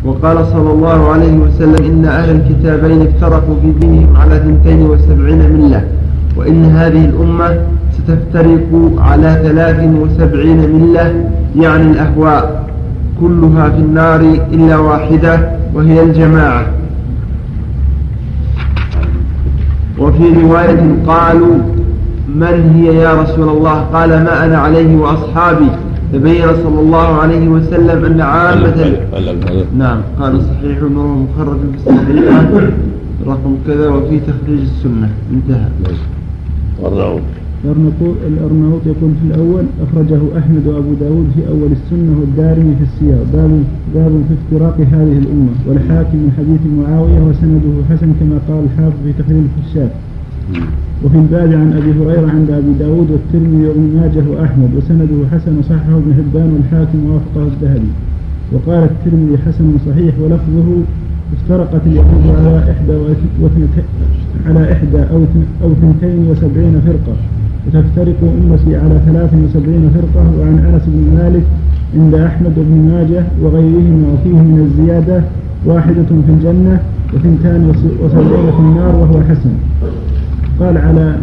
[0.05, 5.83] وقال صلى الله عليه وسلم إن أهل الكتابين افترقوا في دينهم على ثنتين وسبعين ملة
[6.37, 7.57] وإن هذه الأمة
[7.91, 12.69] ستفترق على ثلاث وسبعين ملة يعني الأهواء
[13.21, 14.19] كلها في النار
[14.53, 16.65] إلا واحدة وهي الجماعة.
[19.99, 21.55] وفي رواية قالوا
[22.35, 25.69] من هي يا رسول الله؟ قال ما أنا عليه وأصحابي.
[26.15, 28.97] تبين صلى الله عليه وسلم أن عامة
[29.77, 32.49] نعم قال صحيح وهو مخرج في الصحيحة
[33.27, 35.09] رقم كذا وفي تخريج السنة.
[35.33, 35.67] انتهى.
[38.27, 43.23] الأرناؤوط يقول في الأول أخرجه أحمد وأبو داود في أول السنة والدارمي في السياق.
[43.33, 43.63] باب
[43.95, 45.53] باب في افتراق هذه الأمة.
[45.67, 49.89] والحاكم من حديث معاوية وسنده حسن كما قال الحافظ في تقرير الفشاد
[51.03, 55.97] وفي الباب عن أبي هريرة عند أبي داود والترمذي وابن ماجه وأحمد وسنده حسن وصححه
[55.97, 57.91] ابن حبان والحاكم ووافقه الذهبي.
[58.53, 60.67] وقال الترمذي حسن صحيح ولفظه
[61.35, 62.93] افترقت اليهود على إحدى
[64.45, 65.21] على إحدى أو
[65.63, 67.15] أو ثنتين وسبعين فرقة.
[67.67, 71.43] وتفترق أمتي على ثلاث وسبعين فرقة وعن أنس بن مالك
[71.97, 75.21] عند أحمد بن ماجه وغيرهما وفيه من الزيادة
[75.65, 76.79] واحدة في الجنة
[77.13, 77.73] وثنتان
[78.03, 79.49] وسبعين في النار وهو حسن
[80.59, 81.15] قال على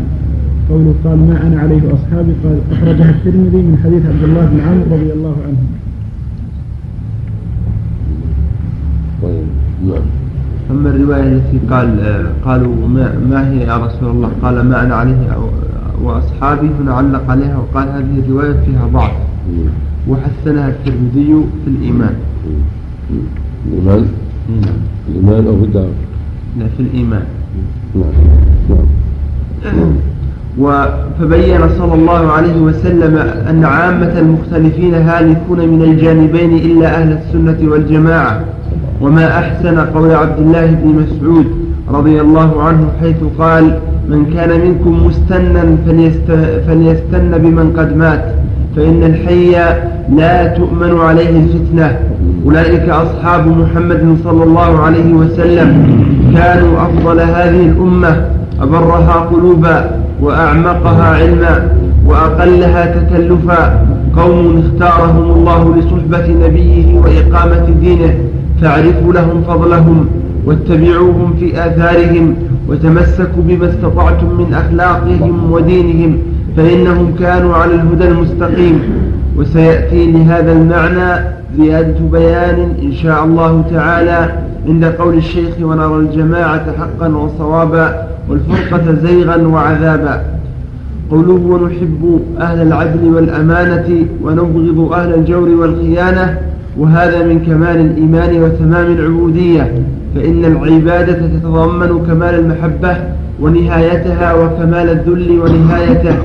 [0.70, 4.96] قوله قال ما أنا عليه أصحابي قال أخرجها الترمذي من حديث عبد الله بن عمرو
[4.96, 5.62] رضي الله عنه.
[9.22, 9.46] طيب
[9.86, 10.02] نعم.
[10.70, 11.88] أما الرواية التي قال
[12.44, 15.38] قالوا ما, ما هي يا رسول الله؟ قال ما أنا عليه
[16.02, 19.12] وأصحابي هنا علق عليها وقال هذه الرواية فيها ضعف.
[20.08, 21.34] وحسنها الترمذي
[21.64, 22.14] في الإيمان.
[23.66, 24.06] الإيمان؟
[24.48, 24.80] نعم.
[25.08, 25.88] الإيمان أو في الدار
[26.58, 27.24] لا في الإيمان.
[27.94, 28.12] نعم
[28.70, 28.86] نعم.
[31.20, 33.16] فبين صلى الله عليه وسلم
[33.50, 38.40] أن عامة المختلفين هالكون من الجانبين إلا أهل السنة والجماعة
[39.00, 41.46] وما أحسن قول عبد الله بن مسعود
[41.90, 43.78] رضي الله عنه حيث قال
[44.08, 48.24] من كان منكم مستنا فليست- فليستن بمن قد مات.
[48.76, 49.50] فإن الحي
[50.16, 51.98] لا تؤمن عليه الفتنة
[52.44, 55.68] أولئك أصحاب محمد صلى الله عليه وسلم
[56.34, 58.26] كانوا أفضل هذه الأمة
[58.60, 59.90] أبرها قلوبا
[60.22, 61.68] وأعمقها علما
[62.06, 63.86] وأقلها تكلفا.
[64.16, 68.14] قوم اختارهم الله لصحبة نبيه وإقامة دينه
[68.60, 70.06] فاعرفوا لهم فضلهم
[70.46, 72.34] واتبعوهم في آثارهم
[72.68, 76.18] وتمسكوا بما استطعتم من أخلاقهم ودينهم.
[76.56, 78.80] فإنهم كانوا على الهدى المستقيم
[79.36, 81.24] وسيأتي لهذا المعنى
[81.58, 84.32] زيادة بيان إن شاء الله تعالى
[84.68, 90.22] عند قول الشيخ ونرى الجماعة حقا وصوابا والفرقة زيغا وعذابا
[91.10, 96.38] قوله ونحب أهل العدل والأمانة ونبغض أهل الجور والخيانة
[96.78, 99.72] وهذا من كمال الإيمان وتمام العبودية
[100.14, 102.96] فإن العبادة تتضمن كمال المحبة
[103.40, 106.16] ونهايتها وكمال الذل ونهايته.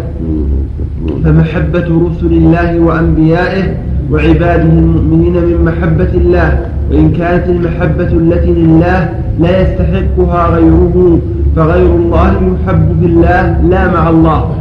[1.27, 3.75] فمحبة رسل الله وأنبيائه
[4.11, 6.59] وعباده المؤمنين من محبة الله
[6.91, 9.09] وإن كانت المحبة التي لله
[9.39, 11.19] لا يستحقها غيره
[11.55, 14.55] فغير الله يحب في الله لا مع الله.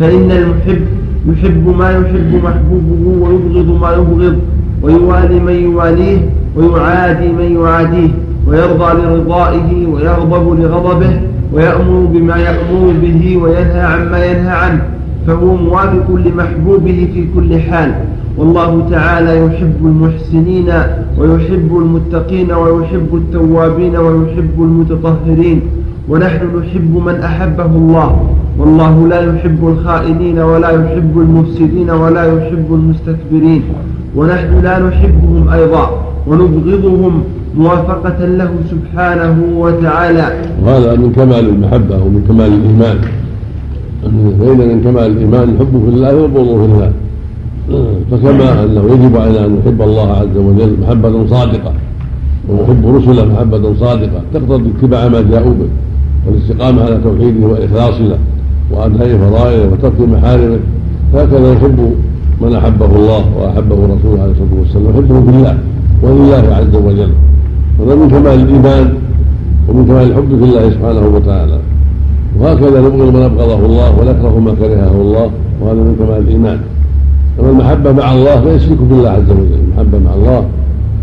[0.00, 0.82] فإن المحب
[1.32, 4.38] يحب ما يحب محبوبه ويبغض ما يبغض
[4.82, 6.18] ويوالي من يواليه
[6.56, 8.08] ويعادي من يعاديه
[8.46, 11.20] ويرضى لرضائه ويغضب لغضبه
[11.52, 14.95] ويأمر بما يأمر به وينهى عما ينهى عنه.
[15.26, 17.94] فهو موافق لمحبوبه في كل حال.
[18.38, 20.68] والله تعالى يحب المحسنين
[21.18, 25.60] ويحب المتقين ويحب التوابين ويحب المتطهرين.
[26.08, 28.10] ونحن نحب من أحبه الله.
[28.58, 33.62] والله لا يحب الخائنين ولا يحب المفسدين ولا يحب المستكبرين.
[34.16, 35.84] ونحن لا نحبهم أيضا.
[36.26, 37.22] ونبغضهم
[37.58, 40.26] موافقة له سبحانه وتعالى.
[40.64, 42.98] وهذا من كمال المحبة ومن كمال الإيمان.
[44.40, 46.92] فإن من كمال الإيمان الحب في الله والبغض في الله.
[48.10, 51.72] فكما أنه يجب علينا أن نحب الله عز وجل محبة صادقة
[52.48, 54.20] ونحب رسله محبة صادقة.
[54.34, 55.68] تقتضي اتباع ما جاءوا به
[56.26, 58.18] والاستقامة على توحيده وإخلاص له
[58.72, 60.58] وأداء فرائضه وترك محارمه.
[61.14, 61.78] هكذا يحب
[62.42, 64.90] من أحبه الله وأحبه رسوله عليه الصلاة والسلام.
[64.90, 65.58] يحبه بالله
[66.02, 67.10] ولله عز وجل.
[67.80, 68.94] هذا من كمال الإيمان
[69.68, 71.58] ومن كمال الحب في الله سبحانه وتعالى.
[72.40, 75.30] وهكذا نبغض من أبغضه الله ونكره ما كرهه الله
[75.60, 76.58] وهذا من كمال الإيمان.
[77.40, 79.58] أما المحبة مع الله فيشرك بالله عز وجل.
[79.64, 80.44] المحبة مع الله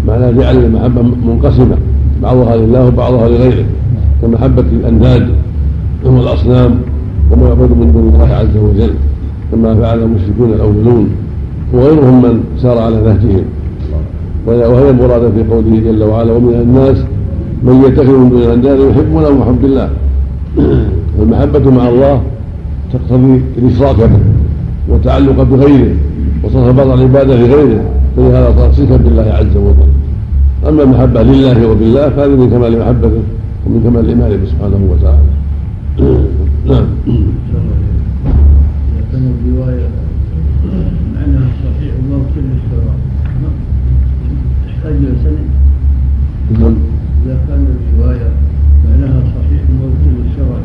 [0.07, 1.75] معناه جعل المحبة منقسمة.
[2.23, 3.65] بعضها لله وبعضها لغيره.
[4.21, 5.27] كمحبة الأنداد
[6.05, 6.71] وهو الأصنام
[7.31, 8.93] وما يعبد من دون الله عز وجل.
[9.51, 11.09] كما فعل المشركون الأولون.
[11.73, 13.43] وغيرهم من سار على نهجهم.
[14.47, 16.97] وهي المراد في قوله جل وعلا ومن الناس
[17.63, 19.89] من يتخذ من دون الانداد يحبونه وحب الله.
[21.19, 22.21] المحبة مع الله
[22.93, 24.19] تقتضي الإشراك به
[24.89, 25.95] والتعلق بغيره
[26.43, 27.83] وصرف بعض العبادة لغيره
[28.17, 29.89] فلهذا صار شركا بالله عز وجل.
[30.67, 33.21] أما المحبة لله وبالله فهذه من كمال محبته
[33.65, 35.33] ومن كمال إيمانه سبحانه وتعالى.
[36.69, 36.85] نعم.
[39.11, 39.87] كان الرواية.
[41.15, 42.95] معناها صحيح وموت للشراء
[44.67, 45.47] تحتاج إلى سند
[46.59, 46.75] نعم
[47.25, 48.29] إذا كان الرواية
[48.89, 50.61] معناها صحيح وموت للشراء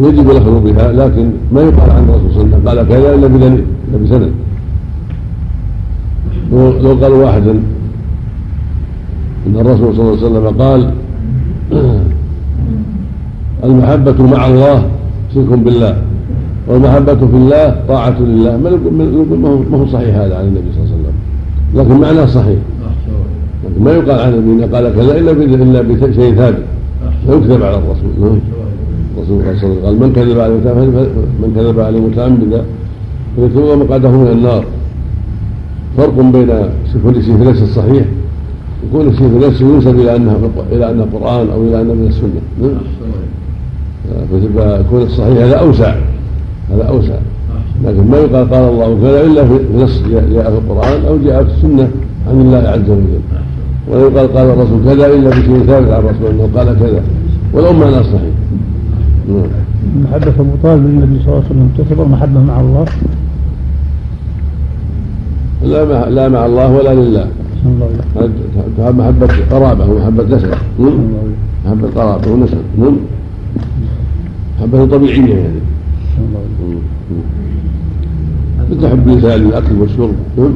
[0.00, 2.68] يجب الاخذ بها لكن ما يقال عن الرسول صلى الله عليه وسلم.
[2.68, 4.30] قال كذا إلا بدليل إلا بسند.
[6.82, 7.48] لو قال واحد
[9.46, 10.90] إن الرسول صلى الله عليه وسلم قال
[13.64, 14.84] المحبة مع الله
[15.34, 16.02] شرك بالله
[16.68, 18.56] والمحبة في الله طاعة لله.
[18.56, 21.14] ما هو- صحيح هذا عن النبي صلى الله عليه وسلم.
[21.74, 22.58] لكن معناه صحيح.
[23.64, 26.62] لكن ما يقال عن النبي قال كذا إلا بد- إلا بشيء ثابت.
[27.26, 28.10] فيكذب على الرسول.
[28.20, 28.38] نعم.
[29.30, 29.84] الرسول صلى الله عليه وسلم.
[29.84, 31.08] قال من كذب متعمدا
[31.42, 32.62] من كذب عليه متعمدا
[33.36, 34.64] فليتبوأ مقعده من النار.
[35.96, 36.50] فرق بين
[36.92, 38.04] شيء في نفس الصحيح
[38.92, 42.40] شيء في نفسه ينسب إلى انه إلى انه قرآن أو إلى انه من السنة.
[42.62, 42.80] نعم.
[44.30, 45.94] فيكون الصحيح هذا أوسع.
[46.72, 47.14] هذا أوسع.
[47.84, 51.50] لكن ما يقال قال الله كذا إلا في نص جاء في القرآن أو جاء في
[51.50, 51.90] السنة
[52.28, 53.20] عن الله عز وجل.
[53.88, 57.02] ولا يقال قال الرسول كذا إلا بشيء ثابت عن الرسول انه قال كذا.
[57.54, 58.37] ولو معنى صحيح.
[59.28, 62.84] محبة أبو طالب للنبي صلى الله عليه وسلم تعتبر محبة مع الله؟
[65.64, 67.26] لا مع لا مع الله ولا لله.
[68.78, 70.50] تحب محبة قرابة ومحبة نسب.
[71.66, 72.58] محبة قرابة ونسب.
[72.78, 72.96] نعم.
[74.58, 75.60] محبة طبيعية يعني.
[78.70, 80.14] مثل حب الإنسان للأكل والشرب.
[80.38, 80.52] نعم.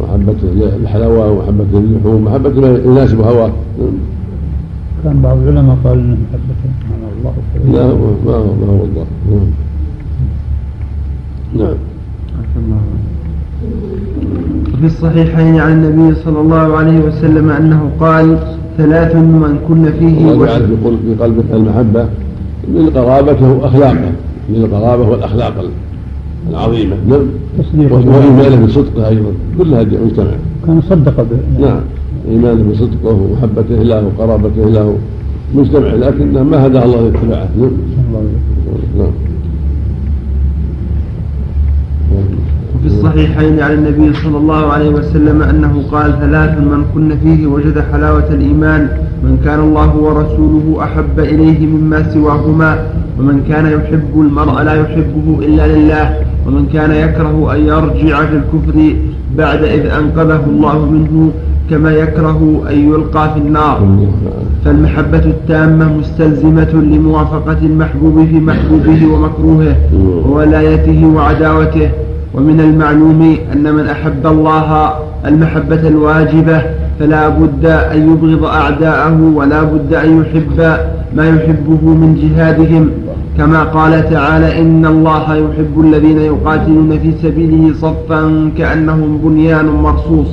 [0.00, 0.36] ومحبة
[0.82, 3.52] الحلاوة ومحبة اللحوم محبة ما يناسب هواه.
[5.04, 6.75] كان بعض العلماء قال ان محبته مع
[7.16, 7.32] الله
[7.72, 7.86] لا
[8.26, 9.06] ما هو ما هو الله.
[11.54, 11.74] نعم.
[12.70, 12.86] نعم.
[14.74, 18.38] وفي الصحيحين عن النبي صلى الله عليه وسلم أنه قال
[18.78, 20.68] ثلاث من كن فيه وجعل
[21.06, 22.06] في قلبك المحبة
[22.68, 24.12] للقرابة وأخلاقه
[24.50, 25.64] للقرابة والأخلاق
[26.50, 26.96] العظيمة.
[27.08, 27.26] نعم.
[27.90, 29.32] وإيمانه بصدقه أيضا.
[29.58, 30.30] كل هذه مجتمع.
[30.66, 31.80] كان صدق به نعم.
[32.30, 34.96] إيمانه بصدقه ومحبته له وقرابته له.
[35.54, 37.48] مجتمع لكن ما هداه الله لاتباعه.
[37.58, 37.70] نعم.
[38.98, 39.10] نعم.
[42.74, 47.84] وفي الصحيحين عن النبي صلى الله عليه وسلم أنه قال ثلاث من كن فيه وجد
[47.92, 48.88] حلاوة الإيمان
[49.24, 52.78] من كان الله ورسوله أحب إليه مما سواهما
[53.18, 56.16] ومن كان يحب المرء لا يحبه إلا لله
[56.46, 58.96] ومن كان يكره أن يرجع في الكفر
[59.38, 61.32] بعد إذ أنقذه الله منه
[61.70, 63.96] كما يكره أن يلقى في النار.
[64.64, 69.76] فالمحبة التامة مستلزمة لموافقة المحبوب في محبوبه ومكروهه
[70.30, 71.88] وولايته وعداوته.
[72.34, 74.90] ومن المعلوم أن من أحب الله
[75.26, 76.62] المحبة الواجبة
[76.98, 80.78] فلا بد أن يبغض أعداءه ولا بد أن يحب
[81.16, 82.90] ما يحبه من جهادهم.
[83.38, 90.28] كما قال تعالى إن الله يحب الذين يقاتلون في سبيله صفا كأنهم بنيان مرصوص.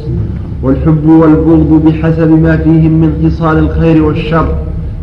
[0.63, 4.47] والحب والبغض بحسب ما فيهم من خصال الخير والشر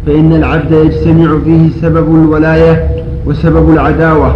[0.07, 2.89] فإن العبد يجتمع فيه سبب الولاية
[3.27, 4.35] وسبب العداوة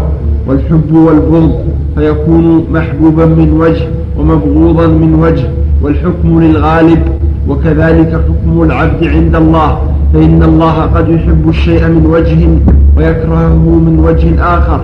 [0.48, 1.52] والحب والبغض
[1.96, 3.86] فيكون محبوبا من وجه
[4.18, 5.48] ومبغوضا من وجه
[5.82, 6.98] والحكم للغالب
[7.48, 9.78] وكذلك حكم العبد عند الله
[10.14, 12.48] فإن الله قد يحب الشيء من وجه
[12.96, 13.54] ويكرهه
[13.86, 14.80] من وجه آخر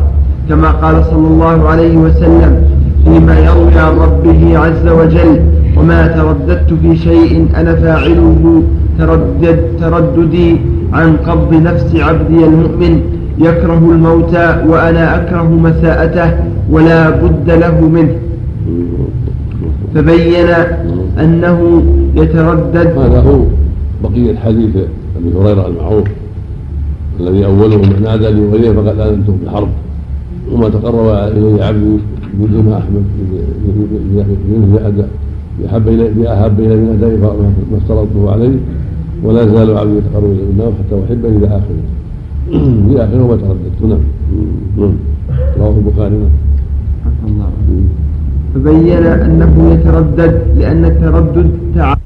[0.48, 2.62] كما قال صلى الله عليه وسلم
[3.04, 5.40] فيما يروي عن ربه عز وجل
[5.76, 8.62] وما ترددت في شيء أنا فاعله
[8.98, 10.56] تردد ترددي
[10.92, 13.00] عن قبض نفس عبدي المؤمن.
[13.38, 14.34] يكره الموت
[14.68, 16.30] وأنا أكره مساءته
[16.70, 18.14] ولا بد له منه.
[19.94, 20.50] فبين
[21.20, 21.82] أنه
[22.16, 22.86] يتردد.
[22.98, 23.44] هذا هو
[24.04, 24.76] بقية حديث
[25.16, 26.08] أبي هريرة المعروف
[27.20, 29.68] الذي أوله من نادى لي فقد آذنته بالحرب.
[30.52, 31.96] وما تقرب إلي عبدي
[32.34, 33.04] بدون أحمد
[35.58, 38.56] بأحب إلي بأحب إلي من أدائي ما افترضته عليه
[39.24, 41.82] ولا زال عبدي يتقرب إلي بالنار حتى أحبه إلى آخره.
[42.88, 44.04] في آخره ما ترددت نعم.
[44.78, 44.94] نعم.
[45.58, 46.16] رواه البخاري.
[47.38, 47.50] نعم.
[48.54, 51.99] فبين أنه يتردد لأن التردد تعالى